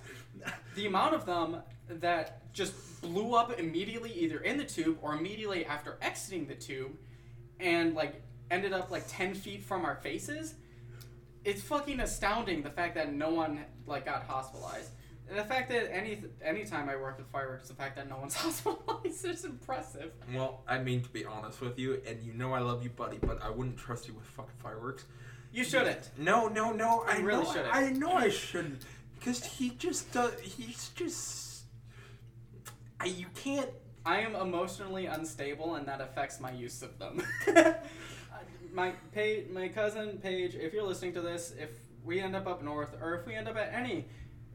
the 0.75 0.87
amount 0.87 1.13
of 1.13 1.27
them 1.27 1.57
that 1.99 2.53
just 2.53 3.01
blew 3.01 3.35
up 3.35 3.59
immediately, 3.59 4.11
either 4.13 4.39
in 4.39 4.57
the 4.57 4.63
tube 4.63 4.97
or 5.01 5.13
immediately 5.13 5.65
after 5.65 5.97
exiting 6.01 6.47
the 6.47 6.55
tube, 6.55 6.91
and 7.59 7.93
like 7.93 8.21
ended 8.49 8.73
up 8.73 8.91
like 8.91 9.03
ten 9.07 9.33
feet 9.33 9.63
from 9.63 9.85
our 9.85 9.95
faces 9.97 10.55
it's 11.43 11.61
fucking 11.61 11.99
astounding 11.99 12.61
the 12.61 12.69
fact 12.69 12.95
that 12.95 13.13
no 13.13 13.29
one 13.29 13.65
like 13.87 14.05
got 14.05 14.23
hospitalized. 14.23 14.91
And 15.29 15.39
the 15.39 15.43
fact 15.43 15.69
that 15.69 15.93
any 15.95 16.21
anytime 16.43 16.89
I 16.89 16.95
work 16.97 17.17
with 17.17 17.27
fireworks, 17.27 17.69
the 17.69 17.73
fact 17.73 17.95
that 17.95 18.09
no 18.09 18.17
one's 18.17 18.35
hospitalized 18.35 19.25
is 19.25 19.45
impressive. 19.45 20.11
Well, 20.33 20.63
I 20.67 20.79
mean 20.79 21.01
to 21.01 21.09
be 21.09 21.25
honest 21.25 21.61
with 21.61 21.79
you, 21.79 22.01
and 22.05 22.21
you 22.23 22.33
know 22.33 22.53
I 22.53 22.59
love 22.59 22.83
you, 22.83 22.89
buddy, 22.89 23.17
but 23.17 23.41
I 23.41 23.49
wouldn't 23.49 23.77
trust 23.77 24.07
you 24.07 24.13
with 24.13 24.25
fucking 24.25 24.55
fireworks. 24.61 25.05
You 25.53 25.63
shouldn't. 25.63 26.11
No, 26.17 26.47
no, 26.47 26.71
no. 26.71 27.03
I 27.07 27.17
You 27.17 27.25
really 27.25 27.43
know, 27.43 27.53
shouldn't. 27.53 27.75
I 27.75 27.89
know 27.91 28.13
I 28.13 28.29
shouldn't, 28.29 28.83
because 29.19 29.43
he 29.43 29.71
just 29.71 30.11
does. 30.13 30.39
He's 30.41 30.89
just. 30.95 31.50
I, 33.01 33.05
you 33.05 33.25
can't. 33.35 33.69
I 34.05 34.19
am 34.21 34.35
emotionally 34.35 35.05
unstable, 35.05 35.75
and 35.75 35.87
that 35.87 36.01
affects 36.01 36.39
my 36.39 36.51
use 36.51 36.81
of 36.81 36.97
them. 36.99 37.21
Uh, 38.33 38.37
my 38.73 38.91
page, 39.11 39.49
my 39.51 39.67
cousin 39.67 40.17
Paige, 40.23 40.55
if 40.55 40.71
you're 40.71 40.87
listening 40.87 41.11
to 41.13 41.19
this, 41.21 41.53
if 41.59 41.69
we 42.05 42.21
end 42.21 42.33
up 42.33 42.47
up 42.47 42.63
north, 42.63 42.95
or 43.01 43.15
if 43.15 43.27
we 43.27 43.35
end 43.35 43.49
up 43.49 43.57
at 43.57 43.73
any 43.73 44.05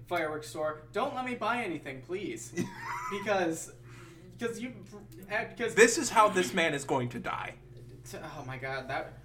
fireworks 0.08 0.48
store, 0.48 0.84
don't 0.94 1.14
let 1.14 1.26
me 1.26 1.34
buy 1.34 1.62
anything, 1.62 2.00
please, 2.00 2.54
because 3.12 3.72
because 4.38 4.58
you 4.58 4.72
eh, 5.30 5.44
because 5.54 5.74
This 5.74 5.98
is 5.98 6.08
how 6.08 6.30
this 6.30 6.54
man 6.54 6.72
is 6.72 6.84
going 6.84 7.10
to 7.10 7.18
die. 7.18 7.52
T- 8.10 8.16
Oh 8.38 8.44
my 8.46 8.56
god, 8.56 8.88
that. 8.88 9.18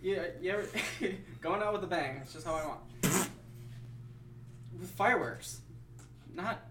Yeah, 0.00 0.26
yeah. 0.40 0.60
going 1.40 1.60
out 1.60 1.72
with 1.72 1.82
a 1.82 1.88
bang. 1.88 2.18
That's 2.18 2.32
just 2.34 2.46
how 2.46 2.54
I 2.54 2.66
want. 2.66 2.80
with 4.78 4.90
fireworks, 4.90 5.60
not. 6.32 6.62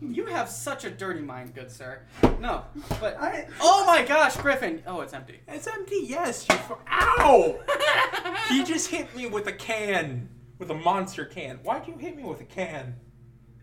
You 0.00 0.26
have 0.26 0.50
such 0.50 0.84
a 0.84 0.90
dirty 0.90 1.22
mind, 1.22 1.54
good 1.54 1.70
sir. 1.70 2.00
No, 2.38 2.64
but. 3.00 3.16
I- 3.18 3.46
oh 3.60 3.86
my 3.86 4.04
gosh, 4.04 4.36
Griffin! 4.36 4.82
Oh, 4.86 5.00
it's 5.00 5.14
empty. 5.14 5.40
It's 5.48 5.66
empty. 5.66 6.00
Yes. 6.04 6.46
You. 6.50 6.76
Ow! 6.90 7.58
he 8.50 8.62
just 8.62 8.90
hit 8.90 9.14
me 9.16 9.26
with 9.26 9.46
a 9.46 9.52
can, 9.52 10.28
with 10.58 10.70
a 10.70 10.74
monster 10.74 11.24
can. 11.24 11.56
Why'd 11.62 11.86
you 11.88 11.96
hit 11.96 12.14
me 12.14 12.24
with 12.24 12.42
a 12.42 12.44
can? 12.44 12.96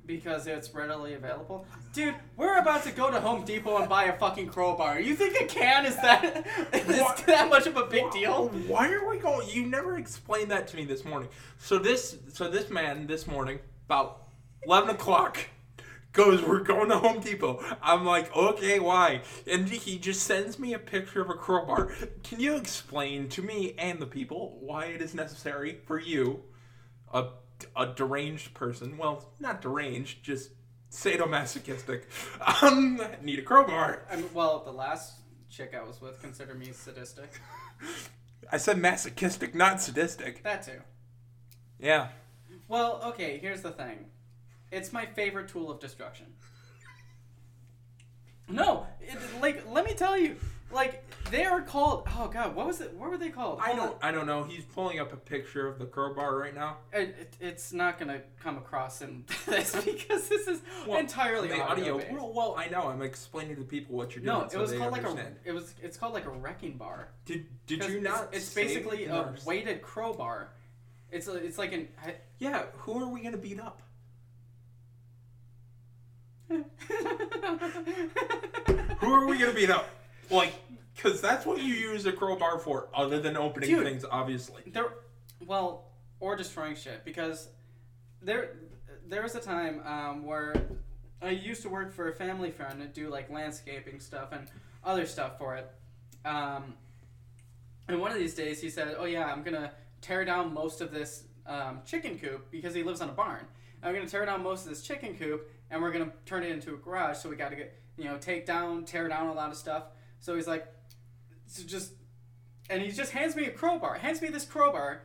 Because 0.08 0.48
it's 0.48 0.74
readily 0.74 1.14
available. 1.14 1.66
Dude, 1.94 2.16
we're 2.36 2.58
about 2.60 2.84
to 2.84 2.92
go 2.92 3.10
to 3.12 3.22
Home 3.22 3.46
Depot 3.46 3.78
and 3.78 3.88
buy 3.88 4.06
a 4.06 4.18
fucking 4.18 4.48
crowbar. 4.48 5.00
You 5.00 5.16
think 5.16 5.40
a 5.40 5.46
can 5.46 5.86
is 5.86 5.96
that 5.98 6.46
is 6.74 7.00
What? 7.00 7.24
that 7.28 7.48
much 7.50 7.68
of 7.68 7.78
a 7.78 7.86
big 7.86 8.12
deal? 8.12 8.50
Why 8.68 8.92
are 8.92 9.08
we 9.08 9.18
going? 9.20 9.48
You 9.50 9.68
never 9.68 9.98
explained 9.98 10.50
that 10.52 10.68
to 10.70 10.76
me 10.78 10.84
this 10.84 11.06
morning. 11.06 11.30
So 11.60 11.78
this, 11.78 12.18
so 12.34 12.50
this 12.50 12.70
man 12.72 13.06
this 13.08 13.28
morning 13.28 13.60
about 13.86 14.24
eleven 14.64 14.90
o'clock 14.90 15.38
goes, 16.14 16.42
"We're 16.42 16.62
going 16.62 16.90
to 16.90 17.00
Home 17.00 17.20
Depot." 17.20 17.64
I'm 17.82 18.06
like, 18.06 18.36
"Okay, 18.36 18.80
why?" 18.80 19.22
And 19.46 19.68
he 19.68 19.98
just 19.98 20.24
sends 20.24 20.58
me 20.58 20.74
a 20.74 20.80
picture 20.80 21.22
of 21.22 21.30
a 21.30 21.34
crowbar. 21.34 21.92
Can 22.24 22.40
you 22.40 22.56
explain 22.56 23.28
to 23.30 23.42
me 23.42 23.76
and 23.78 24.00
the 24.00 24.06
people 24.06 24.58
why 24.62 24.86
it 24.86 25.02
is 25.02 25.14
necessary 25.14 25.80
for 25.86 26.00
you, 26.00 26.44
a 27.14 27.26
a 27.76 27.88
deranged 27.88 28.54
person? 28.54 28.98
Well, 28.98 29.26
not 29.40 29.62
deranged, 29.62 30.24
just 30.24 30.52
sadomasochistic. 30.92 32.04
Um, 32.64 33.02
need 33.22 33.40
a 33.40 33.44
crowbar. 33.44 34.06
I 34.10 34.18
mean, 34.18 34.30
well, 34.34 34.64
the 34.64 34.72
last 34.72 35.16
chick 35.50 35.76
I 35.78 35.84
was 35.84 36.02
with 36.02 36.22
considered 36.22 36.60
me 36.60 36.72
sadistic. 36.72 37.30
I 38.52 38.58
said 38.58 38.78
masochistic, 38.78 39.56
not 39.56 39.82
sadistic. 39.82 40.44
That 40.44 40.64
too. 40.64 40.82
Yeah. 41.80 42.10
Well, 42.68 43.02
okay, 43.06 43.38
here's 43.40 43.62
the 43.62 43.72
thing. 43.72 44.06
It's 44.74 44.92
my 44.92 45.06
favorite 45.06 45.48
tool 45.48 45.70
of 45.72 45.80
destruction. 45.80 46.26
No, 48.50 48.86
it, 49.02 49.18
like 49.42 49.64
let 49.72 49.86
me 49.86 49.94
tell 49.94 50.18
you, 50.18 50.36
like 50.72 51.04
They 51.32 51.46
are 51.46 51.62
called. 51.62 52.08
Oh 52.18 52.28
god, 52.28 52.56
what 52.56 52.68
was 52.68 52.82
it? 52.82 52.94
What 52.94 53.10
were 53.10 53.18
they 53.18 53.30
called? 53.30 53.60
I 53.62 53.74
don't. 53.74 53.96
I 54.02 54.12
don't 54.12 54.28
know. 54.28 54.44
He's 54.44 54.66
pulling 54.66 55.00
up 55.00 55.14
a 55.14 55.16
picture 55.18 55.66
of 55.68 55.80
the 55.80 55.86
crowbar 55.86 56.38
right 56.38 56.54
now. 56.54 56.78
It, 56.92 57.16
it, 57.20 57.38
it's 57.40 57.72
not 57.72 57.98
gonna 57.98 58.22
come 58.42 58.58
across 58.58 59.02
in 59.02 59.24
this 59.46 59.74
because 59.86 60.28
this 60.28 60.48
is 60.48 60.62
Well, 60.86 61.00
entirely 61.00 61.48
the 61.48 61.62
audio. 61.62 61.96
audio. 61.96 62.14
Well, 62.14 62.34
well, 62.34 62.56
I 62.58 62.68
know. 62.68 62.90
I'm 62.90 63.02
explaining 63.02 63.56
to 63.56 63.62
people 63.64 63.96
what 63.96 64.14
you're 64.16 64.26
doing. 64.26 64.38
no, 64.40 64.44
it 64.46 64.52
so 64.52 64.60
was 64.60 64.72
called 64.74 64.94
understand. 64.94 65.18
like 65.18 65.46
a. 65.46 65.50
It 65.50 65.54
was. 65.54 65.74
It's 65.82 65.96
called 65.96 66.14
like 66.14 66.26
a 66.26 66.32
wrecking 66.32 66.78
bar. 66.78 67.10
Did 67.26 67.46
Did 67.66 67.80
you 67.86 68.00
it's- 68.00 68.04
not? 68.04 68.30
It's, 68.34 68.46
say 68.46 68.64
basically 68.66 69.06
a 69.06 69.34
weighted 69.46 69.82
crowbar. 69.82 70.50
It's 71.12 71.28
a, 71.28 71.36
It's 71.36 71.58
like 71.58 71.72
an. 71.72 71.88
I, 72.04 72.16
Yeah. 72.40 72.64
Who 72.80 73.02
are 73.02 73.08
we 73.08 73.22
gonna 73.22 73.38
beat 73.38 73.60
up? 73.62 73.82
Who 79.00 79.14
are 79.14 79.28
we 79.28 79.38
gonna 79.38 79.54
beat 79.54 79.70
up? 79.70 79.90
Like, 80.30 80.54
because 80.96 81.22
that's 81.22 81.46
what 81.46 81.62
you 81.62 81.74
use 81.74 82.06
a 82.06 82.12
crowbar 82.12 82.60
for, 82.60 82.90
other 82.94 83.20
than 83.20 83.38
opening 83.38 83.70
Dude. 83.70 83.86
things, 83.86 84.06
obviously. 84.10 84.64
There, 84.68 84.86
well, 85.46 85.86
or 86.20 86.36
destroying 86.36 86.76
shit 86.76 87.04
because 87.04 87.50
there, 88.22 88.52
there 89.08 89.22
was 89.22 89.36
a 89.36 89.42
time 89.42 89.82
um, 89.86 90.26
where 90.26 90.56
I 91.22 91.32
used 91.32 91.62
to 91.64 91.70
work 91.70 91.94
for 91.94 92.10
a 92.10 92.14
family 92.14 92.52
friend 92.52 92.82
and 92.82 92.94
do 92.94 93.10
like 93.10 93.30
landscaping 93.30 94.00
stuff 94.00 94.32
and 94.32 94.48
other 94.84 95.06
stuff 95.06 95.38
for 95.38 95.56
it. 95.56 95.70
Um, 96.26 96.76
and 97.88 98.00
one 98.00 98.12
of 98.12 98.18
these 98.18 98.34
days 98.34 98.62
he 98.62 98.70
said, 98.70 98.96
"Oh 98.98 99.06
yeah, 99.06 99.26
I'm 99.26 99.44
gonna 99.44 99.72
tear 100.02 100.24
down 100.24 100.54
most 100.54 100.82
of 100.82 100.92
this 100.92 101.24
um, 101.46 101.82
chicken 101.86 102.18
coop 102.18 102.50
because 102.52 102.74
he 102.74 102.84
lives 102.84 103.02
on 103.02 103.10
a 103.10 103.14
barn. 103.14 103.46
I'm 103.82 103.94
gonna 103.94 104.08
tear 104.08 104.26
down 104.26 104.44
most 104.44 104.64
of 104.64 104.70
this 104.70 104.82
chicken 104.82 105.16
coop 105.16 105.50
and 105.74 105.82
we're 105.82 105.92
gonna 105.92 106.12
turn 106.26 106.44
it 106.44 106.52
into 106.52 106.76
a 106.76 106.78
garage. 106.78 107.18
So 107.18 107.30
we 107.30 107.36
got 107.36 107.50
to 107.50 107.56
get 107.56 107.76
you 107.98 108.06
know 108.06 108.18
take 108.18 108.46
down, 108.46 108.86
tear 108.86 109.08
down 109.08 109.28
a 109.28 109.34
lot 109.34 109.50
of 109.50 109.58
stuff. 109.58 109.86
So 110.20 110.36
he's 110.36 110.48
like, 110.48 110.68
so 111.48 111.64
just 111.64 111.92
and 112.70 112.82
he 112.82 112.92
just 112.92 113.12
hands 113.12 113.36
me 113.36 113.46
a 113.46 113.52
crowbar. 113.52 113.96
Hands 113.96 114.22
me 114.22 114.30
this 114.30 114.46
crowbar, 114.46 115.02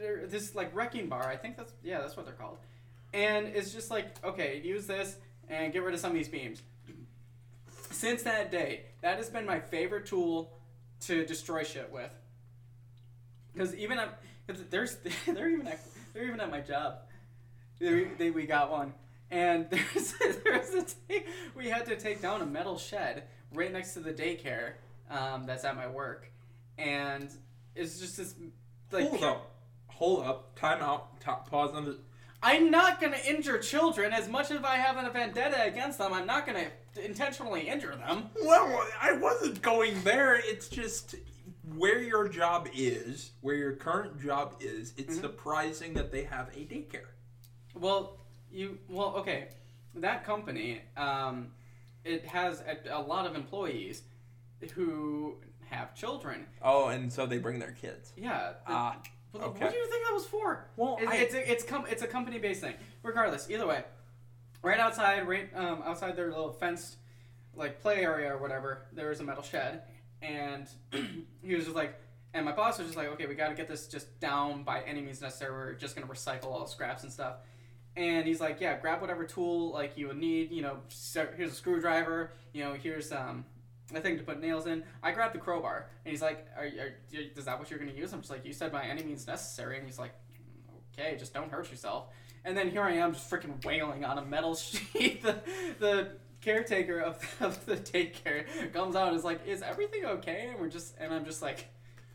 er, 0.00 0.26
this 0.26 0.54
like 0.54 0.74
wrecking 0.74 1.08
bar. 1.08 1.28
I 1.28 1.36
think 1.36 1.56
that's 1.56 1.72
yeah, 1.82 2.00
that's 2.00 2.16
what 2.16 2.24
they're 2.24 2.34
called. 2.36 2.58
And 3.12 3.48
it's 3.48 3.72
just 3.72 3.90
like 3.90 4.24
okay, 4.24 4.62
use 4.64 4.86
this 4.86 5.16
and 5.48 5.72
get 5.72 5.82
rid 5.82 5.92
of 5.92 6.00
some 6.00 6.12
of 6.12 6.16
these 6.16 6.28
beams. 6.28 6.62
Since 7.90 8.22
that 8.22 8.50
day, 8.50 8.86
that 9.02 9.18
has 9.18 9.28
been 9.28 9.44
my 9.44 9.58
favorite 9.58 10.06
tool 10.06 10.56
to 11.00 11.26
destroy 11.26 11.64
shit 11.64 11.90
with. 11.92 12.14
Because 13.52 13.74
even 13.74 13.98
at, 13.98 14.18
there's 14.70 14.96
they're 15.26 15.50
even 15.50 15.66
at, 15.66 15.80
they're 16.14 16.24
even 16.24 16.40
at 16.40 16.50
my 16.50 16.60
job. 16.60 17.00
They, 17.78 18.04
they, 18.16 18.30
we 18.30 18.46
got 18.46 18.70
one, 18.70 18.94
and 19.32 19.66
there's 19.70 20.14
there's 20.44 20.94
a 21.10 21.24
we 21.56 21.68
had 21.68 21.86
to 21.86 21.96
take 21.96 22.20
down 22.22 22.42
a 22.42 22.46
metal 22.46 22.78
shed 22.78 23.24
right 23.54 23.72
next 23.72 23.94
to 23.94 24.00
the 24.00 24.12
daycare 24.12 24.74
um, 25.10 25.46
that's 25.46 25.64
at 25.64 25.74
my 25.74 25.88
work, 25.88 26.30
and 26.78 27.28
it's 27.74 27.98
just 27.98 28.16
this 28.18 28.34
like 28.92 29.08
Hold 29.08 29.24
up. 29.24 29.48
Hold 29.88 30.24
up. 30.26 30.56
Time 30.58 30.82
out. 30.82 31.20
Top, 31.20 31.50
pause 31.50 31.74
on 31.74 31.84
the. 31.86 31.98
I'm 32.42 32.70
not 32.70 33.00
gonna 33.00 33.18
injure 33.26 33.58
children 33.58 34.12
as 34.12 34.28
much 34.28 34.50
as 34.50 34.62
I 34.64 34.76
have 34.76 34.96
a 35.02 35.10
vendetta 35.10 35.62
against 35.64 35.98
them. 35.98 36.12
I'm 36.12 36.26
not 36.26 36.46
gonna 36.46 36.66
intentionally 37.02 37.68
injure 37.68 37.94
them. 37.96 38.30
Well, 38.42 38.86
I 39.00 39.12
wasn't 39.12 39.62
going 39.62 40.02
there. 40.02 40.36
It's 40.36 40.68
just 40.68 41.14
where 41.76 42.02
your 42.02 42.28
job 42.28 42.68
is, 42.74 43.30
where 43.42 43.54
your 43.54 43.72
current 43.72 44.20
job 44.20 44.56
is. 44.60 44.92
It's 44.96 45.14
Mm-hmm. 45.14 45.20
surprising 45.22 45.94
that 45.94 46.10
they 46.10 46.24
have 46.24 46.48
a 46.48 46.60
daycare. 46.66 47.06
Well, 47.74 48.18
you 48.52 48.78
well 48.88 49.14
okay. 49.16 49.48
That 49.96 50.24
company, 50.24 50.80
um, 50.96 51.48
it 52.04 52.24
has 52.26 52.62
a, 52.62 52.96
a 52.98 53.00
lot 53.00 53.26
of 53.26 53.34
employees 53.36 54.02
who 54.74 55.36
have 55.68 55.94
children. 55.94 56.46
Oh, 56.62 56.88
and 56.88 57.12
so 57.12 57.26
they 57.26 57.38
bring 57.38 57.58
their 57.58 57.72
kids. 57.72 58.12
Yeah. 58.16 58.52
the- 58.66 58.72
Ah, 58.72 58.96
What, 59.32 59.42
okay. 59.44 59.64
what 59.64 59.72
do 59.72 59.76
you 59.78 59.86
think 59.90 60.06
that 60.06 60.14
was 60.14 60.24
for? 60.26 60.66
Well, 60.76 60.96
It- 61.00 61.08
I- 61.08 61.16
it's 61.16 61.34
a, 61.34 61.50
it's 61.52 61.64
com- 61.64 61.86
it's 61.90 62.02
a 62.02 62.06
company 62.06 62.38
based 62.38 62.60
thing. 62.62 62.74
Regardless, 63.02 63.50
either 63.50 63.66
way, 63.66 63.84
right 64.62 64.78
outside, 64.80 65.26
right 65.28 65.50
um, 65.54 65.82
outside 65.84 66.16
their 66.16 66.28
little 66.28 66.52
fenced 66.52 66.96
like 67.54 67.80
play 67.82 68.02
area 68.02 68.32
or 68.34 68.38
whatever, 68.38 68.86
there 68.92 69.08
was 69.10 69.20
a 69.20 69.24
metal 69.24 69.42
shed, 69.42 69.82
and 70.22 70.66
he 71.42 71.54
was 71.54 71.64
just 71.64 71.76
like, 71.76 72.00
and 72.32 72.46
my 72.46 72.52
boss 72.52 72.78
was 72.78 72.86
just 72.86 72.96
like, 72.96 73.08
okay, 73.08 73.26
we 73.26 73.34
got 73.34 73.48
to 73.48 73.54
get 73.54 73.68
this 73.68 73.86
just 73.88 74.18
down 74.20 74.62
by 74.62 74.80
any 74.82 75.02
means 75.02 75.20
necessary. 75.20 75.52
We're 75.52 75.72
just 75.74 75.94
gonna 75.94 76.06
recycle 76.06 76.46
all 76.46 76.60
the 76.64 76.70
scraps 76.70 77.02
and 77.02 77.12
stuff. 77.12 77.36
And 77.96 78.26
he's 78.26 78.40
like, 78.40 78.60
yeah, 78.60 78.78
grab 78.78 79.00
whatever 79.00 79.24
tool 79.24 79.70
like 79.72 79.98
you 79.98 80.08
would 80.08 80.16
need. 80.16 80.50
You 80.50 80.62
know, 80.62 80.76
here's 81.36 81.52
a 81.52 81.54
screwdriver. 81.54 82.32
You 82.52 82.64
know, 82.64 82.72
here's 82.74 83.12
um 83.12 83.44
a 83.94 84.00
thing 84.00 84.16
to 84.18 84.24
put 84.24 84.40
nails 84.40 84.66
in. 84.66 84.84
I 85.02 85.12
grabbed 85.12 85.34
the 85.34 85.38
crowbar, 85.38 85.88
and 86.04 86.10
he's 86.10 86.22
like, 86.22 86.46
are, 86.56 86.64
are, 86.64 86.94
"Is 87.12 87.44
that 87.44 87.58
what 87.58 87.70
you're 87.70 87.78
gonna 87.78 87.92
use?" 87.92 88.12
I'm 88.12 88.20
just 88.20 88.30
like, 88.30 88.44
"You 88.44 88.52
said 88.52 88.72
by 88.72 88.84
any 88.84 89.02
means 89.02 89.26
necessary," 89.26 89.76
and 89.76 89.86
he's 89.86 89.98
like, 89.98 90.14
"Okay, 90.92 91.16
just 91.18 91.34
don't 91.34 91.50
hurt 91.50 91.70
yourself." 91.70 92.06
And 92.44 92.56
then 92.56 92.70
here 92.70 92.82
I 92.82 92.92
am, 92.92 93.12
just 93.12 93.30
freaking 93.30 93.64
wailing 93.64 94.04
on 94.04 94.18
a 94.18 94.24
metal 94.24 94.54
sheet. 94.56 95.22
the, 95.22 95.40
the 95.78 96.08
caretaker 96.40 97.00
of, 97.00 97.36
of 97.40 97.64
the 97.66 97.76
daycare 97.76 98.72
comes 98.72 98.96
out 98.96 99.08
and 99.08 99.16
is 99.16 99.24
like, 99.24 99.46
"Is 99.46 99.62
everything 99.62 100.04
okay?" 100.04 100.48
And 100.50 100.60
we're 100.60 100.68
just, 100.68 100.94
and 100.98 101.12
I'm 101.12 101.24
just 101.24 101.42
like, 101.42 101.68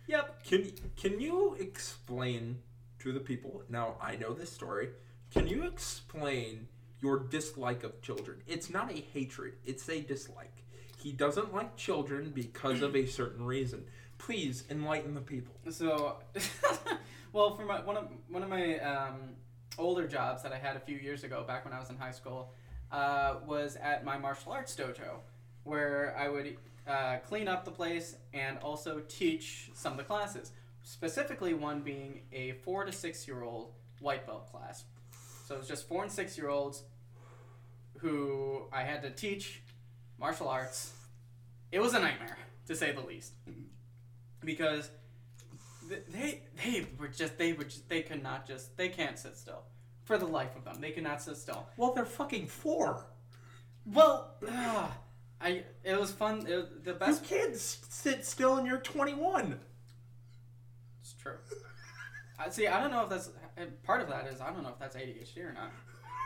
"Yep." 0.07 0.43
Can 0.43 0.71
can 0.95 1.19
you 1.19 1.55
explain 1.59 2.59
to 2.99 3.11
the 3.11 3.19
people? 3.19 3.63
Now 3.69 3.95
I 4.01 4.15
know 4.15 4.33
this 4.33 4.51
story. 4.51 4.89
Can 5.33 5.47
you 5.47 5.63
explain 5.63 6.67
your 7.01 7.19
dislike 7.19 7.83
of 7.83 8.01
children? 8.01 8.41
It's 8.47 8.69
not 8.69 8.91
a 8.91 9.03
hatred. 9.13 9.55
It's 9.65 9.87
a 9.89 10.01
dislike. 10.01 10.63
He 10.97 11.11
doesn't 11.11 11.53
like 11.53 11.75
children 11.75 12.31
because 12.33 12.81
of 12.81 12.95
a 12.95 13.05
certain 13.05 13.45
reason. 13.45 13.85
Please 14.17 14.63
enlighten 14.69 15.13
the 15.13 15.21
people. 15.21 15.53
So, 15.69 16.17
well, 17.33 17.55
for 17.55 17.65
my 17.65 17.81
one 17.81 17.97
of 17.97 18.07
one 18.29 18.41
of 18.41 18.49
my 18.49 18.79
um, 18.79 19.35
older 19.77 20.07
jobs 20.07 20.41
that 20.43 20.53
I 20.53 20.57
had 20.57 20.75
a 20.75 20.79
few 20.79 20.97
years 20.97 21.23
ago, 21.23 21.43
back 21.45 21.65
when 21.65 21.73
I 21.73 21.79
was 21.79 21.89
in 21.89 21.97
high 21.97 22.11
school, 22.11 22.51
uh, 22.91 23.35
was 23.45 23.75
at 23.75 24.03
my 24.03 24.17
martial 24.17 24.53
arts 24.53 24.75
dojo, 24.75 25.19
where 25.63 26.15
I 26.17 26.29
would 26.29 26.57
uh, 26.87 27.17
clean 27.17 27.47
up 27.47 27.63
the 27.63 27.71
place 27.71 28.15
and 28.33 28.57
also 28.59 29.01
teach 29.07 29.69
some 29.73 29.91
of 29.91 29.97
the 29.97 30.03
classes. 30.03 30.51
Specifically, 30.81 31.53
one 31.53 31.81
being 31.81 32.21
a 32.31 32.53
four 32.63 32.85
to 32.85 32.91
six 32.91 33.27
year 33.27 33.43
old 33.43 33.73
white 33.99 34.25
belt 34.25 34.49
class. 34.51 34.85
So 35.47 35.55
it 35.55 35.59
was 35.59 35.67
just 35.69 35.87
four 35.87 36.03
and 36.03 36.11
six 36.11 36.37
year 36.37 36.49
olds 36.49 36.83
who 37.99 38.63
I 38.73 38.83
had 38.83 39.01
to 39.03 39.09
teach 39.09 39.61
martial 40.19 40.49
arts. 40.49 40.91
It 41.71 41.79
was 41.79 41.93
a 41.93 41.99
nightmare, 41.99 42.37
to 42.67 42.75
say 42.75 42.91
the 42.91 42.99
least, 42.99 43.31
because 44.43 44.89
they 45.89 46.41
they 46.61 46.85
were 46.99 47.07
just 47.07 47.37
they 47.37 47.53
were 47.53 47.63
just, 47.63 47.87
they 47.87 48.01
could 48.01 48.21
not 48.21 48.45
just 48.45 48.75
they 48.75 48.89
can't 48.89 49.17
sit 49.17 49.37
still 49.37 49.63
for 50.03 50.17
the 50.17 50.25
life 50.25 50.53
of 50.57 50.65
them. 50.65 50.81
They 50.81 50.91
cannot 50.91 51.21
sit 51.21 51.37
still. 51.37 51.65
Well, 51.77 51.93
they're 51.93 52.03
fucking 52.03 52.47
four. 52.47 53.05
Well, 53.85 54.35
ugh, 54.45 54.91
I 55.39 55.63
it 55.85 55.97
was 55.97 56.11
fun. 56.11 56.45
It 56.45 56.55
was 56.57 56.65
the 56.83 56.91
You 56.91 56.97
best. 56.97 57.23
can't 57.23 57.55
sit 57.55 58.25
still 58.25 58.57
and 58.57 58.67
you're 58.67 58.79
21. 58.79 59.57
It's 60.99 61.13
true. 61.13 61.37
I 62.39 62.49
see. 62.49 62.67
I 62.67 62.81
don't 62.81 62.91
know 62.91 63.03
if 63.03 63.09
that's 63.09 63.29
and 63.57 63.83
part 63.83 64.01
of 64.01 64.09
that 64.09 64.27
is 64.27 64.39
I 64.41 64.51
don't 64.51 64.63
know 64.63 64.69
if 64.69 64.79
that's 64.79 64.95
ADHD 64.95 65.37
or 65.43 65.53
not. 65.53 65.71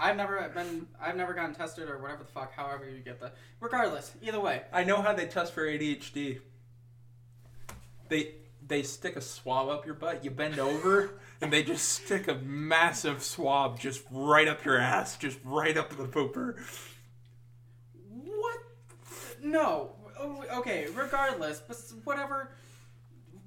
I've 0.01 0.15
never 0.17 0.49
been. 0.53 0.87
I've 0.99 1.15
never 1.15 1.33
gotten 1.33 1.53
tested 1.53 1.87
or 1.87 1.99
whatever 1.99 2.23
the 2.23 2.31
fuck. 2.31 2.53
However 2.53 2.89
you 2.89 2.99
get 2.99 3.19
the. 3.19 3.31
Regardless, 3.59 4.11
either 4.21 4.39
way. 4.39 4.63
I 4.73 4.83
know 4.83 5.01
how 5.01 5.13
they 5.13 5.27
test 5.27 5.53
for 5.53 5.65
ADHD. 5.65 6.39
They 8.09 8.35
they 8.67 8.83
stick 8.83 9.15
a 9.15 9.21
swab 9.21 9.69
up 9.69 9.85
your 9.85 9.93
butt. 9.95 10.23
You 10.25 10.31
bend 10.31 10.57
over, 10.59 11.11
and 11.39 11.53
they 11.53 11.61
just 11.61 11.87
stick 11.89 12.27
a 12.27 12.35
massive 12.35 13.21
swab 13.21 13.79
just 13.79 14.01
right 14.11 14.47
up 14.47 14.65
your 14.65 14.79
ass, 14.79 15.17
just 15.17 15.37
right 15.43 15.77
up 15.77 15.89
the 15.95 16.05
pooper. 16.05 16.55
What? 18.09 18.57
No. 19.43 19.91
Oh, 20.19 20.43
Okay. 20.57 20.87
Regardless, 20.93 21.59
bes- 21.59 21.93
whatever. 22.03 22.51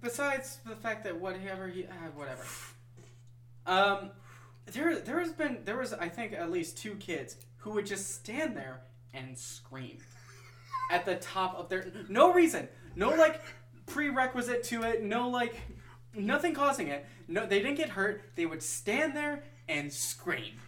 Besides 0.03 0.59
the 0.67 0.77
fact 0.77 1.05
that 1.05 1.19
whatever 1.19 1.67
he, 1.67 1.85
uh, 1.87 1.91
whatever. 2.15 2.43
Um, 3.67 4.11
there, 4.67 4.99
there 4.99 5.21
has 5.21 5.33
been, 5.33 5.59
there 5.65 5.79
was, 5.79 5.93
I 5.93 6.09
think, 6.09 6.33
at 6.33 6.51
least 6.51 6.79
two 6.79 6.95
kids 6.97 7.37
who 7.59 7.71
would 7.71 7.87
just 7.87 8.15
stand 8.15 8.57
there 8.57 8.81
and 9.13 9.37
scream 9.37 9.99
at 10.91 11.05
the 11.05 11.17
top 11.17 11.57
of 11.59 11.69
their, 11.69 11.87
no 12.09 12.33
reason, 12.33 12.69
no 12.97 13.11
like 13.11 13.41
prerequisite 13.87 14.65
to 14.65 14.83
it, 14.83 15.03
no 15.03 15.29
like, 15.29 15.61
nothing 16.15 16.55
causing 16.55 16.89
it. 16.89 17.07
No, 17.29 17.47
they 17.47 17.61
didn't 17.61 17.77
get 17.77 17.91
hurt. 17.91 18.23
They 18.37 18.47
would 18.47 18.63
stand 18.63 19.17
there 19.17 19.43
and 19.69 19.93
scream. 19.93 20.61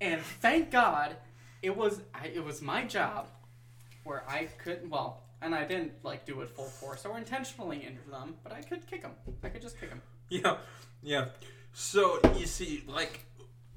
And 0.00 0.20
thank 0.20 0.70
God, 0.70 1.16
it 1.62 1.76
was 1.76 2.00
it 2.34 2.44
was 2.44 2.60
my 2.60 2.84
job 2.84 3.28
where 4.02 4.24
I 4.28 4.48
could 4.58 4.90
well, 4.90 5.22
and 5.40 5.54
I 5.54 5.64
didn't 5.64 5.92
like 6.02 6.26
do 6.26 6.40
it 6.40 6.50
full 6.50 6.64
force 6.64 7.06
or 7.06 7.16
intentionally 7.16 7.78
injure 7.78 8.10
them, 8.10 8.34
but 8.42 8.52
I 8.52 8.62
could 8.62 8.86
kick 8.88 9.02
them. 9.02 9.12
I 9.44 9.48
could 9.48 9.62
just 9.62 9.78
kick 9.78 9.90
them. 9.90 10.02
Yeah, 10.32 10.56
yeah. 11.02 11.26
So 11.74 12.18
you 12.38 12.46
see, 12.46 12.84
like 12.88 13.26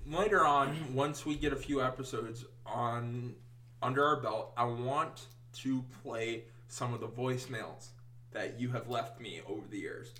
later 0.07 0.45
on, 0.45 0.93
once 0.93 1.25
we 1.25 1.35
get 1.35 1.51
a 1.51 1.57
few 1.57 1.83
episodes 1.83 2.45
on 2.65 3.35
under 3.81 4.05
our 4.05 4.21
belt, 4.21 4.53
I 4.55 4.63
want 4.63 5.25
to 5.63 5.83
play 6.01 6.45
some 6.69 6.93
of 6.93 7.01
the 7.01 7.09
voicemails 7.09 7.87
that 8.31 8.57
you 8.57 8.69
have 8.69 8.89
left 8.89 9.19
me 9.19 9.41
over 9.45 9.67
the 9.69 9.79
years. 9.79 10.13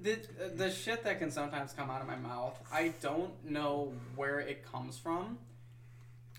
The, 0.00 0.20
the 0.54 0.70
shit 0.70 1.02
that 1.02 1.18
can 1.18 1.32
sometimes 1.32 1.72
come 1.72 1.90
out 1.90 2.00
of 2.00 2.06
my 2.06 2.16
mouth, 2.16 2.56
I 2.72 2.92
don't 3.02 3.32
know 3.44 3.92
where 4.14 4.38
it 4.38 4.64
comes 4.64 4.96
from, 4.96 5.38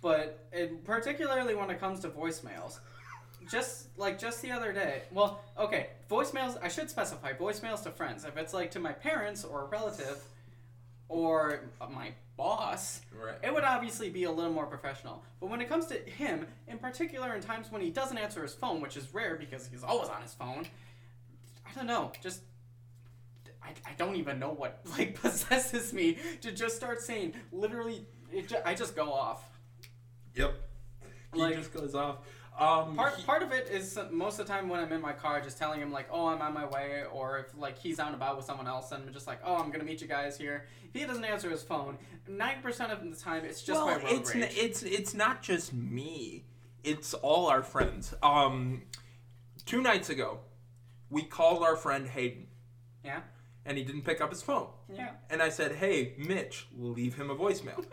but 0.01 0.47
it, 0.53 0.85
particularly 0.85 1.55
when 1.55 1.69
it 1.69 1.81
comes 1.81 1.99
to 2.01 2.09
voicemails. 2.09 2.79
Just 3.49 3.87
like 3.97 4.17
just 4.19 4.41
the 4.41 4.51
other 4.51 4.73
day. 4.73 5.03
Well, 5.11 5.41
okay, 5.57 5.89
voicemails. 6.09 6.57
I 6.61 6.67
should 6.67 6.89
specify 6.89 7.33
voicemails 7.33 7.83
to 7.83 7.91
friends. 7.91 8.25
If 8.25 8.37
it's 8.37 8.53
like 8.53 8.71
to 8.71 8.79
my 8.79 8.91
parents 8.93 9.43
or 9.43 9.61
a 9.63 9.65
relative, 9.65 10.23
or 11.09 11.59
my 11.91 12.11
boss, 12.37 13.01
Right. 13.13 13.35
it 13.43 13.53
would 13.53 13.63
obviously 13.63 14.09
be 14.09 14.23
a 14.23 14.31
little 14.31 14.51
more 14.51 14.65
professional. 14.65 15.23
But 15.39 15.47
when 15.49 15.61
it 15.61 15.69
comes 15.69 15.85
to 15.87 15.95
him, 15.95 16.47
in 16.67 16.79
particular, 16.79 17.35
in 17.35 17.41
times 17.41 17.71
when 17.71 17.81
he 17.81 17.91
doesn't 17.91 18.17
answer 18.17 18.41
his 18.41 18.53
phone, 18.55 18.81
which 18.81 18.97
is 18.97 19.13
rare 19.13 19.35
because 19.35 19.67
he's 19.67 19.83
always 19.83 20.09
on 20.09 20.21
his 20.23 20.33
phone, 20.33 20.65
I 21.65 21.73
don't 21.75 21.87
know. 21.87 22.11
Just 22.21 22.41
I, 23.63 23.69
I 23.89 23.93
don't 23.97 24.15
even 24.15 24.39
know 24.39 24.51
what 24.51 24.81
like 24.97 25.15
possesses 25.21 25.93
me 25.93 26.17
to 26.41 26.51
just 26.51 26.75
start 26.75 27.01
saying 27.01 27.33
literally. 27.51 28.05
I 28.65 28.73
just 28.73 28.95
go 28.95 29.13
off. 29.13 29.43
Yep. 30.35 30.55
He 31.33 31.39
Like- 31.39 31.55
just 31.55 31.71
goes 31.73 31.93
off. 31.95 32.17
Um, 32.57 32.95
Part 32.95 33.15
he- 33.15 33.23
part 33.23 33.43
of 33.43 33.51
it 33.51 33.67
is 33.69 33.99
most 34.11 34.39
of 34.39 34.47
the 34.47 34.53
time 34.53 34.69
when 34.69 34.79
I'm 34.79 34.91
in 34.93 35.01
my 35.01 35.11
car, 35.11 35.41
just 35.41 35.57
telling 35.57 35.81
him 35.81 35.91
like, 35.91 36.07
"Oh, 36.09 36.27
I'm 36.27 36.41
on 36.41 36.53
my 36.53 36.65
way," 36.65 37.03
or 37.11 37.39
if 37.39 37.47
like 37.57 37.77
he's 37.77 37.99
out 37.99 38.07
and 38.07 38.15
about 38.15 38.37
with 38.37 38.45
someone 38.45 38.65
else, 38.67 38.91
and 38.93 39.05
I'm 39.05 39.13
just 39.13 39.27
like, 39.27 39.39
"Oh, 39.43 39.57
I'm 39.57 39.71
gonna 39.71 39.83
meet 39.83 40.01
you 40.01 40.07
guys 40.07 40.37
here." 40.37 40.65
If 40.93 40.93
he 41.01 41.05
doesn't 41.05 41.25
answer 41.25 41.49
his 41.49 41.63
phone, 41.63 41.97
ninety 42.29 42.61
percent 42.61 42.93
of 42.93 43.03
the 43.03 43.15
time 43.15 43.43
it's 43.43 43.61
just 43.61 43.77
well, 43.77 43.87
my 43.87 43.95
road 44.03 44.03
it's 44.07 44.33
rage. 44.33 44.43
n- 44.43 44.49
it's 44.55 44.83
it's 44.83 45.13
not 45.13 45.41
just 45.41 45.73
me. 45.73 46.45
It's 46.83 47.13
all 47.15 47.47
our 47.47 47.61
friends. 47.63 48.13
Um, 48.23 48.83
two 49.65 49.81
nights 49.81 50.09
ago, 50.09 50.39
we 51.09 51.23
called 51.23 51.61
our 51.61 51.75
friend 51.75 52.07
Hayden, 52.07 52.47
yeah, 53.03 53.21
and 53.65 53.77
he 53.77 53.83
didn't 53.83 54.03
pick 54.03 54.21
up 54.21 54.29
his 54.29 54.41
phone. 54.41 54.69
yeah. 54.87 55.09
And 55.29 55.41
I 55.41 55.49
said, 55.49 55.73
"Hey, 55.73 56.13
Mitch, 56.17 56.67
leave 56.77 57.15
him 57.15 57.29
a 57.29 57.35
voicemail." 57.35 57.83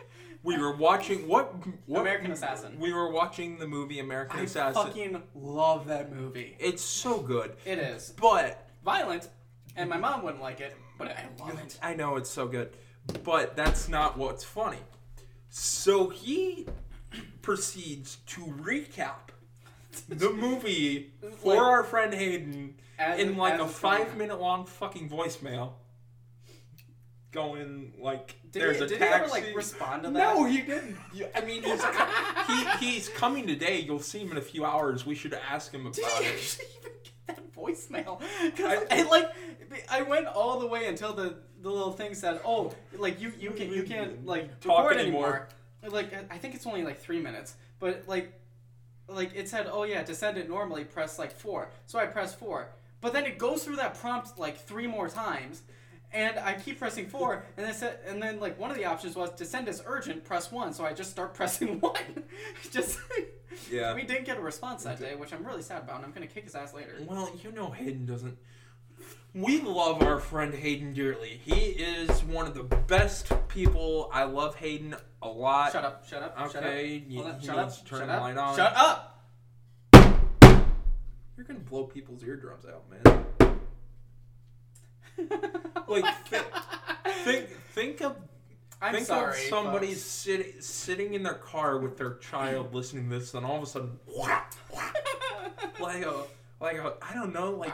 We 0.43 0.57
were 0.57 0.75
watching 0.75 1.27
what? 1.27 1.53
what 1.85 2.01
American 2.01 2.31
Assassin. 2.31 2.77
We 2.77 2.91
were 2.93 3.09
watching 3.11 3.57
the 3.59 3.67
movie 3.67 3.99
American 3.99 4.41
Assassin. 4.41 4.61
I 4.61 4.69
Assassin. 4.71 4.87
fucking 5.13 5.23
love 5.35 5.87
that 5.87 6.13
movie. 6.13 6.55
It's 6.59 6.83
so 6.83 7.19
good, 7.21 7.55
It 7.65 7.79
is 7.79 8.13
but 8.19 8.67
violent, 8.83 9.29
and 9.77 9.89
my 9.89 9.97
mom 9.97 10.21
wouldn't 10.23 10.41
like 10.43 10.59
it, 10.59 10.75
but 10.97 11.07
I 11.09 11.25
love 11.39 11.57
it. 11.59 11.79
I 11.81 11.93
know 11.95 12.17
it's 12.17 12.29
so 12.29 12.45
good, 12.47 12.71
but 13.23 13.55
that's 13.55 13.87
not 13.87 14.17
what's 14.17 14.43
funny. 14.43 14.79
So 15.49 16.09
he 16.09 16.67
proceeds 17.41 18.17
to 18.27 18.41
recap 18.41 19.29
the 20.09 20.29
movie 20.33 21.13
for 21.37 21.53
Like- 21.55 21.59
our 21.63 21.83
friend 21.83 22.13
Hayden 22.13 22.75
As- 22.99 23.19
in 23.19 23.37
like 23.37 23.59
a 23.61 23.67
five 23.67 24.17
minute 24.17 24.41
long 24.41 24.65
fucking 24.65 25.09
voicemail. 25.09 25.73
Going 27.33 27.93
like 27.99 28.35
Did 28.51 28.61
there's 28.61 28.77
he- 28.77 28.83
a 28.83 28.87
did 28.87 28.99
he 28.99 29.03
taxi. 29.03 29.23
ever, 29.23 29.27
like, 29.47 29.55
respond 29.55 30.03
to 30.03 30.09
that? 30.11 30.17
No, 30.35 30.45
he 30.45 30.61
didn't. 30.61 30.95
You- 31.13 31.27
I 31.35 31.41
mean, 31.41 31.63
he's 31.63 31.83
he, 32.47 32.85
he's 32.91 33.09
coming 33.09 33.47
today. 33.47 33.79
You'll 33.79 33.99
see 33.99 34.19
him 34.19 34.31
in 34.31 34.37
a 34.37 34.41
few 34.41 34.63
hours. 34.63 35.05
We 35.05 35.15
should 35.15 35.33
ask 35.33 35.71
him 35.73 35.81
about 35.81 35.93
Did 35.95 36.05
he 36.05 36.25
it. 36.25 36.33
actually 36.35 36.65
even 36.79 36.91
get 37.03 37.27
that 37.27 37.53
voicemail? 37.55 38.21
Because 38.45 38.83
I- 38.91 38.99
I, 38.99 39.01
like, 39.09 39.29
I 39.89 40.03
went 40.03 40.27
all 40.27 40.59
the 40.59 40.67
way 40.67 40.85
until 40.87 41.13
the 41.13 41.37
the 41.61 41.69
little 41.71 41.93
thing 41.93 42.13
said, 42.13 42.39
"Oh, 42.45 42.71
like 42.97 43.19
you 43.19 43.33
you 43.39 43.49
can 43.51 43.73
you 43.73 43.81
can't 43.83 44.25
like 44.27 44.59
Talk 44.61 44.91
anymore. 44.93 45.47
anymore." 45.81 45.91
Like 45.91 46.13
I 46.31 46.37
think 46.37 46.53
it's 46.53 46.67
only 46.67 46.83
like 46.83 46.99
three 46.99 47.19
minutes, 47.19 47.55
but 47.79 48.03
like 48.07 48.31
like 49.07 49.31
it 49.35 49.49
said, 49.49 49.67
"Oh 49.71 49.83
yeah, 49.85 50.03
to 50.03 50.13
send 50.13 50.37
it 50.37 50.47
normally, 50.47 50.83
press 50.83 51.17
like 51.17 51.31
four. 51.31 51.71
So 51.87 51.97
I 51.97 52.05
press 52.05 52.35
four, 52.35 52.69
but 53.01 53.11
then 53.11 53.25
it 53.25 53.39
goes 53.39 53.63
through 53.63 53.77
that 53.77 53.95
prompt 53.95 54.37
like 54.37 54.57
three 54.59 54.85
more 54.87 55.09
times. 55.09 55.63
And 56.13 56.37
I 56.37 56.53
keep 56.53 56.77
pressing 56.77 57.07
four, 57.07 57.43
and 57.57 57.65
then 57.65 57.73
said, 57.73 57.97
and 58.07 58.21
then 58.21 58.39
like 58.39 58.59
one 58.59 58.69
of 58.69 58.77
the 58.77 58.85
options 58.85 59.15
was 59.15 59.31
to 59.31 59.45
send 59.45 59.67
as 59.67 59.81
urgent, 59.85 60.23
press 60.23 60.51
one. 60.51 60.71
So 60.73 60.85
I 60.85 60.93
just 60.93 61.09
start 61.09 61.33
pressing 61.39 61.79
one. 61.79 62.23
just 62.71 62.99
Yeah. 63.71 63.95
we 63.95 64.03
didn't 64.03 64.25
get 64.25 64.37
a 64.37 64.41
response 64.41 64.83
that 64.83 64.99
day, 64.99 65.15
which 65.15 65.33
I'm 65.33 65.43
really 65.43 65.63
sad 65.63 65.81
about, 65.83 65.97
and 65.97 66.05
I'm 66.05 66.11
gonna 66.11 66.27
kick 66.27 66.43
his 66.43 66.53
ass 66.55 66.73
later. 66.73 66.95
Well, 67.07 67.31
you 67.43 67.51
know 67.51 67.71
Hayden 67.71 68.05
doesn't. 68.05 68.37
We 69.33 69.61
love 69.61 70.03
our 70.03 70.19
friend 70.19 70.53
Hayden 70.53 70.93
dearly. 70.93 71.41
He 71.43 71.55
is 71.71 72.23
one 72.23 72.45
of 72.45 72.53
the 72.53 72.63
best 72.63 73.31
people. 73.47 74.07
I 74.13 74.25
love 74.25 74.55
Hayden 74.57 74.95
a 75.23 75.27
lot. 75.27 75.71
Shut 75.71 75.83
up! 75.83 76.07
Shut 76.07 76.21
up! 76.21 76.37
Shut 76.51 76.57
up! 76.57 76.63
Okay, 76.63 77.03
you- 77.07 77.21
Hold 77.23 77.33
on, 77.33 77.39
he 77.39 77.47
shut 77.47 77.57
up! 77.57 77.73
to 77.75 77.83
turn 77.85 77.99
shut 78.01 78.07
the 78.07 78.13
up! 78.13 78.21
light 78.21 78.37
on. 78.37 78.55
Shut 78.55 78.73
up! 78.77 79.09
You're 81.35 81.45
gonna 81.47 81.59
blow 81.59 81.85
people's 81.85 82.23
eardrums 82.23 82.65
out, 82.67 82.83
man. 82.91 83.25
Like, 85.87 86.05
thi- 86.27 86.37
Think, 87.23 87.49
think 87.73 88.01
of 88.01 88.15
I'm 88.81 88.93
think 88.93 89.05
sorry. 89.07 89.31
of 89.43 89.49
somebody 89.49 89.87
folks. 89.87 90.01
sitting 90.01 90.53
sitting 90.61 91.13
in 91.13 91.23
their 91.23 91.33
car 91.35 91.77
with 91.77 91.97
their 91.97 92.15
child 92.15 92.73
listening 92.73 93.09
to 93.09 93.19
this, 93.19 93.33
and 93.33 93.45
all 93.45 93.57
of 93.57 93.63
a 93.63 93.65
sudden, 93.65 93.91
whap, 94.07 94.53
whap, 94.73 94.95
like 95.79 96.03
a 96.05 96.23
like 96.59 96.77
a 96.77 96.93
I 97.01 97.13
don't 97.13 97.33
know, 97.33 97.51
like 97.51 97.73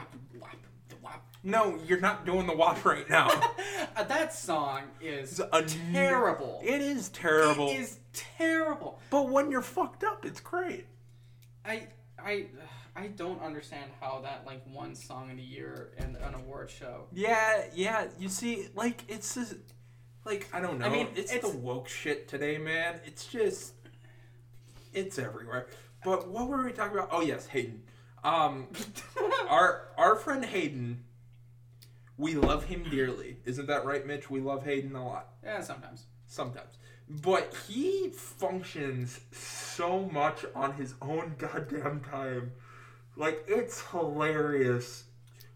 no, 1.44 1.80
you're 1.88 2.02
not 2.02 2.26
doing 2.26 2.46
the 2.48 2.54
whop 2.56 2.84
right 2.86 3.10
now. 3.10 3.30
Uh, 3.96 4.04
that 4.04 4.34
song 4.34 4.84
is 5.02 5.42
a- 5.52 5.64
terrible. 5.94 6.62
It 6.64 6.80
is 6.80 7.10
terrible. 7.10 7.70
It 7.70 7.80
is 7.82 8.00
terrible. 8.14 9.02
But 9.10 9.28
when 9.30 9.52
you're 9.52 9.62
fucked 9.64 10.04
up, 10.06 10.26
it's 10.26 10.40
great. 10.40 10.86
I 11.66 11.88
I 12.24 12.48
I 12.96 13.08
don't 13.08 13.42
understand 13.42 13.92
how 14.00 14.22
that 14.22 14.44
like 14.46 14.62
one 14.72 14.96
song 14.96 15.32
of 15.32 15.38
the 15.38 15.44
year 15.44 15.92
and 15.98 16.16
an 16.18 16.34
award 16.34 16.70
show. 16.70 17.06
Yeah, 17.14 17.64
yeah. 17.74 18.08
You 18.18 18.30
see, 18.30 18.68
like 18.76 19.04
it's 19.08 19.36
just, 19.36 19.56
like 20.26 20.48
I 20.54 20.60
don't 20.60 20.80
know. 20.80 20.86
I 20.86 20.90
mean, 20.90 21.08
it's, 21.16 21.32
it's- 21.34 21.52
the 21.52 21.58
woke 21.58 21.88
shit 21.88 22.28
today, 22.28 22.58
man. 22.58 23.00
It's 23.06 23.26
just, 23.26 23.74
it's 24.94 25.18
everywhere. 25.20 25.68
But 26.04 26.30
what 26.30 26.48
were 26.48 26.64
we 26.64 26.72
talking 26.72 26.98
about? 26.98 27.10
Oh 27.12 27.22
yes, 27.22 27.48
Hayden. 27.48 27.84
Um, 28.24 28.68
our 29.50 29.88
our 29.98 30.16
friend 30.16 30.44
Hayden. 30.46 31.04
We 32.18 32.36
love 32.36 32.66
him 32.66 32.84
dearly. 32.90 33.38
Isn't 33.46 33.68
that 33.68 33.86
right, 33.86 34.06
Mitch? 34.06 34.30
We 34.30 34.42
love 34.42 34.66
Hayden 34.66 34.94
a 34.94 35.08
lot. 35.08 35.30
yeah, 35.42 35.62
sometimes. 35.62 36.04
Sometimes. 36.28 36.78
But 37.10 37.56
he 37.68 38.10
functions 38.10 39.20
so 39.32 40.08
much 40.12 40.46
on 40.54 40.74
his 40.74 40.94
own 41.02 41.36
goddamn 41.38 42.02
time. 42.02 42.52
Like, 43.16 43.44
it's 43.48 43.82
hilarious. 43.88 45.06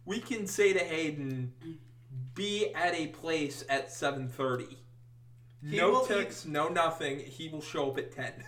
We 0.06 0.20
can 0.20 0.48
say 0.48 0.74
to 0.74 0.80
Hayden, 0.80 1.54
be 2.34 2.74
at 2.74 2.96
a 2.96 3.08
place 3.08 3.64
at 3.70 3.90
7.30. 3.90 4.78
He 5.70 5.78
no 5.78 6.06
text, 6.06 6.48
no 6.48 6.68
nothing. 6.68 7.20
He 7.20 7.50
will 7.50 7.62
show 7.62 7.92
up 7.92 7.98
at 7.98 8.12
10. 8.12 8.32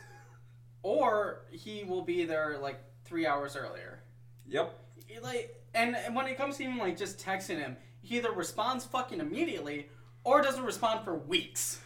Or 0.83 1.45
he 1.49 1.83
will 1.83 2.03
be 2.03 2.25
there 2.25 2.59
like 2.61 2.79
three 3.05 3.25
hours 3.25 3.55
earlier. 3.55 4.03
yep. 4.47 4.79
Like, 5.23 5.63
and, 5.73 5.95
and 5.95 6.15
when 6.15 6.27
it 6.27 6.37
comes 6.37 6.57
to 6.57 6.63
even 6.63 6.77
like 6.77 6.95
just 6.95 7.17
texting 7.17 7.57
him, 7.57 7.75
he 8.03 8.17
either 8.17 8.31
responds 8.31 8.85
fucking 8.85 9.19
immediately 9.19 9.89
or 10.23 10.43
doesn't 10.43 10.63
respond 10.63 11.03
for 11.03 11.15
weeks. 11.15 11.81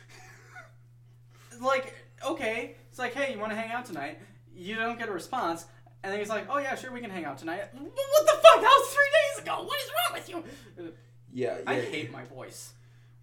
Like, 1.62 1.94
okay, 2.26 2.76
it's 2.90 3.00
like, 3.00 3.14
hey, 3.14 3.34
you 3.34 3.40
want 3.40 3.52
to 3.52 3.56
hang 3.58 3.72
out 3.72 3.86
tonight? 3.86 4.20
You 4.54 4.76
don't 4.76 4.98
get 5.00 5.10
a 5.10 5.12
response, 5.12 5.66
and 6.04 6.12
then 6.12 6.20
he's 6.20 6.30
like, 6.30 6.48
oh 6.50 6.58
yeah, 6.58 6.76
sure, 6.76 6.92
we 6.92 7.02
can 7.02 7.10
hang 7.10 7.26
out 7.26 7.38
tonight. 7.38 7.64
What 7.74 7.96
the 7.96 8.32
fuck? 8.34 8.62
That 8.62 8.80
was 8.82 8.90
three 8.94 9.10
days 9.36 9.44
ago. 9.44 9.64
What 9.64 9.80
is 9.80 9.90
wrong 9.90 10.14
with 10.14 10.30
you? 10.30 10.94
Yeah, 11.32 11.58
I 11.68 11.78
yeah. 11.78 11.82
hate 11.84 12.12
my 12.12 12.24
voice. 12.26 12.74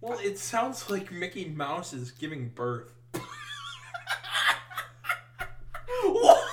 Well, 0.01 0.19
it 0.19 0.37
sounds 0.37 0.89
like 0.89 1.11
Mickey 1.11 1.45
Mouse 1.45 1.93
is 1.93 2.11
giving 2.11 2.49
birth. 2.49 2.93
What? 6.03 6.43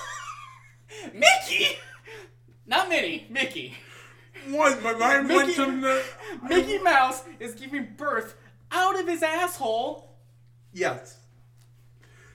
Mickey, 1.12 1.76
not 2.66 2.88
Minnie. 2.88 3.26
Mickey. 3.28 3.74
What? 4.48 4.82
My 4.82 4.92
mind 4.92 5.28
went 5.28 5.48
Mickey- 5.48 5.64
to 5.64 5.80
the... 5.80 6.02
Mickey 6.48 6.78
Mouse 6.78 7.22
is 7.38 7.54
giving 7.54 7.94
birth 7.96 8.36
out 8.70 8.98
of 8.98 9.06
his 9.06 9.22
asshole. 9.22 10.10
Yes. 10.72 11.18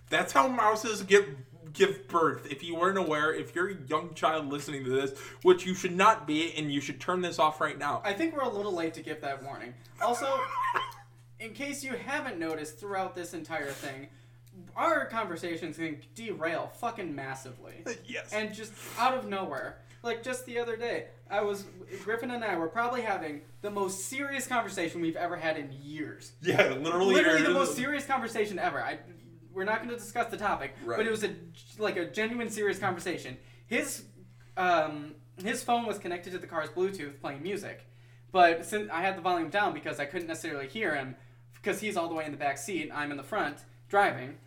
That's 0.10 0.34
how 0.34 0.48
mouses 0.48 1.04
give 1.04 1.26
give 1.74 2.08
birth. 2.08 2.48
If 2.52 2.64
you 2.64 2.76
weren't 2.76 2.98
aware, 2.98 3.34
if 3.34 3.56
you're 3.56 3.70
a 3.70 3.76
young 3.88 4.14
child 4.14 4.48
listening 4.48 4.84
to 4.86 4.90
this, 4.90 5.18
which 5.44 5.66
you 5.66 5.74
should 5.74 5.96
not 5.96 6.28
be, 6.28 6.54
and 6.56 6.72
you 6.72 6.82
should 6.82 7.00
turn 7.00 7.22
this 7.22 7.40
off 7.40 7.62
right 7.62 7.78
now. 7.78 8.02
I 8.04 8.14
think 8.14 8.36
we're 8.36 8.44
a 8.44 8.50
little 8.50 8.74
late 8.74 8.94
to 8.96 9.02
give 9.02 9.22
that 9.22 9.44
warning. 9.44 9.74
Also, 10.02 10.28
in 11.40 11.54
case 11.54 11.84
you 11.84 11.94
haven't 11.94 12.40
noticed 12.40 12.80
throughout 12.80 13.16
this 13.16 13.34
entire 13.34 13.72
thing, 13.72 14.08
our 14.76 15.06
conversations 15.06 15.78
can 15.78 16.02
derail 16.16 16.72
fucking 16.80 17.14
massively. 17.14 17.84
yes. 18.06 18.32
And 18.34 18.54
just 18.54 18.74
out 18.98 19.18
of 19.18 19.28
nowhere. 19.28 19.78
Like 20.02 20.24
just 20.24 20.46
the 20.46 20.58
other 20.60 20.78
day, 20.78 21.08
I 21.30 21.42
was 21.42 21.66
Griffin 22.06 22.32
and 22.32 22.42
I 22.42 22.56
were 22.56 22.70
probably 22.70 23.02
having 23.02 23.42
the 23.62 23.70
most 23.70 24.06
serious 24.06 24.48
conversation 24.48 25.02
we've 25.02 25.18
ever 25.18 25.36
had 25.36 25.58
in 25.58 25.74
years. 25.74 26.32
yeah, 26.42 26.70
literally. 26.70 27.16
Literally 27.16 27.44
the 27.44 27.50
most 27.50 27.76
serious 27.76 28.06
conversation 28.06 28.60
ever. 28.60 28.82
I 28.82 29.00
we're 29.60 29.66
not 29.66 29.80
going 29.84 29.90
to 29.90 29.98
discuss 29.98 30.32
the 30.32 30.38
topic, 30.38 30.74
Right. 30.86 30.96
but 30.96 31.06
it 31.06 31.12
was 31.12 31.26
a 31.26 31.36
like 31.78 31.98
a 31.98 32.06
genuine 32.06 32.50
serious 32.50 32.80
conversation. 32.80 33.38
His 33.68 34.04
um, 34.56 35.16
his 35.44 35.62
phone 35.64 35.86
was 35.86 36.00
connected 36.00 36.32
to 36.32 36.40
the 36.40 36.48
car's 36.48 36.70
Bluetooth 36.70 37.20
playing 37.20 37.44
music, 37.44 37.86
but 38.32 38.66
since 38.66 38.90
I 38.90 39.02
had 39.02 39.18
the 39.18 39.22
volume 39.22 39.50
down 39.50 39.74
because 39.74 40.00
I 40.00 40.06
couldn't 40.06 40.28
necessarily 40.30 40.68
hear 40.70 40.96
him 40.96 41.18
because 41.56 41.82
he's 41.82 41.98
all 41.98 42.08
the 42.08 42.16
way 42.16 42.24
in 42.24 42.32
the 42.32 42.38
back 42.38 42.58
seat, 42.58 42.90
I'm 42.94 43.12
in 43.12 43.18
the 43.18 43.24
front 43.24 43.58
driving, 43.90 44.38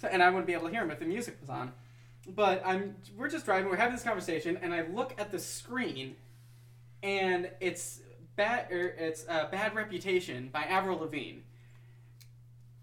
so, 0.00 0.06
and 0.06 0.22
I 0.22 0.28
wouldn't 0.30 0.46
be 0.46 0.52
able 0.52 0.66
to 0.66 0.70
hear 0.72 0.82
him 0.84 0.92
if 0.92 1.00
the 1.00 1.06
music 1.06 1.38
was 1.40 1.50
on. 1.50 1.72
But 2.28 2.62
I'm 2.64 2.94
we're 3.16 3.28
just 3.28 3.46
driving, 3.46 3.68
we're 3.68 3.76
having 3.76 3.96
this 3.96 4.04
conversation, 4.04 4.56
and 4.62 4.72
I 4.72 4.82
look 4.82 5.12
at 5.18 5.32
the 5.32 5.40
screen, 5.40 6.14
and 7.02 7.50
it's 7.60 8.00
bad. 8.36 8.68
Er, 8.70 8.94
it's 8.96 9.26
uh, 9.28 9.48
"Bad 9.50 9.74
Reputation" 9.74 10.50
by 10.52 10.62
Avril 10.62 10.98
Lavigne. 10.98 11.40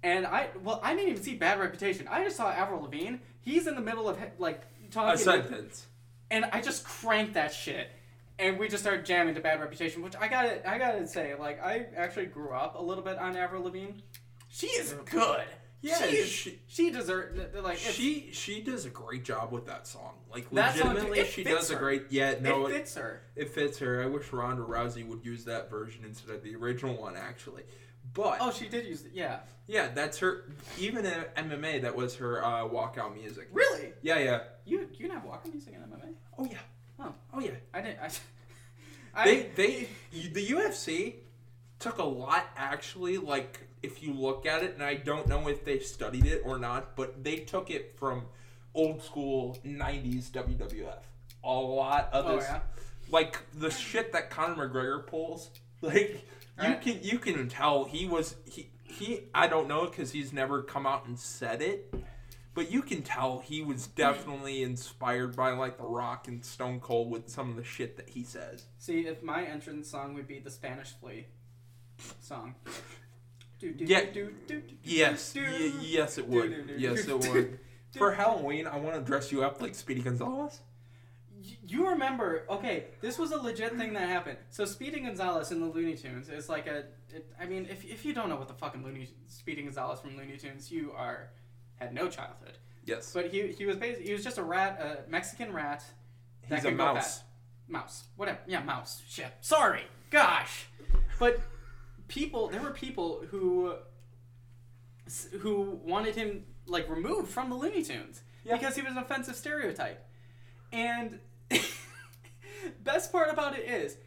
And 0.03 0.27
I 0.27 0.49
well, 0.63 0.79
I 0.83 0.93
didn't 0.95 1.09
even 1.11 1.23
see 1.23 1.35
"Bad 1.35 1.59
Reputation." 1.59 2.07
I 2.09 2.23
just 2.23 2.35
saw 2.37 2.49
Avril 2.51 2.81
Lavigne. 2.81 3.17
He's 3.41 3.67
in 3.67 3.75
the 3.75 3.81
middle 3.81 4.07
of 4.09 4.17
like 4.37 4.61
talking. 4.91 5.13
A 5.13 5.17
sentence. 5.17 5.85
and 6.29 6.45
I 6.45 6.61
just 6.61 6.83
cranked 6.83 7.33
that 7.35 7.53
shit. 7.53 7.89
And 8.39 8.57
we 8.57 8.67
just 8.67 8.83
started 8.83 9.05
jamming 9.05 9.35
to 9.35 9.41
Bad 9.41 9.59
Reputation, 9.61 10.01
which 10.01 10.15
I 10.19 10.27
gotta, 10.27 10.67
I 10.69 10.77
gotta 10.79 11.07
say, 11.07 11.35
like 11.35 11.63
I 11.63 11.85
actually 11.95 12.25
grew 12.25 12.49
up 12.51 12.75
a 12.75 12.81
little 12.81 13.03
bit 13.03 13.17
on 13.17 13.37
Avril 13.37 13.63
Lavigne. 13.63 13.99
She 14.49 14.67
is 14.67 14.93
good. 15.05 15.43
Yeah, 15.81 15.97
she 15.97 16.15
is, 16.15 16.29
she- 16.29 16.59
she 16.67 16.91
deserves 16.91 17.37
like 17.61 17.77
She 17.77 18.29
she 18.31 18.61
does 18.61 18.85
a 18.85 18.89
great 18.89 19.23
job 19.25 19.51
with 19.51 19.65
that 19.67 19.85
song. 19.85 20.13
Like 20.31 20.49
That 20.51 20.75
song, 20.77 20.89
legitimately, 20.95 21.25
she 21.25 21.43
does 21.43 21.69
a 21.71 21.75
great. 21.75 22.05
Yeah, 22.09 22.35
no, 22.41 22.67
it 22.67 22.71
it, 22.71 22.73
fits 22.77 22.95
her. 22.95 23.21
it 23.35 23.49
fits 23.49 23.77
her. 23.79 24.01
I 24.01 24.05
wish 24.05 24.31
Ronda 24.31 24.63
Rousey 24.63 25.05
would 25.05 25.25
use 25.25 25.43
that 25.45 25.69
version 25.69 26.03
instead 26.05 26.33
of 26.33 26.41
the 26.41 26.55
original 26.55 26.95
one, 26.95 27.15
actually. 27.17 27.63
But 28.13 28.37
Oh, 28.41 28.51
she 28.51 28.67
did 28.67 28.85
use 28.85 29.03
it. 29.05 29.11
Yeah, 29.13 29.39
yeah, 29.67 29.89
that's 29.93 30.17
her. 30.19 30.45
Even 30.77 31.05
in 31.05 31.13
MMA, 31.35 31.81
that 31.83 31.95
was 31.95 32.15
her 32.17 32.43
uh, 32.43 32.67
walkout 32.67 33.15
music. 33.15 33.49
really? 33.51 33.93
Yeah, 34.01 34.19
yeah. 34.19 34.39
You 34.65 34.79
you 34.81 34.87
didn't 35.07 35.13
have 35.13 35.25
walking 35.25 35.51
music 35.51 35.73
in 35.73 35.79
MMA? 35.81 36.13
Oh 36.37 36.45
yeah. 36.45 36.57
Oh. 36.99 37.13
Oh 37.33 37.39
yeah. 37.39 37.51
I 37.73 37.81
didn't. 37.81 37.99
I, 38.01 38.09
I, 39.15 39.25
They 39.25 39.49
they 39.55 39.87
the 40.29 40.47
UFC 40.47 41.15
took 41.79 41.97
a 41.97 42.03
lot 42.03 42.45
actually. 42.57 43.17
Like 43.17 43.61
if 43.81 44.03
you 44.03 44.13
look 44.13 44.45
at 44.45 44.63
it, 44.63 44.73
and 44.75 44.83
I 44.83 44.95
don't 44.95 45.27
know 45.27 45.47
if 45.47 45.65
they 45.65 45.79
studied 45.79 46.25
it 46.25 46.41
or 46.45 46.57
not, 46.59 46.95
but 46.95 47.23
they 47.23 47.37
took 47.37 47.69
it 47.71 47.95
from 47.97 48.25
old 48.75 49.01
school 49.01 49.57
'90s 49.65 50.29
WWF. 50.31 50.99
A 51.45 51.51
lot 51.51 52.09
of 52.13 52.25
this, 52.25 52.33
Oh, 52.33 52.37
this, 52.37 52.45
yeah? 52.49 52.59
like 53.09 53.39
the 53.53 53.69
shit 53.71 54.13
that 54.13 54.29
Conor 54.29 54.67
McGregor 54.69 55.07
pulls. 55.07 55.49
Like 55.81 56.25
you 56.61 56.63
Right. 56.69 56.81
can 56.81 56.99
you 57.01 57.19
can 57.19 57.47
tell 57.49 57.85
he 57.85 58.07
was 58.07 58.35
he 58.45 58.69
he. 58.83 59.21
I 59.33 59.47
don't 59.47 59.67
know 59.67 59.85
because 59.87 60.11
he's 60.11 60.31
never 60.33 60.61
come 60.61 60.85
out 60.85 61.05
and 61.05 61.17
said 61.17 61.61
it. 61.61 61.93
But 62.55 62.69
you 62.69 62.83
can 62.83 63.01
tell 63.01 63.39
he 63.39 63.63
was 63.63 63.87
hmm. 63.87 63.93
definitely 63.95 64.61
inspired 64.61 65.35
by 65.35 65.51
like 65.53 65.77
The 65.77 65.85
Rock 65.85 66.27
and 66.27 66.45
Stone 66.45 66.81
Cold 66.81 67.09
with 67.09 67.27
some 67.29 67.49
of 67.49 67.55
the 67.55 67.63
shit 67.63 67.97
that 67.97 68.09
he 68.09 68.23
says. 68.23 68.65
see 68.77 69.07
if 69.07 69.23
my 69.23 69.43
entrance 69.43 69.89
song 69.89 70.13
would 70.13 70.27
be 70.27 70.37
the 70.39 70.51
Spanish 70.51 70.89
Flea 71.01 71.25
song. 72.19 72.53
Do, 73.59 73.71
do, 73.73 73.85
Yeah. 73.85 74.05
do, 74.11 74.33
do, 74.45 74.59
do, 74.59 74.61
do, 74.61 74.75
Yes, 74.83 75.33
y- 75.35 75.71
yes, 75.81 76.17
it 76.17 76.27
would. 76.27 76.75
Yes, 76.77 77.07
it 77.07 77.17
would. 77.27 77.59
For 77.97 78.11
Halloween, 78.13 78.67
I 78.67 78.77
want 78.77 78.95
to 78.97 79.01
dress 79.01 79.31
you 79.31 79.43
up 79.43 79.61
like 79.61 79.73
Speedy 79.73 80.01
Gonzales. 80.01 80.59
You 81.67 81.89
remember? 81.89 82.45
Okay, 82.49 82.85
this 83.01 83.17
was 83.17 83.31
a 83.31 83.37
legit 83.37 83.75
thing 83.77 83.93
that 83.93 84.07
happened. 84.07 84.37
So 84.49 84.63
Speedy 84.65 84.99
Gonzales 85.01 85.51
in 85.51 85.59
the 85.59 85.65
Looney 85.67 85.95
Tunes 85.95 86.29
is 86.29 86.47
like 86.47 86.67
a. 86.67 86.85
It, 87.13 87.31
I 87.39 87.45
mean, 87.45 87.67
if, 87.69 87.83
if 87.83 88.05
you 88.05 88.13
don't 88.13 88.29
know 88.29 88.35
what 88.37 88.47
the 88.47 88.53
fucking 88.53 88.83
Looney 88.83 89.09
Speedy 89.27 89.63
Gonzales 89.63 89.99
from 89.99 90.15
Looney 90.15 90.37
Tunes, 90.37 90.71
you 90.71 90.93
are 90.95 91.29
had 91.75 91.93
no 91.93 92.07
childhood. 92.07 92.57
Yes, 92.85 93.11
But 93.13 93.27
he 93.31 93.47
he 93.47 93.65
was 93.65 93.77
basically 93.77 94.05
he 94.07 94.13
was 94.13 94.23
just 94.23 94.37
a 94.37 94.43
rat, 94.43 94.79
a 94.81 95.09
Mexican 95.09 95.51
rat. 95.53 95.83
that 96.49 96.55
he's 96.59 96.65
a 96.65 96.71
mouse. 96.71 97.21
Mouse, 97.67 98.03
whatever. 98.17 98.39
Yeah, 98.45 98.61
mouse. 98.63 99.01
Shit. 99.07 99.31
Sorry. 99.41 99.83
Gosh. 100.11 100.67
But 101.17 101.39
people, 102.07 102.49
there 102.49 102.61
were 102.61 102.71
people 102.71 103.23
who 103.31 103.75
who 105.39 105.79
wanted 105.83 106.15
him 106.15 106.45
like 106.65 106.89
removed 106.89 107.29
from 107.29 107.49
the 107.49 107.55
Looney 107.55 107.83
Tunes 107.83 108.21
Yeah. 108.45 108.57
because 108.57 108.75
he 108.75 108.81
was 108.81 108.91
an 108.93 108.99
offensive 108.99 109.35
stereotype. 109.35 110.05
And 110.71 111.19
best 112.83 113.11
part 113.11 113.31
about 113.31 113.57
it 113.57 113.65
is 113.67 113.97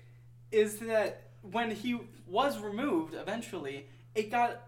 is 0.53 0.79
that 0.79 1.23
when 1.43 1.71
he 1.71 1.99
was 2.27 2.59
removed 2.61 3.15
eventually, 3.15 3.87
it 4.15 4.31
got 4.31 4.63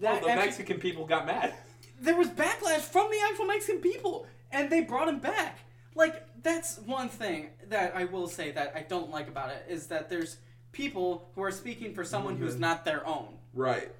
that 0.00 0.22
the 0.22 0.28
actually- 0.28 0.34
Mexican 0.36 0.78
people 0.78 1.06
got 1.06 1.26
mad. 1.26 1.54
there 2.00 2.16
was 2.16 2.28
backlash 2.28 2.80
from 2.80 3.08
the 3.10 3.18
actual 3.30 3.46
Mexican 3.46 3.80
people, 3.80 4.26
and 4.52 4.70
they 4.70 4.82
brought 4.82 5.08
him 5.08 5.18
back. 5.20 5.58
Like 5.94 6.26
that's 6.42 6.78
one 6.78 7.08
thing 7.08 7.50
that 7.68 7.94
I 7.96 8.04
will 8.04 8.26
say 8.28 8.50
that 8.52 8.72
I 8.76 8.80
don't 8.80 9.10
like 9.10 9.28
about 9.28 9.50
it 9.50 9.64
is 9.68 9.86
that 9.88 10.08
there's 10.10 10.38
people 10.72 11.30
who 11.34 11.42
are 11.42 11.52
speaking 11.52 11.94
for 11.94 12.04
someone 12.04 12.36
who's 12.36 12.56
Mhm. 12.56 12.60
not 12.60 12.84
their 12.84 13.06
own. 13.06 13.38
Right. 13.54 13.90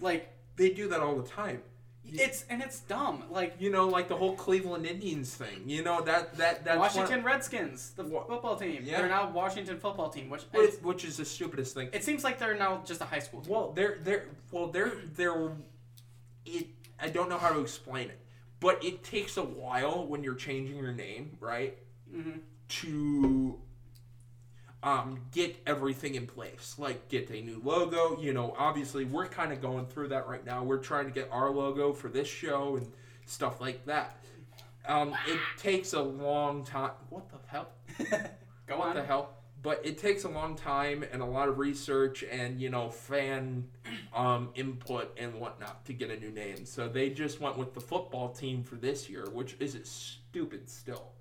Like 0.00 0.28
They 0.56 0.68
do 0.70 0.88
that 0.88 1.00
all 1.00 1.16
the 1.16 1.26
time. 1.26 1.62
It's 2.14 2.44
and 2.50 2.62
it's 2.62 2.80
dumb. 2.80 3.24
Like 3.30 3.54
You 3.58 3.70
know, 3.70 3.86
like 3.88 4.08
the 4.08 4.16
whole 4.16 4.34
Cleveland 4.34 4.86
Indians 4.86 5.34
thing. 5.34 5.62
You 5.66 5.82
know 5.82 6.00
that 6.02 6.36
that 6.36 6.64
that's 6.64 6.78
Washington 6.78 7.22
Redskins, 7.24 7.90
the 7.90 8.04
Wha- 8.04 8.24
football 8.26 8.56
team. 8.56 8.82
Yeah. 8.84 8.98
They're 9.00 9.08
now 9.08 9.30
Washington 9.30 9.78
football 9.78 10.08
team, 10.10 10.30
which 10.30 10.42
which, 10.52 10.68
it's, 10.68 10.82
which 10.82 11.04
is 11.04 11.16
the 11.16 11.24
stupidest 11.24 11.74
thing. 11.74 11.90
it 11.92 12.04
seems 12.04 12.24
like 12.24 12.38
they're 12.38 12.56
now 12.56 12.82
just 12.84 13.00
a 13.00 13.04
high 13.04 13.18
school 13.18 13.40
team. 13.42 13.52
Well, 13.52 13.72
they're 13.72 13.98
they're 14.02 14.26
well 14.50 14.68
they're 14.68 14.92
they're 15.14 15.52
it. 16.46 16.66
I 16.98 17.08
don't 17.08 17.28
know 17.28 17.38
how 17.38 17.50
to 17.52 17.60
explain 17.60 18.08
it, 18.10 18.18
but 18.60 18.84
it 18.84 19.02
takes 19.04 19.36
a 19.36 19.42
while 19.42 20.06
when 20.06 20.22
you're 20.22 20.34
changing 20.34 20.76
your 20.76 20.92
name, 20.92 21.36
right? 21.40 21.78
hmm 22.10 22.38
to 22.68 23.58
um, 24.82 25.20
get 25.32 25.60
everything 25.66 26.14
in 26.14 26.26
place, 26.26 26.76
like 26.78 27.08
get 27.08 27.30
a 27.30 27.40
new 27.40 27.60
logo. 27.62 28.20
You 28.20 28.32
know, 28.32 28.54
obviously 28.58 29.04
we're 29.04 29.26
kind 29.26 29.52
of 29.52 29.60
going 29.60 29.86
through 29.86 30.08
that 30.08 30.26
right 30.26 30.44
now. 30.44 30.64
We're 30.64 30.78
trying 30.78 31.06
to 31.06 31.12
get 31.12 31.28
our 31.30 31.50
logo 31.50 31.92
for 31.92 32.08
this 32.08 32.28
show 32.28 32.76
and 32.76 32.90
stuff 33.26 33.60
like 33.60 33.84
that. 33.86 34.16
Um, 34.86 35.14
it 35.26 35.38
takes 35.58 35.92
a 35.92 36.00
long 36.00 36.64
time. 36.64 36.92
What 37.10 37.28
the 37.30 37.38
hell? 37.46 37.68
Go 38.66 38.78
what 38.78 38.88
on. 38.88 38.96
the 38.96 39.02
hell? 39.02 39.30
But 39.62 39.82
it 39.84 39.98
takes 39.98 40.24
a 40.24 40.28
long 40.28 40.56
time 40.56 41.04
and 41.12 41.20
a 41.20 41.26
lot 41.26 41.50
of 41.50 41.58
research 41.58 42.24
and 42.24 42.58
you 42.58 42.70
know 42.70 42.88
fan 42.88 43.68
um, 44.14 44.48
input 44.54 45.14
and 45.18 45.34
whatnot 45.34 45.84
to 45.84 45.92
get 45.92 46.10
a 46.10 46.18
new 46.18 46.30
name. 46.30 46.64
So 46.64 46.88
they 46.88 47.10
just 47.10 47.40
went 47.40 47.58
with 47.58 47.74
the 47.74 47.80
football 47.80 48.30
team 48.30 48.64
for 48.64 48.76
this 48.76 49.10
year, 49.10 49.28
which 49.30 49.56
is 49.60 49.78
stupid 49.84 50.70
still. 50.70 51.12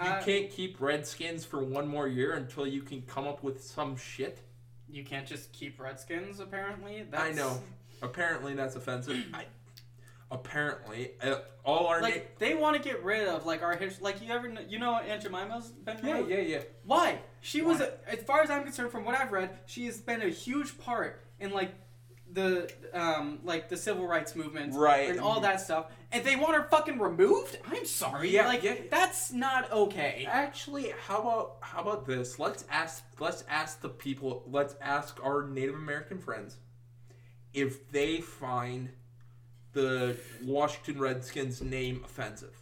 You 0.00 0.08
Uh, 0.08 0.22
can't 0.22 0.50
keep 0.50 0.80
Redskins 0.80 1.44
for 1.44 1.62
one 1.62 1.88
more 1.88 2.06
year 2.06 2.34
until 2.34 2.66
you 2.66 2.82
can 2.82 3.02
come 3.02 3.26
up 3.26 3.42
with 3.42 3.62
some 3.62 3.96
shit. 3.96 4.38
You 4.88 5.04
can't 5.04 5.26
just 5.26 5.52
keep 5.52 5.80
Redskins. 5.80 6.40
Apparently, 6.40 7.00
I 7.00 7.04
That's, 7.10 7.36
know. 7.36 7.60
Apparently 8.00 8.54
that's 8.54 8.76
offensive. 8.76 9.16
I, 9.34 9.44
apparently, 10.30 11.12
uh, 11.22 11.36
all 11.64 11.86
our 11.88 12.00
na- 12.00 12.06
Like 12.06 12.38
they 12.38 12.54
want 12.54 12.76
to 12.76 12.82
get 12.82 13.02
rid 13.02 13.26
of 13.28 13.44
like 13.44 13.62
our 13.62 13.76
history. 13.76 14.02
like 14.04 14.22
you 14.22 14.32
ever 14.32 14.48
you 14.68 14.78
know 14.78 14.94
Aunt 14.94 15.22
Jemima's 15.22 15.70
been 15.70 15.98
yeah, 16.04 16.20
yeah, 16.20 16.40
yeah. 16.40 16.60
Why? 16.84 17.18
She 17.40 17.62
was, 17.62 17.80
a, 17.80 17.94
as 18.08 18.20
far 18.22 18.42
as 18.42 18.50
I'm 18.50 18.62
concerned, 18.64 18.90
from 18.92 19.04
what 19.04 19.14
I've 19.20 19.32
read, 19.32 19.50
she 19.66 19.86
has 19.86 20.00
been 20.00 20.22
a 20.22 20.28
huge 20.28 20.78
part 20.78 21.20
in 21.40 21.52
like 21.52 21.72
the 22.32 22.70
um 22.92 23.38
like 23.44 23.68
the 23.68 23.76
civil 23.76 24.06
rights 24.06 24.36
movement, 24.36 24.74
Right. 24.74 25.08
and 25.10 25.20
all 25.20 25.40
that 25.40 25.60
stuff. 25.60 25.86
And 26.12 26.24
they 26.24 26.36
want 26.36 26.54
her 26.54 26.64
fucking 26.70 26.98
removed. 26.98 27.58
I'm 27.70 27.84
sorry, 27.84 28.30
Yeah, 28.30 28.46
like 28.46 28.62
yeah. 28.62 28.76
that's 28.90 29.32
not 29.32 29.70
okay. 29.72 30.26
Actually, 30.28 30.92
how 31.06 31.18
about 31.20 31.56
how 31.60 31.80
about 31.82 32.06
this? 32.06 32.38
Let's 32.38 32.64
ask 32.70 33.04
let's 33.18 33.44
ask 33.48 33.80
the 33.80 33.88
people. 33.88 34.44
Let's 34.46 34.74
ask 34.80 35.18
our 35.24 35.46
Native 35.46 35.74
American 35.74 36.18
friends 36.18 36.56
if 37.54 37.90
they 37.90 38.20
find 38.20 38.90
the 39.72 40.16
Washington 40.44 40.98
Redskins 41.00 41.62
name 41.62 42.02
offensive. 42.04 42.54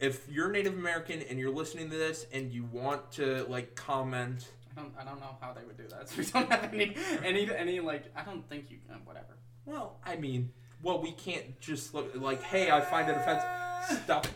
If 0.00 0.28
you're 0.28 0.50
Native 0.50 0.74
American 0.74 1.22
and 1.22 1.38
you're 1.38 1.54
listening 1.54 1.88
to 1.90 1.96
this 1.96 2.26
and 2.32 2.52
you 2.52 2.64
want 2.64 3.12
to 3.12 3.44
like 3.48 3.74
comment, 3.76 4.48
I 4.76 4.80
don't 4.80 4.92
I 4.98 5.04
don't 5.04 5.20
know 5.20 5.36
how 5.40 5.52
they 5.52 5.64
would 5.64 5.76
do 5.76 5.88
that. 5.88 6.08
So 6.08 6.16
we 6.18 6.24
don't 6.24 6.50
have 6.50 6.72
any 6.72 6.96
any 7.24 7.54
any 7.54 7.80
like 7.80 8.04
I 8.16 8.22
don't 8.22 8.48
think 8.48 8.70
you 8.70 8.78
uh, 8.90 8.96
whatever. 9.04 9.36
well, 9.64 9.98
I 10.04 10.16
mean, 10.16 10.50
well, 10.82 11.00
we 11.00 11.12
can't 11.12 11.60
just 11.60 11.94
look 11.94 12.12
like, 12.14 12.42
hey, 12.42 12.70
I 12.70 12.80
find 12.80 13.08
it 13.08 13.16
offensive. 13.16 14.02
Stop 14.04 14.26
it. 14.26 14.32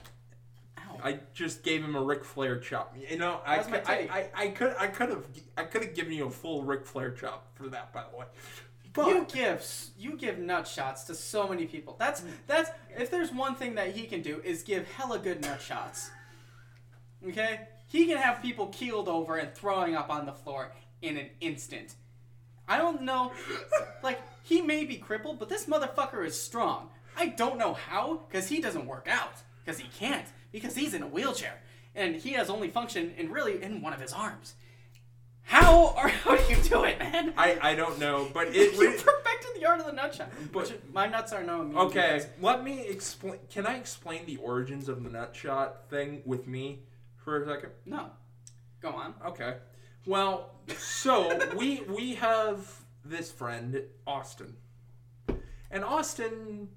Ow. 0.78 0.98
I 1.02 1.20
just 1.34 1.62
gave 1.62 1.82
him 1.82 1.96
a 1.96 2.02
Ric 2.02 2.24
Flair 2.24 2.58
chop. 2.58 2.96
You 3.10 3.18
know, 3.18 3.40
I 3.44 3.58
could, 3.58 3.82
I. 3.86 3.92
I, 3.94 4.30
I 4.34 4.48
could 4.48 4.74
I 4.78 4.86
could 4.88 5.08
have 5.08 5.26
I 5.56 5.64
could 5.64 5.82
have 5.82 5.94
given 5.94 6.12
you 6.12 6.26
a 6.26 6.30
full 6.30 6.62
Ric 6.64 6.86
Flair 6.86 7.10
chop 7.10 7.48
for 7.54 7.68
that, 7.68 7.92
by 7.92 8.04
the 8.10 8.16
way. 8.16 8.26
But 8.92 9.08
you 9.08 9.26
give 9.30 9.66
you 9.98 10.16
give 10.16 10.38
nut 10.38 10.66
shots 10.66 11.04
to 11.04 11.14
so 11.14 11.46
many 11.46 11.66
people. 11.66 11.96
That's 11.98 12.22
that's 12.46 12.70
if 12.96 13.10
there's 13.10 13.30
one 13.30 13.54
thing 13.54 13.74
that 13.74 13.94
he 13.94 14.06
can 14.06 14.22
do 14.22 14.40
is 14.42 14.62
give 14.62 14.90
hella 14.92 15.18
good 15.18 15.42
nut 15.42 15.60
shots. 15.60 16.10
Okay, 17.28 17.68
he 17.86 18.06
can 18.06 18.16
have 18.18 18.42
people 18.42 18.66
keeled 18.68 19.08
over 19.08 19.36
and 19.36 19.54
throwing 19.54 19.94
up 19.94 20.10
on 20.10 20.26
the 20.26 20.32
floor 20.32 20.72
in 21.02 21.16
an 21.16 21.28
instant. 21.40 21.94
I 22.68 22.78
don't 22.78 23.02
know, 23.02 23.32
like 24.02 24.20
he 24.42 24.60
may 24.60 24.84
be 24.84 24.96
crippled, 24.96 25.38
but 25.38 25.48
this 25.48 25.66
motherfucker 25.66 26.24
is 26.26 26.40
strong. 26.40 26.88
I 27.16 27.26
don't 27.28 27.58
know 27.58 27.74
how, 27.74 28.22
because 28.28 28.48
he 28.48 28.60
doesn't 28.60 28.86
work 28.86 29.06
out, 29.10 29.34
because 29.64 29.78
he 29.80 29.88
can't, 29.98 30.26
because 30.52 30.74
he's 30.74 30.94
in 30.94 31.02
a 31.02 31.06
wheelchair. 31.06 31.54
and 31.94 32.16
he 32.16 32.32
has 32.32 32.50
only 32.50 32.68
function 32.68 33.12
in 33.16 33.30
really 33.30 33.62
in 33.62 33.80
one 33.82 33.92
of 33.92 34.00
his 34.00 34.12
arms. 34.12 34.54
How 35.42 35.94
are 35.96 36.08
how 36.24 36.36
do 36.36 36.52
you 36.54 36.60
do 36.62 36.82
it, 36.84 36.98
man? 36.98 37.32
I, 37.38 37.56
I 37.62 37.74
don't 37.76 37.98
know, 38.00 38.28
but 38.34 38.48
it. 38.48 38.74
you 38.78 38.90
perfected 38.90 39.50
the 39.54 39.64
art 39.64 39.78
of 39.80 39.86
the 39.86 39.92
nut 39.92 40.14
shot. 40.14 40.28
But- 40.52 40.70
Which- 40.70 40.78
my 40.92 41.06
nuts 41.06 41.32
are 41.32 41.44
no 41.44 41.70
okay, 41.86 42.24
let 42.40 42.64
me 42.64 42.80
explain. 42.88 43.38
Can 43.48 43.64
I 43.66 43.76
explain 43.76 44.26
the 44.26 44.36
origins 44.38 44.88
of 44.88 45.04
the 45.04 45.10
nut 45.10 45.36
shot 45.36 45.88
thing 45.88 46.22
with 46.26 46.48
me 46.48 46.80
for 47.26 47.42
a 47.42 47.44
second? 47.46 47.72
No. 47.84 48.06
Go 48.80 48.90
on. 48.90 49.14
Okay. 49.26 49.56
Well, 50.06 50.54
so 50.78 51.36
we 51.56 51.80
we 51.88 52.14
have 52.14 52.70
this 53.04 53.32
friend 53.32 53.82
Austin, 54.06 54.54
and 55.72 55.84
Austin 55.84 56.68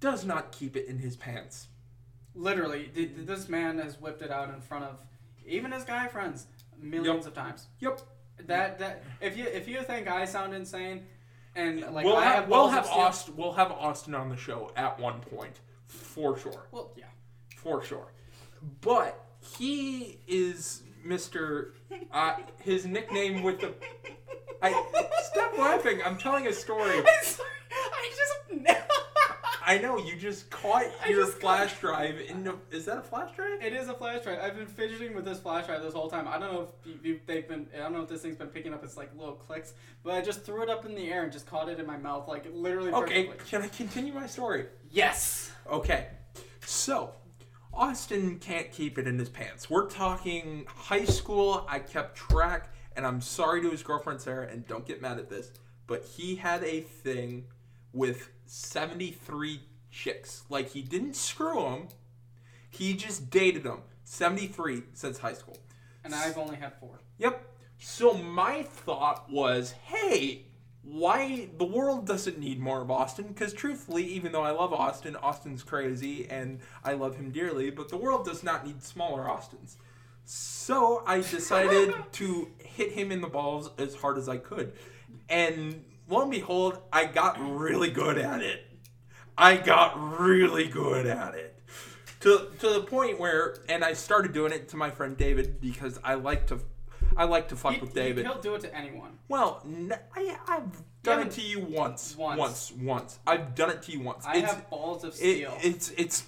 does 0.00 0.24
not 0.24 0.50
keep 0.50 0.76
it 0.76 0.86
in 0.86 0.98
his 0.98 1.14
pants. 1.16 1.68
Literally, 2.34 2.90
th- 2.94 3.14
th- 3.14 3.26
this 3.26 3.48
man 3.50 3.78
has 3.78 4.00
whipped 4.00 4.22
it 4.22 4.30
out 4.30 4.48
in 4.48 4.60
front 4.62 4.84
of 4.84 4.98
even 5.46 5.72
his 5.72 5.84
guy 5.84 6.08
friends 6.08 6.46
millions 6.80 7.24
Yep. 7.24 7.26
of 7.26 7.34
times. 7.34 7.66
Yep. 7.80 8.00
That 8.46 8.78
that 8.78 9.04
if 9.20 9.36
you 9.36 9.44
if 9.44 9.68
you 9.68 9.82
think 9.82 10.08
I 10.08 10.24
sound 10.24 10.54
insane, 10.54 11.04
and 11.54 11.82
like 11.92 12.06
we'll 12.06 12.16
I 12.16 12.24
have, 12.24 12.34
have 12.34 12.48
we'll 12.48 12.68
have 12.68 12.86
Austin 12.86 13.36
we'll 13.36 13.52
have 13.52 13.70
Austin 13.70 14.14
on 14.14 14.30
the 14.30 14.36
show 14.38 14.72
at 14.74 14.98
one 14.98 15.20
point 15.20 15.60
for 15.86 16.38
sure. 16.38 16.66
Well, 16.72 16.92
yeah. 16.96 17.04
for 17.56 17.84
sure. 17.84 18.06
But 18.80 19.23
he 19.58 20.18
is 20.26 20.82
Mr. 21.06 21.72
Uh, 22.12 22.36
his 22.60 22.86
nickname 22.86 23.42
with 23.42 23.60
the. 23.60 23.74
I 24.62 24.70
stop 25.32 25.58
laughing. 25.58 26.00
I'm 26.04 26.16
telling 26.16 26.46
a 26.46 26.52
story. 26.52 26.98
I'm 26.98 27.04
sorry. 27.22 27.48
I 27.70 28.10
just. 28.10 28.30
I 29.66 29.78
know 29.78 29.96
you 29.96 30.16
just 30.16 30.50
caught 30.50 30.84
I 31.02 31.08
your 31.08 31.24
just 31.24 31.38
flash 31.38 31.72
caught- 31.72 31.80
drive 31.80 32.20
into. 32.28 32.58
Is 32.70 32.84
that 32.84 32.98
a 32.98 33.02
flash 33.02 33.34
drive? 33.34 33.62
It 33.62 33.72
is 33.72 33.88
a 33.88 33.94
flash 33.94 34.22
drive. 34.22 34.38
I've 34.40 34.56
been 34.56 34.66
fidgeting 34.66 35.14
with 35.14 35.24
this 35.24 35.38
flash 35.40 35.66
drive 35.66 35.82
this 35.82 35.94
whole 35.94 36.10
time. 36.10 36.28
I 36.28 36.38
don't 36.38 36.52
know 36.52 36.68
if 36.84 36.86
you, 36.86 36.98
you, 37.12 37.20
they've 37.26 37.48
been. 37.48 37.66
I 37.74 37.78
don't 37.78 37.94
know 37.94 38.02
if 38.02 38.08
this 38.08 38.20
thing's 38.22 38.36
been 38.36 38.48
picking 38.48 38.74
up 38.74 38.84
its 38.84 38.96
like 38.98 39.10
little 39.16 39.34
clicks, 39.34 39.72
but 40.02 40.12
I 40.14 40.20
just 40.20 40.44
threw 40.44 40.62
it 40.62 40.68
up 40.68 40.84
in 40.84 40.94
the 40.94 41.10
air 41.10 41.22
and 41.22 41.32
just 41.32 41.46
caught 41.46 41.68
it 41.70 41.80
in 41.80 41.86
my 41.86 41.96
mouth, 41.96 42.28
like 42.28 42.46
literally. 42.52 42.92
Okay, 42.92 43.24
perfectly. 43.24 43.48
can 43.50 43.62
I 43.62 43.68
continue 43.68 44.12
my 44.12 44.26
story? 44.26 44.66
Yes. 44.90 45.50
Okay, 45.70 46.08
so 46.66 47.14
Austin 47.76 48.38
can't 48.38 48.70
keep 48.70 48.98
it 48.98 49.06
in 49.06 49.18
his 49.18 49.28
pants. 49.28 49.68
We're 49.68 49.88
talking 49.88 50.66
high 50.68 51.04
school. 51.04 51.66
I 51.68 51.78
kept 51.78 52.16
track, 52.16 52.74
and 52.96 53.06
I'm 53.06 53.20
sorry 53.20 53.62
to 53.62 53.70
his 53.70 53.82
girlfriend 53.82 54.20
Sarah, 54.20 54.48
and 54.48 54.66
don't 54.66 54.86
get 54.86 55.02
mad 55.02 55.18
at 55.18 55.28
this, 55.28 55.50
but 55.86 56.04
he 56.04 56.36
had 56.36 56.62
a 56.64 56.80
thing 56.80 57.46
with 57.92 58.30
73 58.46 59.60
chicks. 59.90 60.44
Like 60.48 60.70
he 60.70 60.82
didn't 60.82 61.16
screw 61.16 61.62
them, 61.62 61.88
he 62.70 62.94
just 62.94 63.30
dated 63.30 63.64
them. 63.64 63.82
73 64.04 64.82
since 64.92 65.18
high 65.18 65.32
school. 65.32 65.56
And 66.04 66.14
I've 66.14 66.36
only 66.36 66.56
had 66.56 66.74
four. 66.74 67.00
Yep. 67.18 67.44
So 67.78 68.14
my 68.14 68.62
thought 68.62 69.30
was, 69.30 69.72
hey, 69.72 70.44
why 70.84 71.48
the 71.56 71.64
world 71.64 72.06
doesn't 72.06 72.38
need 72.38 72.60
more 72.60 72.82
of 72.82 72.90
Austin? 72.90 73.28
Because 73.28 73.52
truthfully, 73.52 74.04
even 74.04 74.32
though 74.32 74.42
I 74.42 74.50
love 74.50 74.72
Austin, 74.72 75.16
Austin's 75.16 75.62
crazy 75.62 76.28
and 76.28 76.60
I 76.84 76.92
love 76.92 77.16
him 77.16 77.30
dearly, 77.30 77.70
but 77.70 77.88
the 77.88 77.96
world 77.96 78.26
does 78.26 78.42
not 78.42 78.66
need 78.66 78.82
smaller 78.82 79.28
Austins. 79.28 79.78
So 80.24 81.02
I 81.06 81.20
decided 81.20 81.94
to 82.12 82.48
hit 82.58 82.92
him 82.92 83.10
in 83.10 83.20
the 83.20 83.28
balls 83.28 83.70
as 83.78 83.94
hard 83.94 84.18
as 84.18 84.28
I 84.28 84.36
could. 84.36 84.72
And 85.28 85.84
lo 86.08 86.22
and 86.22 86.30
behold, 86.30 86.78
I 86.92 87.06
got 87.06 87.38
really 87.40 87.90
good 87.90 88.18
at 88.18 88.42
it. 88.42 88.66
I 89.36 89.56
got 89.56 90.20
really 90.20 90.68
good 90.68 91.06
at 91.06 91.34
it. 91.34 91.60
To, 92.20 92.48
to 92.60 92.72
the 92.72 92.80
point 92.80 93.18
where, 93.18 93.56
and 93.68 93.84
I 93.84 93.92
started 93.94 94.32
doing 94.32 94.52
it 94.52 94.68
to 94.70 94.76
my 94.76 94.90
friend 94.90 95.16
David 95.16 95.60
because 95.60 95.98
I 96.04 96.14
like 96.14 96.46
to, 96.48 96.60
I 97.16 97.24
like 97.24 97.48
to 97.48 97.56
fuck 97.56 97.74
He, 97.74 97.80
with 97.80 97.94
David. 97.94 98.24
He'll 98.26 98.40
do 98.40 98.54
it 98.54 98.60
to 98.62 98.74
anyone. 98.74 99.18
Well, 99.28 99.62
n- 99.64 99.92
I, 100.14 100.36
have 100.48 100.82
done 101.02 101.20
Yeah, 101.20 101.26
it 101.26 101.30
to 101.32 101.40
you 101.40 101.60
once, 101.60 102.16
once. 102.16 102.38
once, 102.38 102.72
once. 102.72 103.18
I've 103.26 103.54
done 103.54 103.70
it 103.70 103.82
to 103.84 103.92
you 103.92 104.00
once. 104.00 104.24
I 104.26 104.38
it's, 104.38 104.52
have 104.52 104.70
balls 104.70 105.04
of 105.04 105.10
it, 105.14 105.16
steel. 105.16 105.56
it's 105.62 105.90
it's 105.96 106.24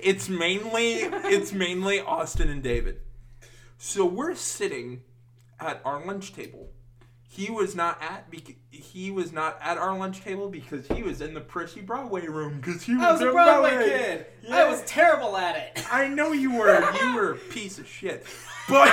it's 0.00 0.28
mainly 0.28 0.94
it's 0.94 1.52
mainly 1.52 2.00
Austin 2.00 2.48
and 2.50 2.62
David. 2.62 3.00
So 3.78 4.04
we're 4.04 4.34
sitting 4.34 5.02
at 5.60 5.80
our 5.84 6.04
lunch 6.04 6.32
table. 6.34 6.70
He 7.28 7.50
was 7.50 7.74
not 7.74 8.00
at 8.00 8.30
bec- 8.30 8.56
he 8.70 9.10
was 9.10 9.32
not 9.32 9.58
at 9.60 9.76
our 9.76 9.96
lunch 9.98 10.20
table 10.20 10.48
because 10.48 10.86
he 10.86 11.02
was 11.02 11.20
in 11.20 11.34
the 11.34 11.40
Prissy 11.40 11.80
Broadway 11.80 12.26
room 12.28 12.60
because 12.60 12.84
he 12.84 12.94
was, 12.94 13.02
I 13.04 13.12
was 13.12 13.20
a 13.22 13.26
at 13.26 13.32
Broadway 13.32 13.70
kid. 13.70 14.26
I 14.52 14.68
was 14.70 14.82
terrible 14.82 15.36
at 15.36 15.56
it. 15.56 15.84
I 15.92 16.06
know 16.06 16.32
you 16.32 16.52
were. 16.56 16.80
You 17.02 17.14
were 17.16 17.32
a 17.32 17.36
piece 17.36 17.78
of 17.80 17.88
shit. 17.88 18.24
But 18.68 18.92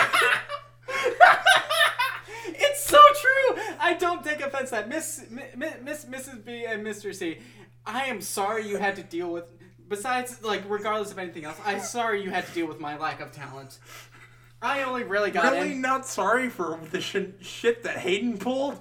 it's 2.47 2.83
so 2.83 2.97
true. 2.97 3.63
I 3.79 3.95
don't 3.99 4.23
take 4.23 4.41
offense 4.41 4.71
at 4.73 4.87
Miss 4.89 5.25
Mi- 5.29 5.43
Mi- 5.55 5.73
Miss 5.83 6.05
Mrs. 6.05 6.43
B 6.43 6.65
and 6.65 6.85
Mr. 6.85 7.13
C. 7.13 7.39
I 7.85 8.05
am 8.05 8.21
sorry 8.21 8.67
you 8.67 8.77
had 8.77 8.95
to 8.97 9.03
deal 9.03 9.31
with. 9.31 9.45
Besides, 9.87 10.41
like, 10.41 10.63
regardless 10.69 11.11
of 11.11 11.19
anything 11.19 11.43
else, 11.43 11.57
I'm 11.65 11.81
sorry 11.81 12.23
you 12.23 12.29
had 12.29 12.45
to 12.47 12.51
deal 12.53 12.65
with 12.67 12.79
my 12.79 12.97
lack 12.97 13.19
of 13.19 13.31
talent. 13.33 13.77
I 14.61 14.83
only 14.83 15.03
really 15.03 15.31
got 15.31 15.51
really 15.51 15.73
in. 15.73 15.81
not 15.81 16.05
sorry 16.05 16.47
for 16.49 16.79
the 16.91 17.01
sh- 17.01 17.17
shit 17.41 17.83
that 17.83 17.97
Hayden 17.97 18.37
pulled. 18.37 18.79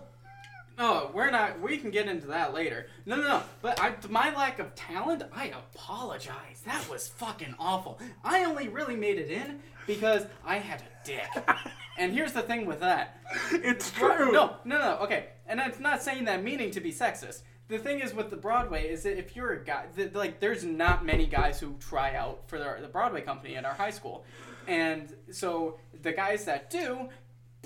No, 0.78 1.10
we're 1.12 1.30
not. 1.30 1.60
We 1.60 1.76
can 1.76 1.90
get 1.90 2.08
into 2.08 2.28
that 2.28 2.54
later. 2.54 2.86
No, 3.04 3.16
no, 3.16 3.22
no. 3.22 3.42
But 3.60 3.80
I, 3.80 3.94
my 4.08 4.34
lack 4.34 4.58
of 4.58 4.74
talent, 4.74 5.22
I 5.32 5.46
apologize. 5.48 6.62
That 6.64 6.88
was 6.88 7.08
fucking 7.08 7.54
awful. 7.58 8.00
I 8.24 8.44
only 8.44 8.68
really 8.68 8.96
made 8.96 9.18
it 9.18 9.30
in 9.30 9.60
because 9.86 10.26
I 10.44 10.56
had 10.56 10.80
a 10.80 11.06
dick. 11.06 11.28
and 11.98 12.12
here's 12.12 12.32
the 12.32 12.42
thing 12.42 12.64
with 12.66 12.80
that. 12.80 13.20
It's 13.52 13.90
true. 13.90 14.32
No, 14.32 14.56
no, 14.64 14.78
no. 14.78 14.98
Okay, 15.02 15.26
and 15.46 15.60
I'm 15.60 15.72
not 15.80 16.02
saying 16.02 16.24
that 16.24 16.42
meaning 16.42 16.70
to 16.72 16.80
be 16.80 16.92
sexist. 16.92 17.42
The 17.68 17.78
thing 17.78 18.00
is 18.00 18.12
with 18.12 18.30
the 18.30 18.36
Broadway 18.36 18.88
is 18.88 19.04
that 19.04 19.16
if 19.18 19.36
you're 19.36 19.52
a 19.52 19.64
guy, 19.64 19.84
th- 19.94 20.14
like 20.14 20.40
there's 20.40 20.64
not 20.64 21.04
many 21.04 21.26
guys 21.26 21.60
who 21.60 21.76
try 21.78 22.16
out 22.16 22.42
for 22.48 22.58
the, 22.58 22.78
the 22.80 22.88
Broadway 22.88 23.20
company 23.20 23.54
at 23.56 23.64
our 23.64 23.74
high 23.74 23.90
school, 23.92 24.24
and 24.66 25.14
so 25.30 25.78
the 26.02 26.12
guys 26.12 26.44
that 26.46 26.70
do, 26.70 27.08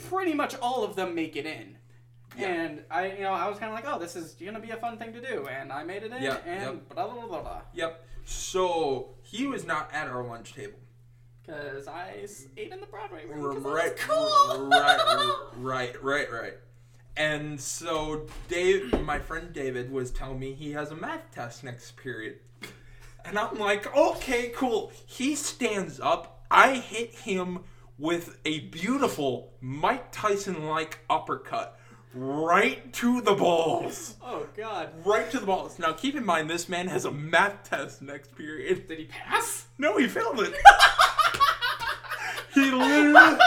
pretty 0.08 0.34
much 0.34 0.56
all 0.56 0.84
of 0.84 0.96
them 0.96 1.14
make 1.14 1.36
it 1.36 1.46
in. 1.46 1.73
And 2.38 2.82
I, 2.90 3.12
you 3.12 3.20
know, 3.22 3.32
I 3.32 3.48
was 3.48 3.58
kind 3.58 3.70
of 3.72 3.74
like, 3.76 3.84
oh, 3.86 3.98
this 3.98 4.16
is 4.16 4.34
gonna 4.34 4.60
be 4.60 4.70
a 4.70 4.76
fun 4.76 4.98
thing 4.98 5.12
to 5.12 5.20
do, 5.20 5.46
and 5.46 5.72
I 5.72 5.84
made 5.84 6.02
it 6.02 6.12
in, 6.12 6.22
Yeah, 6.22 6.38
and 6.46 6.62
yep. 6.62 6.88
blah 6.94 7.06
blah 7.06 7.26
blah 7.26 7.40
blah. 7.40 7.60
Yep. 7.74 8.04
So 8.24 9.10
he 9.22 9.46
was 9.46 9.66
not 9.66 9.90
at 9.92 10.08
our 10.08 10.24
lunch 10.24 10.54
table. 10.54 10.78
Because 11.46 11.86
I 11.88 12.26
ate 12.56 12.72
in 12.72 12.80
the 12.80 12.86
Broadway 12.86 13.26
room. 13.26 13.54
'cause 13.62 13.62
Right, 13.62 13.96
cool. 13.98 14.66
right, 14.68 15.34
right, 15.58 16.02
right, 16.02 16.32
right. 16.32 16.54
And 17.16 17.60
so 17.60 18.26
Dave, 18.48 18.98
my 19.04 19.18
friend 19.18 19.52
David, 19.52 19.92
was 19.92 20.10
telling 20.10 20.40
me 20.40 20.54
he 20.54 20.72
has 20.72 20.90
a 20.90 20.96
math 20.96 21.30
test 21.32 21.62
next 21.62 21.96
period, 21.96 22.38
and 23.24 23.38
I'm 23.38 23.58
like, 23.58 23.94
okay, 23.96 24.48
cool. 24.48 24.90
He 25.06 25.34
stands 25.36 26.00
up. 26.00 26.44
I 26.50 26.74
hit 26.76 27.10
him 27.14 27.60
with 27.98 28.38
a 28.44 28.60
beautiful 28.60 29.52
Mike 29.60 30.10
Tyson-like 30.12 30.98
uppercut 31.08 31.78
right 32.14 32.92
to 32.94 33.20
the 33.20 33.34
balls. 33.34 34.16
Oh 34.22 34.46
God. 34.56 34.90
Right 35.04 35.30
to 35.30 35.38
the 35.38 35.46
balls. 35.46 35.78
Now, 35.78 35.92
keep 35.92 36.14
in 36.14 36.24
mind, 36.24 36.48
this 36.48 36.68
man 36.68 36.88
has 36.88 37.04
a 37.04 37.10
math 37.10 37.68
test 37.68 38.02
next 38.02 38.36
period. 38.36 38.88
Did 38.88 38.98
he 38.98 39.04
pass? 39.06 39.66
No, 39.78 39.98
he 39.98 40.06
failed 40.06 40.40
it. 40.40 40.54
he 42.54 42.70
literally, 42.70 43.38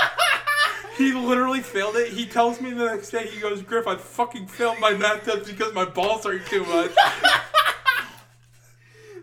he 0.97 1.13
literally 1.13 1.61
failed 1.61 1.95
it. 1.95 2.09
He 2.09 2.25
tells 2.25 2.59
me 2.59 2.71
the 2.71 2.85
next 2.85 3.11
day, 3.11 3.27
he 3.27 3.39
goes, 3.39 3.61
Griff, 3.61 3.87
I 3.87 3.95
fucking 3.95 4.47
failed 4.47 4.79
my 4.79 4.93
math 4.93 5.23
test 5.23 5.47
because 5.47 5.73
my 5.73 5.85
balls 5.85 6.25
are 6.25 6.39
too 6.39 6.65
much. 6.65 6.91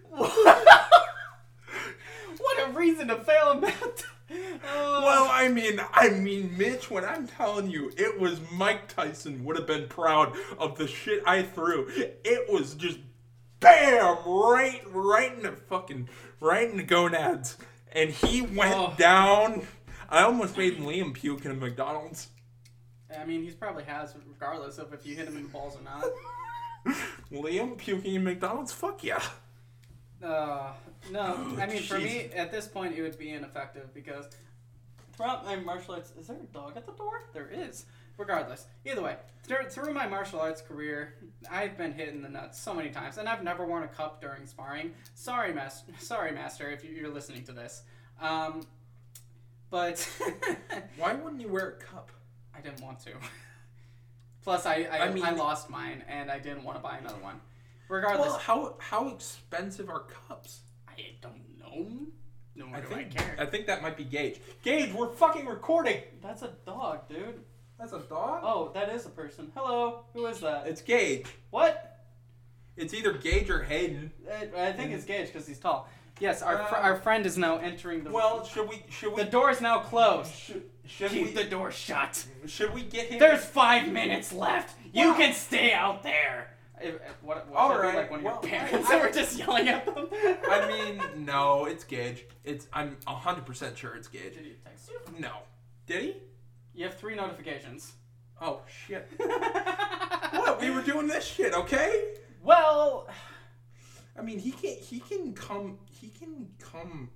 what 0.10 0.68
a 2.66 2.72
reason 2.72 3.08
to 3.08 3.16
fail 3.16 3.50
a 3.50 3.60
math. 3.60 4.06
Oh. 4.06 4.13
Well, 4.64 5.28
I 5.30 5.48
mean, 5.48 5.80
I 5.92 6.10
mean, 6.10 6.56
Mitch, 6.56 6.90
when 6.90 7.04
I'm 7.04 7.26
telling 7.26 7.70
you, 7.70 7.92
it 7.96 8.18
was 8.20 8.40
Mike 8.52 8.88
Tyson 8.88 9.44
would 9.44 9.56
have 9.56 9.66
been 9.66 9.88
proud 9.88 10.32
of 10.58 10.76
the 10.78 10.86
shit 10.86 11.22
I 11.26 11.42
threw. 11.42 11.86
It 12.24 12.50
was 12.52 12.74
just 12.74 12.98
bam, 13.60 14.16
right, 14.26 14.82
right 14.90 15.32
in 15.34 15.42
the 15.42 15.52
fucking, 15.52 16.08
right 16.40 16.68
in 16.70 16.76
the 16.76 16.82
gonads. 16.82 17.56
And 17.92 18.10
he 18.10 18.42
went 18.42 18.74
Oh. 18.74 18.94
down. 18.98 19.66
I 20.08 20.22
almost 20.22 20.56
made 20.56 20.78
Liam 20.78 21.14
puke 21.14 21.44
in 21.44 21.50
a 21.50 21.54
McDonald's. 21.54 22.28
I 23.16 23.24
mean, 23.24 23.42
he's 23.44 23.54
probably 23.54 23.84
has, 23.84 24.14
regardless 24.26 24.78
of 24.78 24.92
if 24.92 25.06
you 25.06 25.14
hit 25.14 25.28
him 25.28 25.36
in 25.36 25.44
the 25.44 25.48
balls 25.48 25.76
or 25.76 25.82
not. 25.82 26.04
Liam 27.32 27.76
puking 27.78 28.14
in 28.16 28.24
McDonald's? 28.24 28.72
Fuck 28.72 29.04
yeah. 29.04 29.22
Uh, 30.24 30.72
no, 31.10 31.36
I 31.60 31.66
mean, 31.66 31.82
for 31.82 31.98
me, 31.98 32.30
at 32.34 32.50
this 32.50 32.66
point, 32.66 32.96
it 32.96 33.02
would 33.02 33.18
be 33.18 33.30
ineffective 33.30 33.92
because 33.94 34.26
throughout 35.16 35.44
my 35.44 35.56
martial 35.56 35.94
arts, 35.94 36.12
is 36.18 36.26
there 36.28 36.36
a 36.36 36.54
dog 36.54 36.76
at 36.76 36.86
the 36.86 36.92
door? 36.92 37.22
There 37.32 37.48
is. 37.52 37.86
Regardless, 38.16 38.66
either 38.86 39.02
way, 39.02 39.16
through, 39.42 39.68
through 39.68 39.92
my 39.92 40.06
martial 40.06 40.40
arts 40.40 40.60
career, 40.62 41.14
I've 41.50 41.76
been 41.76 41.92
hit 41.92 42.10
in 42.10 42.22
the 42.22 42.28
nuts 42.28 42.60
so 42.60 42.72
many 42.72 42.90
times, 42.90 43.18
and 43.18 43.28
I've 43.28 43.42
never 43.42 43.66
worn 43.66 43.82
a 43.82 43.88
cup 43.88 44.20
during 44.20 44.46
sparring. 44.46 44.92
Sorry, 45.16 45.52
master. 45.52 45.92
Sorry, 45.98 46.30
master, 46.30 46.70
if 46.70 46.84
you- 46.84 46.90
you're 46.92 47.10
listening 47.10 47.42
to 47.44 47.52
this. 47.52 47.82
Um, 48.20 48.64
But 49.68 50.08
Why 50.96 51.14
wouldn't 51.14 51.42
you 51.42 51.48
wear 51.48 51.70
a 51.70 51.72
cup? 51.72 52.12
I 52.56 52.60
didn't 52.60 52.80
want 52.80 53.00
to. 53.00 53.10
Plus, 54.44 54.64
I 54.64 54.84
I, 54.84 54.98
I 54.98 55.06
I, 55.08 55.30
lost 55.32 55.68
mine, 55.68 56.04
and 56.06 56.30
I 56.30 56.38
didn't 56.38 56.62
want 56.62 56.76
to 56.78 56.82
buy 56.82 56.98
another 56.98 57.18
one. 57.20 57.40
Regardless, 57.94 58.28
Well, 58.30 58.38
how 58.38 58.74
how 58.78 59.08
expensive 59.08 59.88
are 59.88 60.00
cups? 60.28 60.60
I 60.88 60.94
don't 61.22 61.40
know. 61.60 62.06
Nor 62.56 62.76
I 62.76 62.80
do 62.80 62.86
think 62.88 63.00
I 63.20 63.22
care. 63.22 63.36
I 63.38 63.46
think 63.46 63.66
that 63.66 63.82
might 63.82 63.96
be 63.96 64.02
Gage. 64.04 64.40
Gage, 64.62 64.92
we're 64.92 65.12
fucking 65.14 65.46
recording. 65.46 66.00
That's 66.20 66.42
a 66.42 66.52
dog, 66.66 67.08
dude. 67.08 67.40
That's 67.78 67.92
a 67.92 68.00
dog. 68.00 68.40
Oh, 68.42 68.70
that 68.74 68.88
is 68.90 69.06
a 69.06 69.10
person. 69.10 69.50
Hello, 69.54 70.04
who 70.12 70.26
is 70.26 70.40
that? 70.40 70.66
It's 70.66 70.82
Gage. 70.82 71.26
What? 71.50 72.00
It's 72.76 72.94
either 72.94 73.12
Gage 73.12 73.48
or 73.48 73.62
Hayden. 73.62 74.10
I, 74.28 74.68
I 74.68 74.72
think 74.72 74.90
it's 74.92 75.04
Gage 75.04 75.28
because 75.32 75.46
he's 75.46 75.58
tall. 75.60 75.88
Yes, 76.20 76.42
our 76.42 76.58
fr- 76.66 76.74
Uh, 76.76 76.80
our 76.80 76.96
friend 76.96 77.24
is 77.26 77.38
now 77.38 77.58
entering 77.58 78.02
the. 78.02 78.10
Well, 78.10 78.44
should 78.44 78.68
we 78.68 78.82
should 78.90 79.12
we 79.14 79.22
the 79.22 79.30
door 79.30 79.50
is 79.50 79.60
now 79.60 79.78
closed. 79.80 80.32
should, 80.34 80.62
should 80.84 81.10
Keep 81.12 81.26
we 81.28 81.32
the 81.32 81.44
door 81.44 81.70
shut. 81.70 82.24
should 82.46 82.74
we 82.74 82.82
get 82.82 83.06
him? 83.06 83.18
There's 83.20 83.44
five 83.44 83.88
minutes 83.88 84.32
left. 84.32 84.76
You 84.92 85.14
can 85.14 85.32
stay 85.32 85.72
out 85.72 86.02
there. 86.02 86.53
If, 86.84 86.94
what 87.22 87.48
what 87.48 87.56
All 87.58 87.72
I 87.72 87.94
like 87.94 88.10
one 88.10 88.20
of 88.20 88.24
well, 88.24 88.40
your 88.42 88.50
parents 88.50 88.88
I- 88.88 88.92
that 88.98 89.02
were 89.06 89.10
just 89.12 89.38
yelling 89.38 89.68
at 89.68 89.86
them? 89.86 90.06
I 90.12 90.68
mean, 90.68 91.24
no, 91.24 91.64
it's 91.64 91.82
Gage. 91.84 92.24
It's 92.44 92.66
I'm 92.72 92.96
hundred 93.06 93.46
percent 93.46 93.76
sure 93.78 93.94
it's 93.96 94.08
Gage. 94.08 94.34
Did 94.34 94.44
he 94.44 94.52
text 94.64 94.90
you? 94.90 95.18
No, 95.20 95.32
did 95.86 96.02
he? 96.02 96.16
You 96.74 96.84
have 96.84 96.94
three 96.94 97.14
notifications. 97.14 97.92
Oh 98.40 98.60
shit! 98.86 99.08
What? 100.34 100.60
We 100.60 100.70
were 100.70 100.82
doing 100.82 101.06
this 101.06 101.24
shit, 101.24 101.54
okay? 101.54 102.14
well, 102.42 103.08
I 104.18 104.22
mean, 104.22 104.38
he 104.38 104.50
can 104.50 104.76
he 104.76 104.98
can 105.00 105.32
come 105.32 105.78
he 105.88 106.08
can 106.08 106.48
come. 106.58 107.10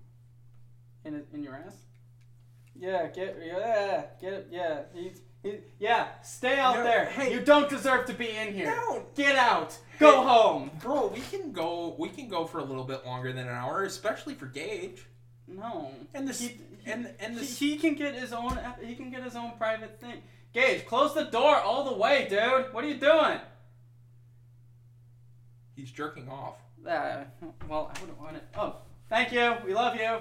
in 1.04 1.22
in 1.34 1.42
your 1.42 1.54
ass. 1.56 1.76
Yeah, 2.74 3.08
get 3.08 3.36
yeah, 3.44 4.04
get 4.20 4.32
it. 4.32 4.48
Yeah, 4.50 4.82
he's 4.94 5.02
he, 5.16 5.22
yeah. 5.78 6.08
Stay 6.22 6.58
out 6.58 6.76
No, 6.76 6.82
there. 6.84 7.06
hey. 7.06 7.32
you 7.32 7.40
don't 7.40 7.68
deserve 7.68 8.06
to 8.06 8.14
be 8.14 8.28
in 8.30 8.52
here. 8.54 8.66
No. 8.66 9.04
Get 9.14 9.36
out. 9.36 9.76
Go 9.98 10.20
Hey. 10.22 10.28
home. 10.28 10.70
Bro, 10.80 11.08
we 11.08 11.20
can 11.20 11.52
go. 11.52 11.94
We 11.98 12.08
can 12.08 12.28
go 12.28 12.44
for 12.46 12.58
a 12.58 12.64
little 12.64 12.84
bit 12.84 13.04
longer 13.06 13.32
than 13.32 13.46
an 13.48 13.54
hour, 13.54 13.84
especially 13.84 14.34
for 14.34 14.46
Gage. 14.46 15.06
No. 15.46 15.92
And 16.14 16.28
this 16.28 16.40
He- 16.40 16.60
and 16.86 17.12
and 17.20 17.38
He, 17.38 17.70
he 17.72 17.76
can 17.78 17.94
get 17.94 18.14
his 18.14 18.32
own. 18.32 18.58
He 18.82 18.94
can 18.94 19.10
get 19.10 19.22
his 19.22 19.36
own 19.36 19.52
private 19.58 20.00
thing. 20.00 20.22
Gage, 20.52 20.86
close 20.86 21.14
the 21.14 21.24
door 21.24 21.56
all 21.56 21.84
the 21.84 21.96
way, 21.96 22.26
dude. 22.28 22.72
What 22.72 22.84
are 22.84 22.88
you 22.88 22.96
doing? 22.98 23.38
He's 25.76 25.90
jerking 25.90 26.28
off. 26.28 26.56
Uh, 26.86 27.24
well, 27.68 27.90
I 27.94 28.00
wouldn't 28.00 28.18
want 28.20 28.36
it. 28.36 28.44
Oh, 28.56 28.76
thank 29.08 29.32
you. 29.32 29.56
We 29.64 29.74
love 29.74 29.94
you. 29.96 30.18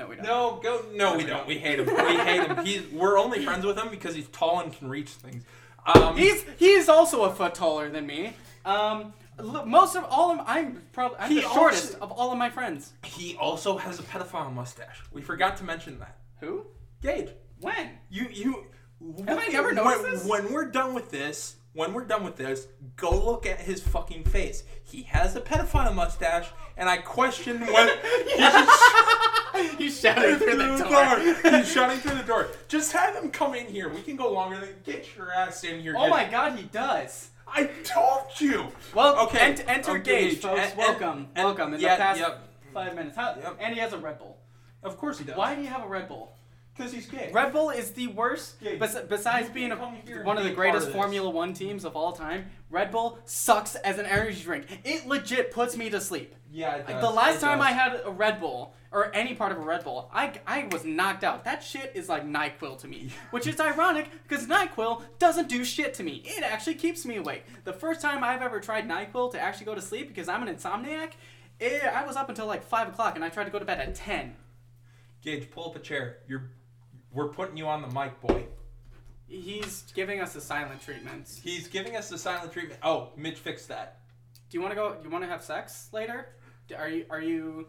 No, 0.00 0.06
we 0.08 0.16
don't. 0.16 0.24
No, 0.24 0.60
go. 0.62 0.84
No, 0.94 1.16
we 1.16 1.24
don't. 1.24 1.46
We 1.46 1.58
hate 1.58 1.78
him. 1.78 1.86
We 1.86 2.16
hate 2.16 2.46
him. 2.46 2.64
He's. 2.64 2.86
We're 2.90 3.18
only 3.18 3.44
friends 3.44 3.64
with 3.66 3.76
him 3.78 3.88
because 3.90 4.14
he's 4.14 4.28
tall 4.28 4.60
and 4.60 4.72
can 4.72 4.88
reach 4.88 5.10
things. 5.10 5.44
Um, 5.86 6.16
He's 6.16 6.44
he's 6.58 6.88
also 6.88 7.24
a 7.24 7.30
foot 7.34 7.54
taller 7.54 7.88
than 7.90 8.06
me. 8.06 8.32
Um, 8.64 9.12
l- 9.38 9.64
most 9.66 9.96
of 9.96 10.04
all 10.04 10.30
of 10.30 10.40
I'm 10.46 10.82
probably 10.92 11.18
I'm 11.18 11.30
He 11.30 11.36
the 11.36 11.48
shortest 11.48 11.94
also- 11.94 12.04
of 12.04 12.12
all 12.12 12.32
of 12.32 12.38
my 12.38 12.50
friends. 12.50 12.92
he 13.04 13.36
also 13.36 13.76
has 13.78 13.98
a 13.98 14.02
pedophile 14.02 14.52
mustache. 14.52 15.02
We 15.12 15.22
forgot 15.22 15.56
to 15.58 15.64
mention 15.64 15.98
that. 16.00 16.16
Who? 16.40 16.66
Gage, 17.02 17.30
When? 17.60 17.90
you 18.10 18.26
you. 18.30 18.66
Have 19.26 19.38
I 19.38 19.46
never 19.46 19.68
when, 19.68 19.76
noticed 19.76 20.04
this? 20.22 20.24
When 20.26 20.52
we're 20.52 20.70
done 20.70 20.92
with 20.94 21.10
this, 21.10 21.56
when 21.72 21.92
we're 21.92 22.04
done 22.04 22.24
with 22.24 22.36
this, 22.36 22.66
go 22.96 23.10
look 23.10 23.46
at 23.46 23.60
his 23.60 23.80
fucking 23.82 24.24
face. 24.24 24.64
He 24.82 25.02
has 25.04 25.36
a 25.36 25.40
pedophile 25.40 25.94
mustache, 25.94 26.48
and 26.76 26.88
I 26.88 26.96
question 26.98 27.60
whether 27.72 27.96
He's 29.76 30.00
shouting 30.00 30.36
through 30.36 30.56
the 30.56 30.76
the 30.76 31.42
door. 31.42 31.52
He's 31.58 31.70
shouting 31.72 31.98
through 31.98 32.16
the 32.16 32.22
door. 32.24 32.48
Just 32.68 32.92
have 32.92 33.14
him 33.14 33.30
come 33.30 33.54
in 33.54 33.66
here. 33.66 33.88
We 33.88 34.02
can 34.02 34.16
go 34.16 34.32
longer 34.32 34.58
than 34.58 34.70
get 34.84 35.16
your 35.16 35.32
ass 35.32 35.64
in 35.64 35.80
here. 35.80 35.94
Oh 35.96 36.08
my 36.08 36.24
God, 36.28 36.56
he 36.58 36.64
does. 36.64 37.30
I 37.46 37.64
told 37.84 38.26
you. 38.38 38.68
Well, 38.94 39.26
Okay, 39.26 39.38
ent- 39.40 39.64
enter 39.68 39.92
okay, 39.92 40.02
Gage, 40.02 40.32
Gage. 40.34 40.42
folks. 40.42 40.60
And- 40.60 40.78
welcome, 40.78 41.28
and- 41.34 41.44
welcome. 41.44 41.74
In 41.74 41.80
yeah, 41.80 41.96
the 41.96 42.00
past 42.02 42.20
yep. 42.20 42.48
five 42.72 42.94
minutes, 42.94 43.16
How, 43.16 43.34
Yep. 43.36 43.56
and 43.60 43.74
he 43.74 43.80
has 43.80 43.92
a 43.92 43.98
Red 43.98 44.18
Bull. 44.18 44.38
Of 44.82 44.96
course 44.96 45.18
he 45.18 45.24
does. 45.24 45.36
Why 45.36 45.54
do 45.54 45.60
you 45.62 45.68
have 45.68 45.84
a 45.84 45.88
Red 45.88 46.08
Bull? 46.08 46.32
Because 46.80 46.94
he's 46.94 47.06
gay. 47.06 47.30
Red 47.32 47.52
Bull 47.52 47.68
is 47.68 47.90
the 47.90 48.06
worst. 48.06 48.56
Yeah, 48.60 48.76
bes- 48.76 49.02
besides 49.08 49.50
being 49.50 49.70
a, 49.70 49.76
one 49.76 50.38
of 50.38 50.44
the 50.44 50.50
greatest 50.50 50.86
of. 50.88 50.92
Formula 50.94 51.28
One 51.28 51.52
teams 51.52 51.84
of 51.84 51.94
all 51.94 52.12
time, 52.12 52.50
Red 52.70 52.90
Bull 52.90 53.18
sucks 53.26 53.74
as 53.76 53.98
an 53.98 54.06
energy 54.06 54.42
drink. 54.42 54.66
It 54.84 55.06
legit 55.06 55.50
puts 55.50 55.76
me 55.76 55.90
to 55.90 56.00
sleep. 56.00 56.34
Yeah, 56.50 56.82
Like 56.88 57.00
the 57.00 57.10
last 57.10 57.36
It 57.36 57.40
time 57.40 57.58
does. 57.58 57.66
I 57.66 57.70
had 57.72 58.00
a 58.04 58.10
Red 58.10 58.40
Bull 58.40 58.74
or 58.92 59.14
any 59.14 59.34
part 59.34 59.52
of 59.52 59.58
a 59.58 59.60
Red 59.60 59.84
Bull, 59.84 60.10
I, 60.12 60.32
I 60.46 60.68
was 60.72 60.84
knocked 60.84 61.22
out. 61.22 61.44
That 61.44 61.62
shit 61.62 61.92
is 61.94 62.08
like 62.08 62.26
Nyquil 62.26 62.78
to 62.78 62.88
me, 62.88 63.10
which 63.30 63.46
is 63.46 63.60
ironic 63.60 64.08
because 64.26 64.46
Nyquil 64.46 65.02
doesn't 65.18 65.48
do 65.48 65.64
shit 65.64 65.94
to 65.94 66.02
me. 66.02 66.22
It 66.24 66.42
actually 66.42 66.74
keeps 66.74 67.04
me 67.06 67.16
awake. 67.16 67.44
The 67.64 67.72
first 67.72 68.00
time 68.00 68.24
I've 68.24 68.42
ever 68.42 68.58
tried 68.58 68.88
Nyquil 68.88 69.30
to 69.32 69.40
actually 69.40 69.66
go 69.66 69.74
to 69.74 69.82
sleep 69.82 70.08
because 70.08 70.28
I'm 70.28 70.46
an 70.46 70.52
insomniac, 70.54 71.12
it, 71.60 71.84
I 71.84 72.04
was 72.04 72.16
up 72.16 72.28
until 72.28 72.46
like 72.46 72.64
five 72.64 72.88
o'clock 72.88 73.14
and 73.16 73.24
I 73.24 73.28
tried 73.28 73.44
to 73.44 73.50
go 73.50 73.58
to 73.58 73.64
bed 73.64 73.78
at 73.78 73.94
ten. 73.94 74.34
Gage, 75.22 75.50
pull 75.50 75.66
up 75.70 75.76
a 75.76 75.78
chair. 75.78 76.18
You're, 76.26 76.50
we're 77.12 77.28
putting 77.28 77.56
you 77.56 77.66
on 77.66 77.82
the 77.82 77.88
mic, 77.88 78.20
boy. 78.20 78.46
He's 79.26 79.82
giving 79.94 80.20
us 80.20 80.34
a 80.34 80.40
silent 80.40 80.82
treatment. 80.82 81.28
He's 81.42 81.68
giving 81.68 81.96
us 81.96 82.08
the 82.08 82.18
silent 82.18 82.52
treatment. 82.52 82.80
Oh, 82.82 83.10
Mitch 83.16 83.38
fixed 83.38 83.68
that. 83.68 84.00
Do 84.48 84.56
you 84.58 84.60
want 84.60 84.72
to 84.72 84.76
go? 84.76 84.96
You 85.02 85.10
want 85.10 85.22
to 85.22 85.30
have 85.30 85.42
sex 85.42 85.88
later? 85.92 86.30
Are 86.76 86.88
you? 86.88 87.06
Are 87.10 87.20
you? 87.20 87.68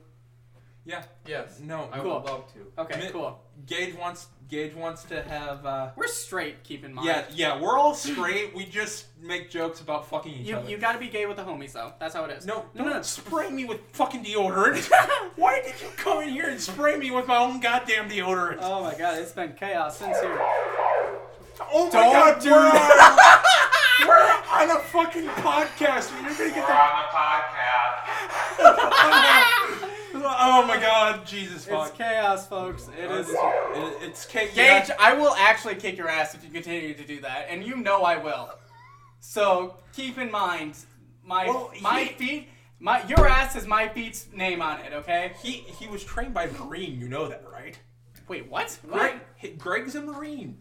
Yeah. 0.84 1.04
Yes. 1.28 1.60
No. 1.60 1.90
I 1.92 2.00
Cool. 2.00 2.16
would 2.22 2.26
love 2.30 2.54
to. 2.54 2.82
Okay, 2.82 3.00
Mi- 3.00 3.10
cool. 3.12 3.40
Gage 3.68 3.94
wants. 3.96 4.28
Gage 4.50 4.74
wants 4.74 5.04
to 5.06 5.22
have. 5.24 5.64
Uh, 5.66 5.92
We're 5.96 6.08
straight. 6.08 6.64
Keep 6.64 6.84
in 6.86 6.94
mind. 6.96 7.08
yeah, 7.08 7.24
yeah. 7.32 7.62
We're 7.62 7.78
all 7.78 7.94
straight. 7.94 8.54
we 8.56 8.66
just 8.66 9.06
make 9.22 9.50
jokes 9.52 9.80
about 9.80 10.10
fucking 10.10 10.34
each 10.34 10.48
You 10.48 10.58
other. 10.58 10.70
you 10.70 10.78
got 10.78 10.94
to 10.94 11.00
be 11.00 11.08
gay 11.08 11.26
with 11.28 11.38
the 11.38 11.44
homies 11.44 11.72
though. 11.74 11.94
That's 12.00 12.16
how 12.16 12.26
it 12.26 12.32
is. 12.32 12.46
no, 12.46 12.66
no, 12.74 12.84
don't 12.84 12.94
no. 12.94 13.02
spray 13.04 13.50
me 13.52 13.64
with 13.66 13.80
fucking 13.94 14.24
deodorant. 14.26 14.90
Why 15.38 15.62
did 15.62 15.80
you 15.82 15.88
come 15.98 16.24
in 16.24 16.30
here 16.30 16.50
and 16.50 16.60
spray 16.60 16.98
me 16.98 17.12
with 17.12 17.28
my 17.28 17.38
own 17.38 17.60
goddamn 17.62 18.10
deodorant? 18.10 18.58
Oh 18.62 18.82
my 18.84 18.96
god, 18.96 19.20
it's 19.20 19.32
been 19.32 19.54
chaos 19.54 19.98
since 20.00 20.20
here. 20.20 20.38
oh 21.72 21.86
my 21.86 21.92
don't 21.92 22.12
god, 22.14 22.42
do 22.42 22.50
we're, 22.52 22.58
on, 22.58 22.72
we're 24.08 24.34
on 24.52 24.70
a 24.78 24.80
fucking 24.82 25.28
podcast. 25.28 26.12
and 26.18 26.26
You're 26.26 26.36
gonna 26.38 26.50
get 26.50 26.68
the. 26.68 26.74
on 26.74 27.04
the 28.58 28.66
podcast. 28.66 29.58
oh 30.42 30.66
my 30.68 30.78
god, 30.80 31.26
Jesus 31.26 31.66
fuck. 31.66 31.90
It's 31.90 31.98
chaos, 31.98 32.48
folks. 32.48 32.90
It 32.98 33.10
is. 33.12 33.30
It- 33.30 33.38
it's 34.02 34.26
chaos. 34.26 34.54
Gage, 34.56 34.92
I 35.00 35.14
will 35.14 35.34
actually 35.36 35.76
kick 35.76 35.98
your 35.98 36.10
ass 36.10 36.34
if 36.36 36.44
you 36.44 36.50
continue 36.50 36.94
to 36.94 37.04
do 37.06 37.22
that, 37.22 37.48
and 37.50 37.64
you 37.64 37.78
know 37.78 38.04
I 38.04 38.18
will. 38.18 38.50
So 39.20 39.78
keep 39.94 40.18
in 40.18 40.32
mind, 40.32 40.76
my 41.24 41.46
Well, 41.48 41.72
my 41.82 42.02
he- 42.04 42.14
feet, 42.14 42.50
my 42.80 43.04
your 43.08 43.28
ass 43.28 43.54
has 43.54 43.68
my 43.68 43.88
feet's 43.88 44.28
name 44.34 44.62
on 44.62 44.80
it. 44.82 44.94
Okay. 44.94 45.34
He 45.42 45.52
he 45.80 45.88
was 45.88 46.04
trained 46.04 46.34
by 46.34 46.46
a 46.46 46.52
Marine. 46.54 47.00
You 47.00 47.08
know 47.08 47.28
that, 47.28 47.44
right? 47.52 47.78
Wait, 48.28 48.48
what? 48.50 48.78
Greg, 48.90 49.20
What? 49.42 49.58
Greg's 49.58 49.96
a 49.96 50.02
Marine. 50.02 50.58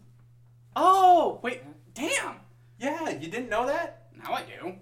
Oh, 0.75 1.39
wait. 1.41 1.61
Damn. 1.93 2.35
Yeah, 2.79 3.09
you 3.09 3.29
didn't 3.29 3.49
know 3.49 3.65
that? 3.67 4.07
Now 4.23 4.33
I 4.33 4.43
do. 4.43 4.73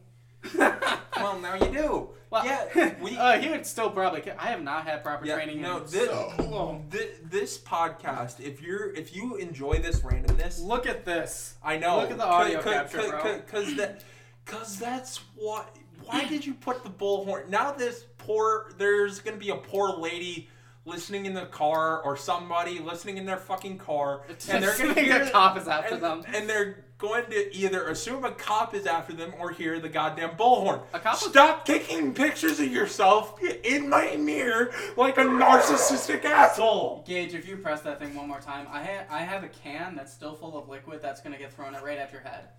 Well, 1.20 1.40
now 1.40 1.56
you 1.56 1.72
do. 1.72 2.10
Well, 2.30 2.46
yeah, 2.46 2.94
we. 3.02 3.18
uh, 3.18 3.40
he 3.40 3.50
would 3.50 3.66
still 3.66 3.90
probably. 3.90 4.24
I 4.32 4.48
have 4.48 4.62
not 4.62 4.86
had 4.86 5.04
proper 5.04 5.26
yeah, 5.26 5.36
training. 5.36 5.62
no, 5.62 5.80
this, 5.80 6.06
so 6.06 6.34
long. 6.40 6.88
thi- 6.90 7.10
this 7.24 7.58
podcast. 7.58 8.40
If 8.40 8.62
you're 8.62 8.94
if 8.94 9.16
you 9.16 9.36
enjoy 9.36 9.80
this 9.80 10.00
randomness, 10.00 10.62
Look 10.62 10.88
at 10.88 11.06
this. 11.06 11.56
I 11.64 11.78
know. 11.78 12.00
Look 12.00 12.12
at 12.12 12.18
the 12.18 12.26
audio 12.26 12.62
capture, 12.62 13.10
bro. 13.10 13.42
Because 13.46 13.76
that, 13.76 14.04
because 14.46 14.78
that's 14.78 15.18
what. 15.36 15.76
Why 16.06 16.26
did 16.26 16.46
you 16.46 16.54
put 16.54 16.84
the 16.84 16.90
bullhorn? 16.90 17.50
Now 17.50 17.72
this 17.72 18.06
poor, 18.18 18.72
there's 18.78 19.20
gonna 19.20 19.38
be 19.38 19.50
a 19.50 19.58
poor 19.58 19.98
lady 19.98 20.50
listening 20.86 21.26
in 21.26 21.34
the 21.34 21.46
car 21.48 22.02
or 22.02 22.16
somebody 22.16 22.80
listening 22.80 23.18
in 23.18 23.26
their 23.26 23.38
fucking 23.38 23.78
car, 23.78 24.22
and 24.50 24.64
they're 24.64 24.78
gonna 24.78 24.94
hear 24.94 25.24
a 25.24 25.30
cop 25.30 25.58
is 25.58 25.68
after 25.68 25.96
and, 25.96 26.04
them. 26.04 26.24
and 26.34 26.50
they're 26.50 26.86
going 27.00 27.26
to 27.32 27.56
either 27.56 27.88
assume 27.88 28.26
a 28.26 28.32
cop 28.32 28.76
is 28.76 28.86
after 28.86 29.14
them 29.14 29.34
or 29.40 29.52
hear 29.52 29.80
the 29.80 29.88
goddamn 29.90 30.32
bullhorn. 30.32 30.82
A 30.94 31.00
cop 31.00 31.14
was- 31.14 31.32
Stop 31.32 31.66
taking 31.66 32.14
pictures 32.14 32.60
of 32.60 32.68
yourself 32.68 33.42
in 33.64 33.90
my 33.90 34.16
mirror 34.18 34.72
like 34.98 35.18
a 35.18 35.22
narcissistic 35.24 36.26
asshole. 36.26 37.04
Gage, 37.08 37.34
if 37.34 37.48
you 37.48 37.56
press 37.58 37.82
that 37.82 38.00
thing 38.00 38.14
one 38.16 38.28
more 38.28 38.42
time, 38.42 38.68
I 38.70 38.84
ha- 38.84 39.06
I 39.10 39.20
have 39.20 39.44
a 39.44 39.48
can 39.48 39.96
that's 39.96 40.14
still 40.14 40.36
full 40.36 40.58
of 40.58 40.68
liquid 40.70 41.02
that's 41.02 41.22
gonna 41.22 41.38
get 41.38 41.54
thrown 41.54 41.74
right 41.82 41.98
at 41.98 42.12
your 42.12 42.22
head. 42.22 42.50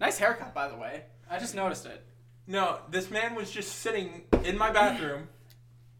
Nice 0.00 0.18
haircut, 0.18 0.54
by 0.54 0.68
the 0.68 0.76
way. 0.76 1.02
I 1.30 1.38
just 1.38 1.54
noticed 1.54 1.84
it. 1.86 2.04
No, 2.46 2.78
this 2.90 3.10
man 3.10 3.34
was 3.34 3.50
just 3.50 3.76
sitting 3.80 4.22
in 4.44 4.56
my 4.56 4.70
bathroom, 4.70 5.28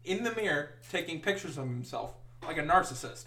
in 0.05 0.23
the 0.23 0.33
mirror, 0.33 0.75
taking 0.91 1.19
pictures 1.19 1.57
of 1.57 1.65
himself 1.65 2.13
like 2.45 2.57
a 2.57 2.61
narcissist. 2.63 3.25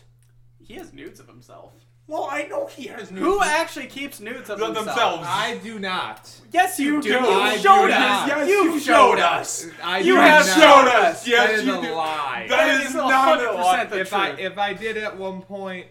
He 0.63 0.75
has 0.75 0.93
nudes 0.93 1.19
of 1.21 1.27
himself. 1.27 1.73
Well, 2.09 2.27
I 2.31 2.45
know 2.45 2.67
he 2.67 2.87
has 2.87 3.11
nudes. 3.11 3.23
Who 3.27 3.43
actually 3.43 3.87
keeps 3.87 4.19
nudes 4.19 4.49
of 4.49 4.61
Of 4.63 4.75
themselves. 4.75 5.27
I 5.29 5.59
do 5.63 5.79
not. 5.79 6.41
Yes, 6.51 6.81
you, 6.81 7.03
do. 7.03 7.03
do. 7.03 7.09
You 7.11 7.19
I 7.19 7.57
showed 7.59 7.89
do 7.89 7.93
us. 7.93 8.27
Yes, 8.29 8.49
you 8.49 8.55
you 8.73 8.81
showed 8.81 8.95
showed 8.95 9.19
us. 9.19 9.67
I 9.85 9.99
You 9.99 10.17
have 10.17 10.47
not. 10.47 10.57
showed 10.57 10.89
us. 10.89 11.29
Yes, 11.29 11.49
that 11.51 11.59
is 11.59 11.65
you 11.67 11.79
a 11.79 11.83
do. 11.83 11.93
lie. 11.93 12.47
That 12.49 12.57
That 12.67 12.81
is 12.81 12.89
is 12.89 12.95
not 12.95 13.39
a 13.41 13.43
100% 13.49 13.55
lie. 13.57 13.85
the 13.85 14.01
if 14.01 14.13
I 14.15 14.29
if 14.31 14.57
I 14.57 14.73
did 14.73 14.97
at 14.97 15.17
one 15.19 15.43
point, 15.43 15.87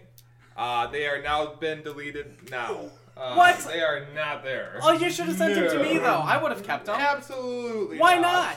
Uh, 0.56 0.88
they 0.88 1.06
are 1.06 1.22
now 1.22 1.46
been 1.54 1.82
deleted 1.82 2.50
now. 2.50 2.90
Uh, 3.16 3.34
What? 3.36 3.56
They 3.60 3.80
are 3.80 4.06
not 4.12 4.42
there. 4.42 4.80
Oh, 4.82 4.90
you 4.90 5.08
should 5.12 5.26
have 5.26 5.36
sent 5.38 5.54
them 5.54 5.68
to 5.70 5.78
me 5.84 5.98
though. 5.98 6.20
I 6.32 6.36
would 6.42 6.50
have 6.50 6.64
kept 6.64 6.86
them. 6.86 6.96
Absolutely. 7.00 7.96
Why 7.98 8.18
not? 8.18 8.56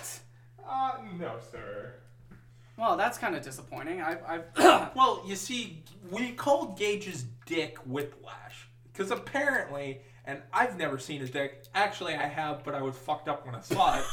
Uh, 0.67 0.93
no, 1.19 1.33
sir. 1.51 1.93
Well, 2.81 2.97
that's 2.97 3.19
kind 3.19 3.35
of 3.35 3.43
disappointing. 3.43 4.01
I, 4.01 4.17
I've 4.27 4.45
Well, 4.95 5.21
you 5.23 5.35
see, 5.35 5.83
we 6.09 6.31
called 6.31 6.79
Gage's 6.79 7.25
dick 7.45 7.77
Whiplash 7.85 8.69
because 8.91 9.11
apparently, 9.11 10.01
and 10.25 10.41
I've 10.51 10.79
never 10.79 10.97
seen 10.97 11.21
his 11.21 11.29
dick. 11.29 11.63
Actually, 11.75 12.15
I 12.15 12.25
have, 12.25 12.63
but 12.63 12.73
I 12.73 12.81
was 12.81 12.95
fucked 12.95 13.27
up 13.27 13.45
when 13.45 13.53
I 13.53 13.61
saw 13.61 13.99
it. 13.99 14.05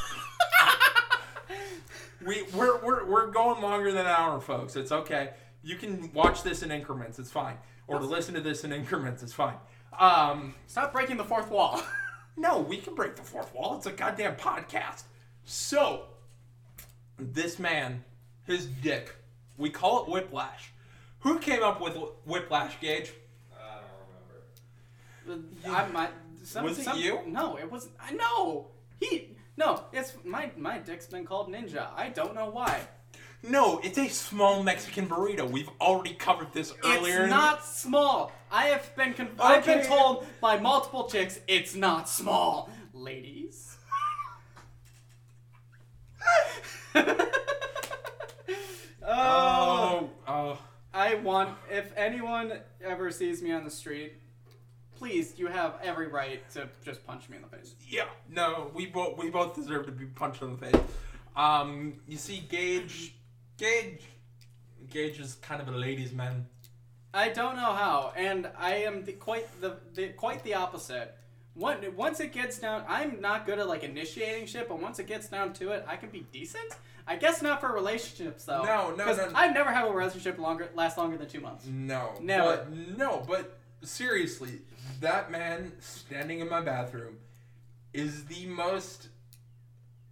we 2.26 2.42
we're, 2.54 2.78
we're 2.84 3.06
we're 3.06 3.30
going 3.30 3.62
longer 3.62 3.90
than 3.90 4.02
an 4.02 4.12
hour, 4.12 4.38
folks. 4.38 4.76
It's 4.76 4.92
okay. 4.92 5.30
You 5.62 5.76
can 5.76 6.12
watch 6.12 6.42
this 6.42 6.62
in 6.62 6.70
increments. 6.70 7.18
It's 7.18 7.30
fine, 7.30 7.56
or 7.86 7.98
to 7.98 8.04
listen 8.04 8.34
to 8.34 8.42
this 8.42 8.64
in 8.64 8.72
increments. 8.74 9.22
It's 9.22 9.32
fine. 9.32 9.56
Um, 9.98 10.54
stop 10.66 10.92
breaking 10.92 11.16
the 11.16 11.24
fourth 11.24 11.50
wall. 11.50 11.82
no, 12.36 12.58
we 12.58 12.76
can 12.76 12.94
break 12.94 13.16
the 13.16 13.22
fourth 13.22 13.54
wall. 13.54 13.78
It's 13.78 13.86
a 13.86 13.92
goddamn 13.92 14.36
podcast. 14.36 15.04
So, 15.44 16.02
this 17.18 17.58
man, 17.58 18.04
his 18.48 18.66
dick, 18.66 19.14
we 19.56 19.70
call 19.70 20.02
it 20.02 20.10
Whiplash. 20.10 20.72
Who 21.20 21.38
came 21.38 21.62
up 21.62 21.80
with 21.80 21.96
Whiplash, 22.24 22.80
Gage? 22.80 23.12
I 23.52 23.80
don't 25.26 25.38
remember. 25.44 25.48
Uh, 25.66 25.72
I 25.72 25.88
might. 25.88 26.10
Some, 26.44 26.64
Was 26.64 26.78
it 26.78 26.96
you? 26.96 27.20
No, 27.26 27.56
it 27.58 27.70
wasn't. 27.70 27.94
I 28.00 28.12
know 28.12 28.68
he. 29.00 29.36
No, 29.56 29.84
it's 29.92 30.14
my 30.24 30.50
my 30.56 30.78
dick's 30.78 31.06
been 31.06 31.24
called 31.24 31.52
ninja. 31.52 31.88
I 31.94 32.08
don't 32.08 32.34
know 32.34 32.48
why. 32.48 32.80
No, 33.42 33.80
it's 33.84 33.98
a 33.98 34.08
small 34.08 34.62
Mexican 34.62 35.06
burrito. 35.06 35.48
We've 35.48 35.70
already 35.80 36.14
covered 36.14 36.52
this 36.52 36.72
earlier. 36.84 37.22
It's 37.22 37.30
not 37.30 37.64
small. 37.64 38.32
I 38.50 38.66
have 38.66 38.96
been 38.96 39.14
con- 39.14 39.30
I've 39.38 39.64
been 39.64 39.86
told 39.86 40.26
by 40.40 40.58
multiple 40.58 41.08
chicks 41.08 41.38
it's 41.46 41.74
not 41.74 42.08
small, 42.08 42.70
ladies. 42.92 43.76
oh, 49.18 50.10
Oh, 50.26 50.32
oh. 50.32 50.62
I 50.94 51.14
want 51.16 51.56
if 51.70 51.92
anyone 51.96 52.52
ever 52.82 53.10
sees 53.10 53.42
me 53.42 53.52
on 53.52 53.64
the 53.64 53.70
street, 53.70 54.14
please, 54.96 55.34
you 55.36 55.46
have 55.46 55.74
every 55.82 56.08
right 56.08 56.48
to 56.52 56.68
just 56.84 57.06
punch 57.06 57.28
me 57.28 57.36
in 57.36 57.42
the 57.42 57.48
face. 57.48 57.74
Yeah, 57.86 58.06
no, 58.28 58.70
we 58.74 58.86
both 58.86 59.18
we 59.18 59.30
both 59.30 59.54
deserve 59.54 59.86
to 59.86 59.92
be 59.92 60.06
punched 60.06 60.42
in 60.42 60.52
the 60.52 60.66
face. 60.66 60.82
Um, 61.36 61.94
you 62.08 62.16
see, 62.16 62.44
Gage, 62.48 63.14
Gage, 63.58 64.02
Gage 64.90 65.20
is 65.20 65.34
kind 65.36 65.60
of 65.62 65.68
a 65.68 65.76
ladies' 65.76 66.12
man. 66.12 66.46
I 67.14 67.28
don't 67.28 67.56
know 67.56 67.72
how, 67.72 68.12
and 68.16 68.50
I 68.58 68.76
am 68.76 69.04
the, 69.04 69.12
quite 69.12 69.46
the, 69.60 69.76
the 69.94 70.08
quite 70.08 70.42
the 70.42 70.54
opposite. 70.54 71.14
One, 71.54 71.78
once 71.96 72.20
it 72.20 72.32
gets 72.32 72.58
down, 72.58 72.84
I'm 72.88 73.20
not 73.20 73.46
good 73.46 73.58
at 73.58 73.66
like 73.68 73.82
initiating 73.82 74.46
shit, 74.46 74.68
but 74.68 74.80
once 74.80 74.98
it 74.98 75.06
gets 75.06 75.28
down 75.28 75.52
to 75.54 75.70
it, 75.70 75.84
I 75.88 75.96
can 75.96 76.10
be 76.10 76.26
decent. 76.32 76.72
I 77.08 77.16
guess 77.16 77.40
not 77.40 77.60
for 77.60 77.72
relationships 77.72 78.44
though. 78.44 78.62
No, 78.62 78.94
no, 78.94 79.06
no. 79.06 79.30
I've 79.34 79.54
never 79.54 79.70
had 79.70 79.88
a 79.88 79.90
relationship 79.90 80.38
longer 80.38 80.68
last 80.74 80.98
longer 80.98 81.16
than 81.16 81.28
two 81.28 81.40
months. 81.40 81.66
No, 81.66 82.12
Never. 82.20 82.58
But, 82.58 82.98
no, 82.98 83.24
but 83.26 83.58
seriously, 83.82 84.60
that 85.00 85.30
man 85.30 85.72
standing 85.80 86.40
in 86.40 86.48
my 86.48 86.60
bathroom 86.60 87.16
is 87.94 88.26
the 88.26 88.46
most, 88.46 89.08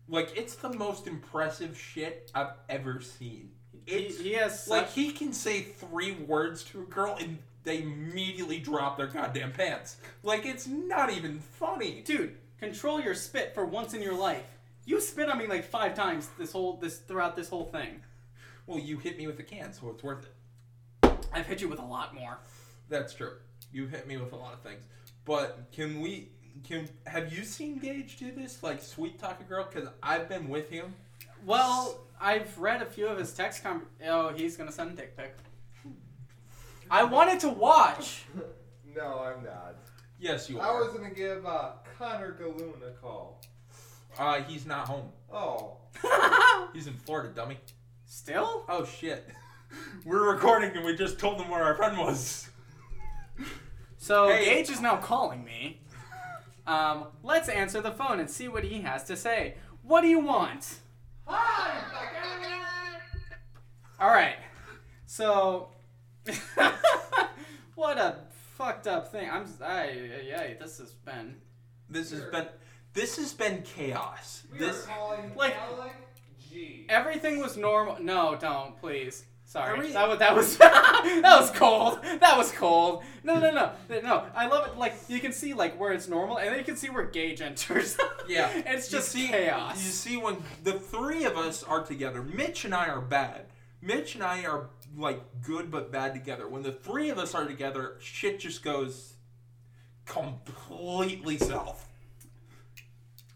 like, 0.09 0.33
it's 0.37 0.55
the 0.55 0.73
most 0.73 1.07
impressive 1.07 1.79
shit 1.79 2.31
I've 2.35 2.53
ever 2.69 3.01
seen. 3.01 3.51
He, 3.85 3.93
It's 3.93 4.19
he 4.21 4.33
has 4.33 4.67
like 4.67 4.91
he 4.91 5.13
can 5.13 5.33
say 5.33 5.61
three 5.63 6.13
words 6.13 6.65
to 6.65 6.81
a 6.81 6.85
girl 6.85 7.17
and 7.21 7.39
they 7.63 7.83
immediately 7.83 8.59
drop 8.59 8.97
their 8.97 9.07
goddamn 9.07 9.53
pants. 9.53 9.99
Like 10.23 10.47
it's 10.47 10.67
not 10.67 11.11
even 11.13 11.41
funny. 11.41 12.03
dude, 12.05 12.37
control 12.59 13.01
your 13.01 13.15
spit 13.15 13.55
for 13.55 13.65
once 13.67 13.93
in 13.95 14.03
your 14.03 14.15
life. 14.15 14.45
You 14.87 15.01
spit 15.01 15.29
on 15.29 15.37
me 15.39 15.49
like 15.49 15.65
five 15.65 15.95
times 15.95 16.29
this 16.39 16.53
whole 16.53 16.77
this 16.77 16.99
throughout 16.99 17.35
this 17.35 17.49
whole 17.49 17.65
thing. 17.65 18.01
Well, 18.67 18.79
you 18.79 18.99
hit 18.99 19.19
me 19.19 19.27
with 19.27 19.39
a 19.41 19.43
can, 19.43 19.73
so 19.73 19.91
it's 19.91 20.03
worth 20.03 20.27
it. 21.03 21.13
I've 21.33 21.47
hit 21.47 21.61
you 21.61 21.69
with 21.69 21.81
a 21.81 21.85
lot 21.85 22.15
more. 22.15 22.39
That's 22.89 23.13
true. 23.13 23.33
You 23.73 23.87
hit 23.89 24.07
me 24.07 24.17
with 24.17 24.33
a 24.33 24.37
lot 24.37 24.55
of 24.55 24.61
things. 24.61 24.85
But 25.25 25.67
can 25.73 26.01
we? 26.01 26.29
Can 26.65 26.89
have 27.05 27.33
you 27.33 27.43
seen 27.45 27.79
Gage 27.79 28.17
do 28.17 28.31
this? 28.31 28.63
Like 28.63 28.81
sweet 28.81 29.19
talk 29.19 29.41
a 29.41 29.45
girl? 29.45 29.69
Because 29.71 29.89
I've 30.03 30.29
been 30.29 30.49
with 30.49 30.71
him. 30.71 30.95
Well, 31.45 31.99
I've 32.21 32.57
read 32.57 32.81
a 32.81 32.87
few 32.87 33.09
of 33.09 33.19
his 33.19 33.33
text 33.33 33.65
com. 33.65 33.83
Oh, 34.07 34.29
he's 34.29 34.57
gonna 34.57 34.73
send 34.73 34.93
a 34.93 34.95
dick 34.95 35.17
pic. 35.17 35.37
I 36.89 37.03
wanted 37.03 37.41
to 37.41 37.49
watch. 37.49 38.25
No, 38.97 39.19
I'm 39.19 39.45
not. 39.45 39.77
Yes, 40.19 40.49
you 40.49 40.59
I 40.59 40.69
are. 40.69 40.79
I 40.79 40.81
was 40.81 40.97
gonna 40.97 41.13
give 41.13 41.45
uh, 41.45 41.73
Connor 41.99 42.33
Galoon 42.33 42.83
a 42.83 42.93
call. 42.93 43.43
Uh, 44.19 44.43
he's 44.43 44.67
not 44.67 44.87
home. 44.87 45.11
Oh. 45.33 45.77
He's 46.73 46.87
in 46.87 46.95
Florida, 46.95 47.31
dummy. 47.35 47.59
Still? 48.07 48.65
Oh 48.69 48.85
shit. 48.85 49.29
We're 50.05 50.33
recording 50.33 50.77
and 50.77 50.85
we 50.85 50.95
just 50.97 51.19
told 51.19 51.39
them 51.39 51.49
where 51.49 51.63
our 51.63 51.75
friend 51.75 51.99
was. 51.99 52.49
So 53.99 54.29
Hey. 54.29 54.45
Gage 54.45 54.71
is 54.71 54.81
now 54.81 54.97
calling 54.97 55.45
me. 55.45 55.81
Um, 56.67 57.07
let's 57.23 57.49
answer 57.49 57.81
the 57.81 57.93
phone 57.93 58.21
and 58.21 58.29
see 58.29 58.49
what 58.49 58.65
he 58.65 58.81
has 58.83 59.05
to 59.05 59.17
say. 59.17 59.55
What 59.83 60.01
do 60.01 60.09
you 60.09 60.21
want? 60.21 60.77
Hi! 61.27 61.83
All 63.99 64.11
right. 64.11 64.37
So, 65.07 65.69
what 67.75 67.97
a 67.97 68.17
fucked 68.57 68.87
up 68.87 69.11
thing. 69.11 69.31
I'm. 69.31 69.47
I. 69.63 70.23
Yeah. 70.27 70.55
This 70.61 70.79
has 70.79 70.93
been. 70.93 71.37
This 71.89 72.11
has 72.11 72.25
been 72.25 72.47
this 72.97 73.17
has 73.19 73.33
been 73.33 73.63
chaos. 73.63 74.43
This 74.59 74.85
calling 74.87 75.33
Like- 75.37 75.55
Alec 75.57 75.93
G. 76.51 76.87
Everything 76.89 77.39
was 77.41 77.57
normal. 77.57 77.99
No, 78.03 78.35
don't 78.41 78.77
please. 78.81 79.25
Sorry. 79.45 79.73
Every- 79.77 79.93
That 79.93 80.09
was 80.09 80.19
that 80.19 80.35
was 80.35 80.57
that 80.59 81.37
was 81.41 81.51
cold. 81.53 82.01
That 82.03 82.37
was 82.37 82.51
cold. 82.51 83.05
No, 83.23 83.39
no, 83.39 83.53
no, 83.53 83.71
no. 84.01 84.25
I 84.35 84.49
love 84.49 84.67
it. 84.67 84.77
Like 84.77 84.95
you 85.09 85.21
can 85.21 85.31
see 85.33 85.55
like 85.55 85.79
where 85.79 85.93
it's 85.93 86.09
normal, 86.09 86.39
and 86.39 86.49
then 86.51 86.59
you 86.59 86.65
can 86.65 86.77
see 86.77 86.91
where 86.91 87.05
Gage 87.05 87.41
enters. 87.41 87.97
Yeah, 88.29 88.51
it's 88.67 88.91
You 88.91 88.99
just 88.99 89.13
see, 89.13 89.29
chaos. 89.29 89.77
You 89.85 89.91
see, 89.93 90.17
when 90.17 90.39
the 90.65 90.73
three 90.73 91.27
of 91.27 91.37
us 91.37 91.63
are 91.63 91.85
together, 91.85 92.23
Mitch 92.25 92.65
and 92.65 92.75
I 92.75 92.89
are 92.89 93.01
bad. 93.01 93.47
Mitch 93.81 94.17
and 94.17 94.25
I 94.25 94.45
are 94.47 94.71
like 94.97 95.21
good 95.43 95.71
but 95.71 95.93
bad 95.93 96.13
together. 96.13 96.49
When 96.49 96.65
the 96.65 96.73
three 96.73 97.09
of 97.11 97.19
us 97.19 97.37
are 97.37 97.47
together, 97.47 97.99
shit 98.01 98.41
just 98.41 98.65
goes 98.65 99.15
completely 100.07 101.39
south. 101.39 101.89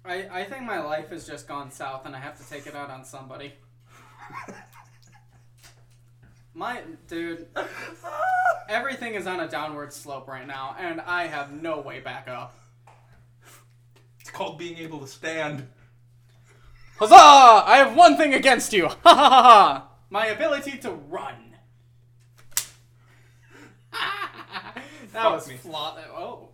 I, 0.04 0.26
I 0.30 0.44
think 0.44 0.62
my 0.62 0.80
life 0.80 1.10
has 1.10 1.26
just 1.26 1.46
gone 1.46 1.70
south 1.70 2.06
and 2.06 2.16
I 2.16 2.18
have 2.18 2.38
to 2.38 2.48
take 2.48 2.66
it 2.66 2.74
out 2.74 2.90
on 2.90 3.04
somebody. 3.04 3.52
My 6.54 6.82
dude, 7.08 7.46
everything 8.68 9.14
is 9.14 9.26
on 9.26 9.40
a 9.40 9.48
downward 9.48 9.92
slope 9.92 10.26
right 10.26 10.46
now, 10.46 10.74
and 10.78 11.00
I 11.00 11.26
have 11.26 11.52
no 11.52 11.80
way 11.80 12.00
back 12.00 12.28
up. 12.28 12.54
It's 14.20 14.30
called 14.30 14.58
being 14.58 14.76
able 14.78 14.98
to 15.00 15.06
stand. 15.06 15.68
Huzzah! 16.98 17.14
I 17.14 17.76
have 17.78 17.96
one 17.96 18.16
thing 18.16 18.34
against 18.34 18.72
you. 18.72 18.88
Ha 19.02 19.14
ha 19.14 19.14
ha 19.14 19.42
ha! 19.42 19.88
My 20.10 20.26
ability 20.26 20.76
to 20.78 20.90
run. 20.90 21.54
that 23.92 24.82
Fuck 25.12 25.32
was 25.32 25.48
me. 25.48 25.54
flawed. 25.54 25.98
Oh. 26.12 26.49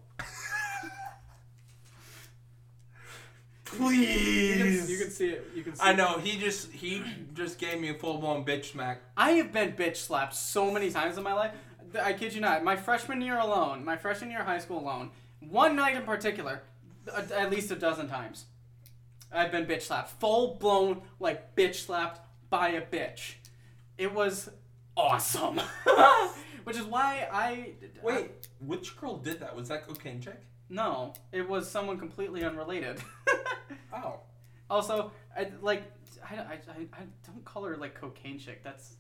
You 3.73 3.79
can, 3.79 3.87
Please. 3.89 4.91
you 4.91 4.99
can 4.99 5.11
see 5.11 5.29
it. 5.31 5.51
You 5.55 5.63
can 5.63 5.75
see 5.75 5.83
I 5.83 5.91
it. 5.91 5.97
know 5.97 6.19
he 6.19 6.39
just 6.39 6.71
he 6.73 7.03
just 7.35 7.59
gave 7.59 7.81
me 7.81 7.89
a 7.91 7.95
full 7.95 8.19
blown 8.19 8.45
bitch 8.45 8.73
smack. 8.73 9.01
I 9.17 9.33
have 9.33 9.53
been 9.53 9.73
bitch 9.73 9.97
slapped 9.97 10.35
so 10.35 10.71
many 10.71 10.91
times 10.91 11.19
in 11.19 11.25
my 11.25 11.33
life. 11.33 11.53
I 12.01 12.13
kid 12.13 12.35
you 12.35 12.41
not. 12.41 12.63
My 12.65 12.77
freshman 12.77 13.21
year 13.21 13.39
alone, 13.39 13.85
my 13.85 13.97
freshman 13.97 14.31
year 14.31 14.41
of 14.41 14.47
high 14.47 14.59
school 14.59 14.79
alone, 14.81 15.11
one 15.41 15.77
night 15.77 15.97
in 15.97 16.03
particular, 16.03 16.63
at 17.15 17.51
least 17.51 17.71
a 17.71 17.77
dozen 17.77 18.09
times, 18.09 18.47
I've 19.33 19.51
been 19.53 19.67
bitch 19.67 19.83
slapped. 19.83 20.11
Full 20.21 20.57
blown, 20.57 21.03
like, 21.21 21.55
bitch 21.57 21.77
slapped 21.77 22.21
by 22.51 22.69
a 22.71 22.83
bitch. 22.83 23.35
It 23.99 24.13
was 24.13 24.49
awesome. 24.97 25.61
Which 26.65 26.77
is 26.77 26.85
why 26.85 27.29
I. 27.33 27.73
Wait, 28.03 28.31
which 28.61 28.97
girl 28.97 29.17
did 29.19 29.39
that? 29.41 29.55
Was 29.55 29.69
that 29.69 29.87
cocaine 29.87 30.21
chick? 30.21 30.41
No, 30.69 31.15
it 31.33 31.49
was 31.49 31.71
someone 31.71 31.99
completely 31.99 32.45
unrelated. 32.45 33.01
Oh. 33.93 34.21
Also, 34.69 35.11
I, 35.37 35.49
like, 35.63 35.85
I, 36.29 36.35
I, 36.37 36.53
I, 36.93 37.03
don't 37.25 37.45
call 37.45 37.65
her 37.65 37.77
like 37.77 37.95
cocaine 37.95 38.39
chick. 38.39 38.63
That's 38.63 38.97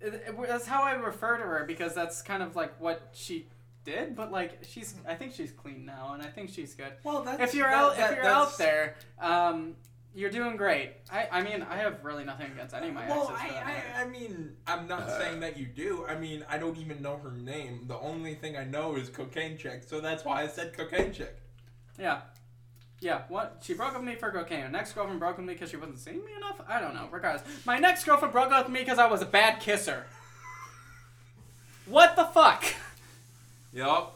it- 0.00 0.14
it- 0.26 0.36
that's 0.48 0.66
how 0.66 0.82
I 0.82 0.92
refer 0.92 1.36
to 1.36 1.44
her 1.44 1.64
because 1.64 1.94
that's 1.94 2.22
kind 2.22 2.42
of 2.42 2.56
like 2.56 2.78
what 2.80 3.10
she 3.12 3.46
did. 3.84 4.16
But 4.16 4.32
like, 4.32 4.58
she's 4.68 4.94
I 5.06 5.14
think 5.14 5.32
she's 5.32 5.52
clean 5.52 5.84
now, 5.86 6.12
and 6.14 6.22
I 6.22 6.26
think 6.26 6.50
she's 6.50 6.74
good. 6.74 6.92
Well, 7.04 7.22
that's 7.22 7.40
If 7.40 7.54
you're 7.54 7.68
that- 7.68 7.74
out, 7.76 7.96
that- 7.96 8.10
if 8.12 8.16
you're 8.16 8.26
out 8.26 8.58
there, 8.58 8.96
um, 9.20 9.76
You're 10.16 10.30
doing 10.30 10.56
great. 10.56 10.92
I, 11.12 11.28
I 11.30 11.42
mean, 11.42 11.60
I 11.68 11.76
have 11.76 12.02
really 12.02 12.24
nothing 12.24 12.50
against 12.50 12.74
any 12.74 12.88
of 12.88 12.94
my 12.94 13.06
well, 13.06 13.24
exes. 13.24 13.36
I, 13.38 13.48
for 13.48 13.52
that 13.52 13.66
matter. 13.66 13.82
I, 13.94 14.00
uh, 14.00 14.04
I 14.06 14.08
mean, 14.08 14.56
I'm 14.66 14.88
not 14.88 15.02
uh. 15.02 15.18
saying 15.18 15.40
that 15.40 15.58
you 15.58 15.66
do. 15.66 16.06
I 16.08 16.18
mean, 16.18 16.42
I 16.48 16.56
don't 16.56 16.78
even 16.78 17.02
know 17.02 17.18
her 17.18 17.32
name. 17.32 17.84
The 17.86 17.98
only 17.98 18.34
thing 18.34 18.56
I 18.56 18.64
know 18.64 18.96
is 18.96 19.10
Cocaine 19.10 19.58
Chick, 19.58 19.82
so 19.86 20.00
that's 20.00 20.24
why 20.24 20.42
I 20.42 20.46
said 20.46 20.72
Cocaine 20.72 21.12
Chick. 21.12 21.36
Yeah. 21.98 22.22
Yeah, 22.98 23.24
what? 23.28 23.58
She 23.60 23.74
broke 23.74 23.90
up 23.90 23.96
with 23.96 24.04
me 24.04 24.14
for 24.14 24.30
cocaine. 24.30 24.62
Her 24.62 24.70
next 24.70 24.94
girlfriend 24.94 25.20
broke 25.20 25.32
up 25.32 25.36
with 25.36 25.46
me 25.46 25.52
because 25.52 25.68
she 25.68 25.76
wasn't 25.76 25.98
seeing 25.98 26.24
me 26.24 26.32
enough? 26.34 26.62
I 26.66 26.80
don't 26.80 26.94
know. 26.94 27.08
Regardless. 27.10 27.46
My 27.66 27.78
next 27.78 28.04
girlfriend 28.04 28.32
broke 28.32 28.50
up 28.52 28.64
with 28.64 28.72
me 28.72 28.80
because 28.80 28.98
I 28.98 29.06
was 29.06 29.20
a 29.20 29.26
bad 29.26 29.60
kisser. 29.60 30.06
What 31.84 32.16
the 32.16 32.24
fuck? 32.24 32.64
Yup. 33.72 34.15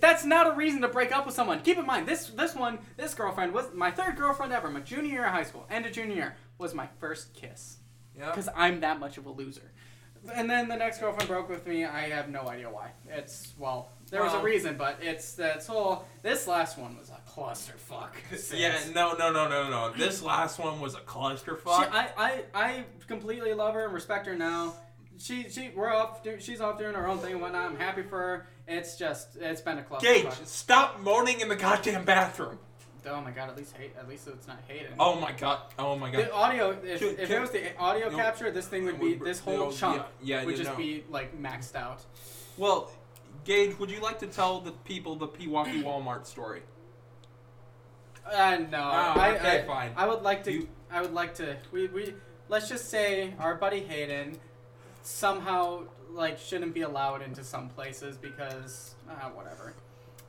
That's 0.00 0.24
not 0.24 0.46
a 0.46 0.52
reason 0.56 0.82
to 0.82 0.88
break 0.88 1.12
up 1.12 1.24
with 1.26 1.34
someone. 1.34 1.60
Keep 1.62 1.78
in 1.78 1.86
mind, 1.86 2.06
this 2.06 2.26
this 2.28 2.54
one, 2.54 2.78
this 2.96 3.14
girlfriend 3.14 3.52
was 3.54 3.66
my 3.74 3.90
third 3.90 4.16
girlfriend 4.16 4.52
ever. 4.52 4.70
My 4.70 4.80
junior 4.80 5.10
year 5.10 5.24
of 5.26 5.32
high 5.32 5.44
school, 5.44 5.66
end 5.70 5.86
of 5.86 5.92
junior 5.92 6.14
year, 6.14 6.36
was 6.58 6.74
my 6.74 6.88
first 7.00 7.32
kiss. 7.34 7.78
Yep. 8.18 8.26
Because 8.34 8.48
I'm 8.54 8.80
that 8.80 8.98
much 9.00 9.16
of 9.16 9.26
a 9.26 9.30
loser. 9.30 9.70
And 10.34 10.50
then 10.50 10.68
the 10.68 10.74
next 10.76 10.98
girlfriend 10.98 11.28
broke 11.28 11.48
with 11.48 11.66
me. 11.66 11.84
I 11.84 12.08
have 12.08 12.28
no 12.28 12.48
idea 12.48 12.68
why. 12.68 12.90
It's 13.08 13.54
well, 13.58 13.90
there 14.10 14.22
was 14.22 14.32
a 14.32 14.36
Well- 14.36 14.44
reason, 14.44 14.76
but 14.76 14.98
it's 15.00 15.32
that's 15.34 15.66
whole. 15.66 16.04
This 16.22 16.46
last 16.46 16.76
one 16.76 16.98
was 16.98 17.10
a 17.10 17.20
clusterfuck. 17.30 18.10
Yeah, 18.54 18.76
no, 18.94 19.12
no, 19.14 19.32
no, 19.32 19.48
no, 19.48 19.70
no. 19.70 19.92
This 19.96 20.22
last 20.22 20.58
one 20.58 20.80
was 20.80 20.94
a 20.94 20.98
She, 20.98 21.04
clusterfuck. 21.04 21.64
I, 21.92 22.08
I, 22.16 22.42
I 22.52 22.84
completely 23.06 23.54
love 23.54 23.74
her 23.74 23.84
and 23.84 23.94
respect 23.94 24.26
her 24.26 24.34
now. 24.34 24.74
She, 25.18 25.48
she, 25.48 25.70
we're 25.74 25.92
off. 25.92 26.22
Do, 26.22 26.38
she's 26.40 26.60
off 26.60 26.78
doing 26.78 26.94
her 26.94 27.06
own 27.08 27.18
thing 27.18 27.32
and 27.32 27.40
whatnot. 27.40 27.70
I'm 27.70 27.76
happy 27.76 28.02
for 28.02 28.18
her. 28.18 28.46
It's 28.68 28.96
just, 28.96 29.36
it's 29.40 29.62
been 29.62 29.78
a 29.78 29.82
clusterfuck. 29.82 30.00
Gage, 30.02 30.32
stop 30.44 31.00
moaning 31.00 31.40
in 31.40 31.48
the 31.48 31.56
goddamn 31.56 32.04
bathroom. 32.04 32.58
Oh 33.06 33.20
my 33.22 33.30
god! 33.30 33.48
At 33.48 33.56
least 33.56 33.74
hate. 33.74 33.94
At 33.98 34.06
least 34.06 34.28
it's 34.28 34.46
not 34.46 34.58
hating. 34.68 34.92
Oh 34.98 35.18
my 35.18 35.32
god. 35.32 35.60
Oh 35.78 35.96
my 35.96 36.10
god. 36.10 36.26
The 36.26 36.32
audio, 36.34 36.76
if, 36.84 36.98
Can- 37.00 37.18
if 37.18 37.30
it 37.30 37.40
was 37.40 37.50
the 37.50 37.74
audio 37.78 38.10
No. 38.10 38.16
capture, 38.16 38.50
this 38.50 38.66
thing 38.66 38.84
would 38.84 39.00
be, 39.00 39.14
Would- 39.14 39.26
this 39.26 39.40
whole 39.40 39.56
no, 39.56 39.70
chunk 39.72 40.02
yeah, 40.20 40.40
yeah, 40.40 40.44
would 40.44 40.56
just 40.56 40.70
know. 40.72 40.76
be 40.76 41.04
like 41.08 41.40
maxed 41.40 41.74
out. 41.74 42.04
Well, 42.58 42.90
Gage, 43.44 43.78
would 43.78 43.90
you 43.90 44.00
like 44.00 44.18
to 44.18 44.26
tell 44.26 44.60
the 44.60 44.72
people 44.72 45.16
the 45.16 45.28
Pewaukee 45.28 45.82
Walmart 45.84 46.26
story? 46.26 46.60
Uh, 48.30 48.58
no. 48.70 48.78
Oh, 48.78 49.20
I, 49.20 49.36
okay, 49.36 49.62
I, 49.62 49.66
fine. 49.66 49.92
I 49.96 50.06
would 50.06 50.22
like 50.22 50.44
to. 50.44 50.52
You- 50.52 50.68
I 50.90 51.00
would 51.00 51.14
like 51.14 51.34
to. 51.36 51.56
We, 51.72 51.86
we 51.86 52.14
let's 52.48 52.68
just 52.68 52.90
say 52.90 53.32
our 53.38 53.54
buddy 53.54 53.80
Hayden 53.80 54.36
somehow 55.02 55.84
like 56.10 56.38
shouldn't 56.38 56.74
be 56.74 56.82
allowed 56.82 57.22
into 57.22 57.44
some 57.44 57.68
places 57.68 58.16
because 58.16 58.94
uh, 59.08 59.28
whatever. 59.30 59.74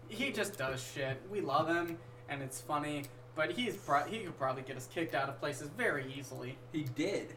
He 0.07 0.32
just 0.32 0.57
does 0.57 0.84
shit. 0.84 1.21
We 1.32 1.41
love 1.41 1.67
him 1.67 1.97
and 2.30 2.41
it's 2.41 2.61
funny, 2.61 3.03
but 3.36 3.51
he's 3.51 3.75
pro- 3.75 4.03
he 4.03 4.19
could 4.19 4.38
probably 4.38 4.63
get 4.63 4.77
us 4.77 4.88
kicked 4.93 5.15
out 5.15 5.30
of 5.30 5.39
places 5.39 5.69
very 5.77 6.13
easily. 6.17 6.57
He 6.71 6.84
did. 6.84 7.36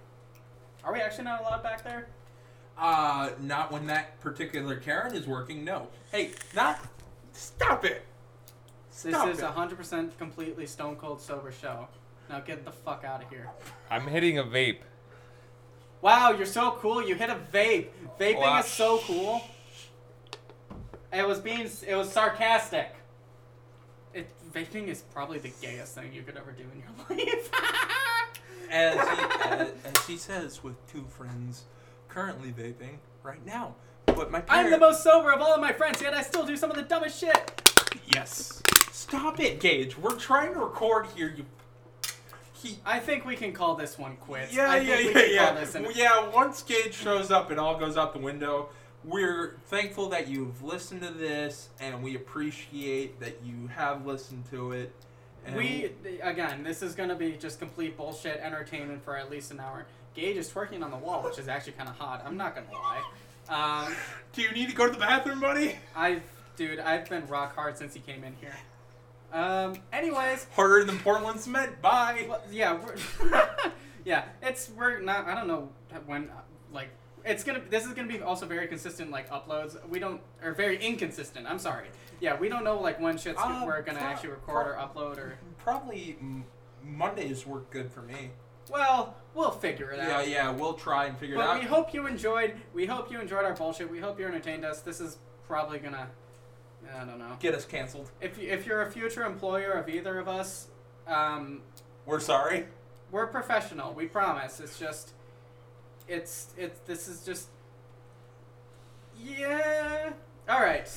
Are 0.84 0.93
we 0.93 1.01
actually 1.01 1.24
not 1.24 1.40
allowed 1.40 1.62
back 1.62 1.84
there? 1.84 2.09
Uh, 2.76 3.30
not 3.40 3.70
when 3.70 3.86
that 3.86 4.18
particular 4.20 4.76
Karen 4.76 5.14
is 5.14 5.26
working. 5.26 5.64
No. 5.64 5.88
Hey, 6.11 6.32
not. 6.55 6.80
Stop 7.32 7.84
it. 7.84 8.05
This 8.90 9.05
is 9.14 9.38
it. 9.38 9.43
a 9.43 9.49
hundred 9.49 9.76
percent 9.76 10.16
completely 10.18 10.66
stone 10.66 10.97
cold 10.97 11.20
sober 11.20 11.53
show. 11.53 11.88
Now 12.28 12.40
get 12.40 12.64
the 12.64 12.72
fuck 12.72 13.05
out 13.05 13.22
of 13.22 13.30
here. 13.30 13.49
I'm 13.90 14.07
hitting 14.07 14.38
a 14.38 14.45
vape. 14.45 14.78
Wow, 16.03 16.32
you're 16.32 16.46
so 16.46 16.72
cool. 16.72 17.03
You 17.07 17.14
hit 17.14 17.30
a 17.30 17.36
vape. 17.53 17.86
Vaping 18.20 18.40
Wow. 18.40 18.59
is 18.59 18.66
so 18.66 18.98
cool. 18.98 19.40
It 21.12 21.26
was 21.26 21.38
being 21.40 21.70
it 21.86 21.94
was 21.94 22.11
sarcastic. 22.12 22.94
It 24.12 24.28
vaping 24.53 24.88
is 24.88 25.03
probably 25.14 25.38
the 25.38 25.53
gayest 25.62 25.94
thing 25.94 26.12
you 26.12 26.22
could 26.22 26.36
ever 26.36 26.53
do 26.53 26.64
in 26.64 26.80
your 26.80 27.26
life. 27.26 27.50
As 28.70 28.94
he, 28.94 29.48
as, 29.48 29.68
as 29.96 30.07
he 30.07 30.16
says, 30.16 30.62
with 30.64 30.74
two 30.90 31.05
friends 31.09 31.64
currently 32.09 32.50
vaping 32.53 32.96
right 33.22 33.44
now. 33.46 33.74
But 34.07 34.30
my 34.30 34.42
I'm 34.48 34.70
the 34.70 34.78
most 34.78 35.03
sober 35.05 35.32
of 35.32 35.40
all 35.40 35.55
of 35.55 35.61
my 35.61 35.72
friends, 35.72 36.03
yet 36.03 36.14
I 36.14 36.22
still 36.22 36.44
do 36.44 36.57
some 36.57 36.70
of 36.70 36.76
the 36.76 36.82
dumbest 36.82 37.18
shit. 37.20 37.62
Yes. 38.12 38.62
Stop 38.90 39.40
it, 39.40 39.61
Gage. 39.61 39.96
We're 39.96 40.16
trying 40.16 40.53
to 40.55 40.61
record 40.61 41.07
here. 41.14 41.32
You. 41.36 41.44
He. 42.63 42.79
I 42.85 42.99
think 43.01 43.25
we 43.25 43.35
can 43.37 43.53
call 43.53 43.75
this 43.75 43.99
one 43.99 44.17
quits. 44.17 44.55
Yeah, 44.55 44.71
I 44.71 44.77
yeah, 44.79 44.99
yeah, 44.99 45.25
yeah. 45.25 45.59
an- 45.75 45.87
Yeah, 45.95 46.29
once 46.29 46.63
Gage 46.63 46.95
shows 46.95 47.31
up, 47.31 47.51
it 47.51 47.59
all 47.59 47.77
goes 47.79 47.97
out 47.97 48.13
the 48.13 48.21
window. 48.21 48.69
We're 49.05 49.57
thankful 49.67 50.09
that 50.11 50.29
you've 50.29 50.63
listened 50.63 51.03
to 51.03 51.11
this, 51.11 51.71
and 51.81 52.03
we 52.03 52.15
appreciate 52.15 53.19
that 53.19 53.39
you 53.45 53.67
have 53.75 54.07
listened 54.07 54.45
to 54.51 54.73
it. 54.73 54.93
And 55.45 55.57
We 55.57 55.91
again, 56.23 56.63
this 56.63 56.83
is 56.83 56.95
gonna 56.95 57.17
be 57.17 57.33
just 57.33 57.59
complete 57.59 57.97
bullshit 57.97 58.39
entertainment 58.41 59.05
for 59.05 59.17
at 59.17 59.29
least 59.29 59.51
an 59.51 59.59
hour. 59.59 59.87
Gage 60.15 60.37
is 60.37 60.49
twerking 60.49 60.85
on 60.85 60.91
the 60.93 60.97
wall, 60.97 61.23
which 61.23 61.39
is 61.39 61.49
actually 61.49 61.73
kind 61.73 61.89
of 61.89 61.97
hot. 61.99 62.23
I'm 62.25 62.37
not 62.37 62.55
gonna 62.55 62.71
lie. 62.71 63.03
Um, 63.49 63.95
Do 64.35 64.43
you 64.43 64.53
need 64.53 64.69
to 64.69 64.75
go 64.75 64.87
to 64.87 64.93
the 64.93 64.99
bathroom, 65.01 65.41
buddy? 65.41 65.77
I've, 65.97 66.23
dude, 66.57 66.79
I've 66.79 67.09
been 67.09 67.27
rock 67.27 67.57
hard 67.57 67.77
since 67.77 67.93
he 67.95 68.01
came 68.01 68.23
in 68.23 68.35
here. 68.41 68.55
Um, 69.33 69.76
anyways, 69.93 70.47
Harder 70.55 70.85
than 70.85 70.99
Portland 70.99 71.41
cement. 71.41 71.80
Bye. 71.80 72.26
well, 72.28 72.43
yeah, 72.51 72.74
we're, 72.78 72.97
yeah, 74.05 74.24
it's 74.43 74.70
we're 74.76 75.01
not. 75.01 75.26
I 75.26 75.35
don't 75.35 75.49
know 75.49 75.70
when, 76.07 76.28
like, 76.72 76.89
it's 77.24 77.43
gonna. 77.45 77.62
This 77.70 77.87
is 77.87 77.93
gonna 77.95 78.09
be 78.09 78.20
also 78.20 78.47
very 78.47 78.66
consistent, 78.66 79.11
like 79.11 79.30
uploads. 79.30 79.76
We 79.89 79.99
don't, 79.99 80.20
or 80.43 80.53
very 80.53 80.76
inconsistent. 80.85 81.47
I'm 81.49 81.59
sorry. 81.59 81.87
Yeah, 82.20 82.37
we 82.39 82.49
don't 82.49 82.62
know 82.64 82.78
like 82.80 83.01
when 83.01 83.16
shit's 83.16 83.39
Uh, 83.41 83.62
we're 83.64 83.80
gonna 83.83 83.99
pro- 83.99 84.09
actually 84.09 84.30
record 84.30 84.66
or 84.66 84.74
upload 84.74 85.18
or. 85.18 85.39
Probably 85.59 86.18
Mondays 86.85 87.47
work 87.47 87.70
good 87.70 87.91
for 87.91 88.03
me. 88.03 88.30
Well, 88.70 89.16
we'll 89.35 89.51
figure 89.51 89.91
it 89.91 89.99
Yeah, 89.99 90.18
out. 90.18 90.28
yeah, 90.28 90.35
yeah, 90.35 90.51
we'll 90.51 90.74
try 90.74 91.07
and 91.07 91.16
figure 91.18 91.37
it 91.37 91.41
out. 91.41 91.59
we 91.61 91.64
hope 91.66 91.95
you 91.95 92.07
enjoyed. 92.07 92.55
We 92.74 92.87
hope 92.87 93.11
you 93.11 93.20
enjoyed 93.20 93.45
our 93.45 93.55
bullshit. 93.55 93.91
We 93.91 93.99
hope 94.01 94.18
you 94.20 94.26
entertained 94.26 94.64
us. 94.64 94.80
This 94.80 95.01
is 95.01 95.18
probably 95.47 95.78
gonna. 95.78 96.09
I 96.95 97.05
don't 97.05 97.18
know. 97.18 97.37
Get 97.41 97.55
us 97.55 97.64
canceled. 97.64 98.11
If 98.20 98.39
you, 98.39 98.49
if 98.49 98.66
you're 98.66 98.83
a 98.83 98.91
future 98.91 99.24
employer 99.24 99.72
of 99.72 99.89
either 99.89 100.18
of 100.18 100.28
us, 100.28 100.68
um, 101.07 101.61
We're 102.07 102.20
sorry. 102.20 102.66
we're 103.11 103.26
professional. 103.26 103.93
We 103.93 104.07
promise. 104.07 104.61
It's 104.61 104.78
just, 104.78 105.12
it's 106.09 106.49
it's 106.57 106.80
this 106.87 107.09
is 107.09 107.24
just. 107.24 107.49
Yeah. 109.18 110.12
All 110.49 110.61
right. 110.61 110.89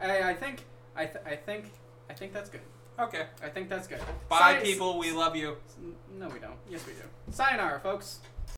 I 0.00 0.30
I 0.30 0.34
think 0.34 0.64
I 0.96 1.06
th- 1.06 1.24
I 1.24 1.36
think 1.36 1.66
I 2.08 2.14
think 2.14 2.32
that's 2.32 2.50
good. 2.50 2.60
Okay. 2.98 3.26
I 3.42 3.48
think 3.48 3.68
that's 3.68 3.86
good. 3.86 4.00
Bye, 4.28 4.56
Sci- 4.58 4.64
people. 4.72 4.98
We 4.98 5.12
love 5.12 5.36
you. 5.36 5.56
No, 6.18 6.28
we 6.28 6.38
don't. 6.38 6.56
Yes, 6.68 6.84
we 6.86 6.92
do. 6.92 7.02
Sayonara, 7.30 7.80
folks. 7.80 8.18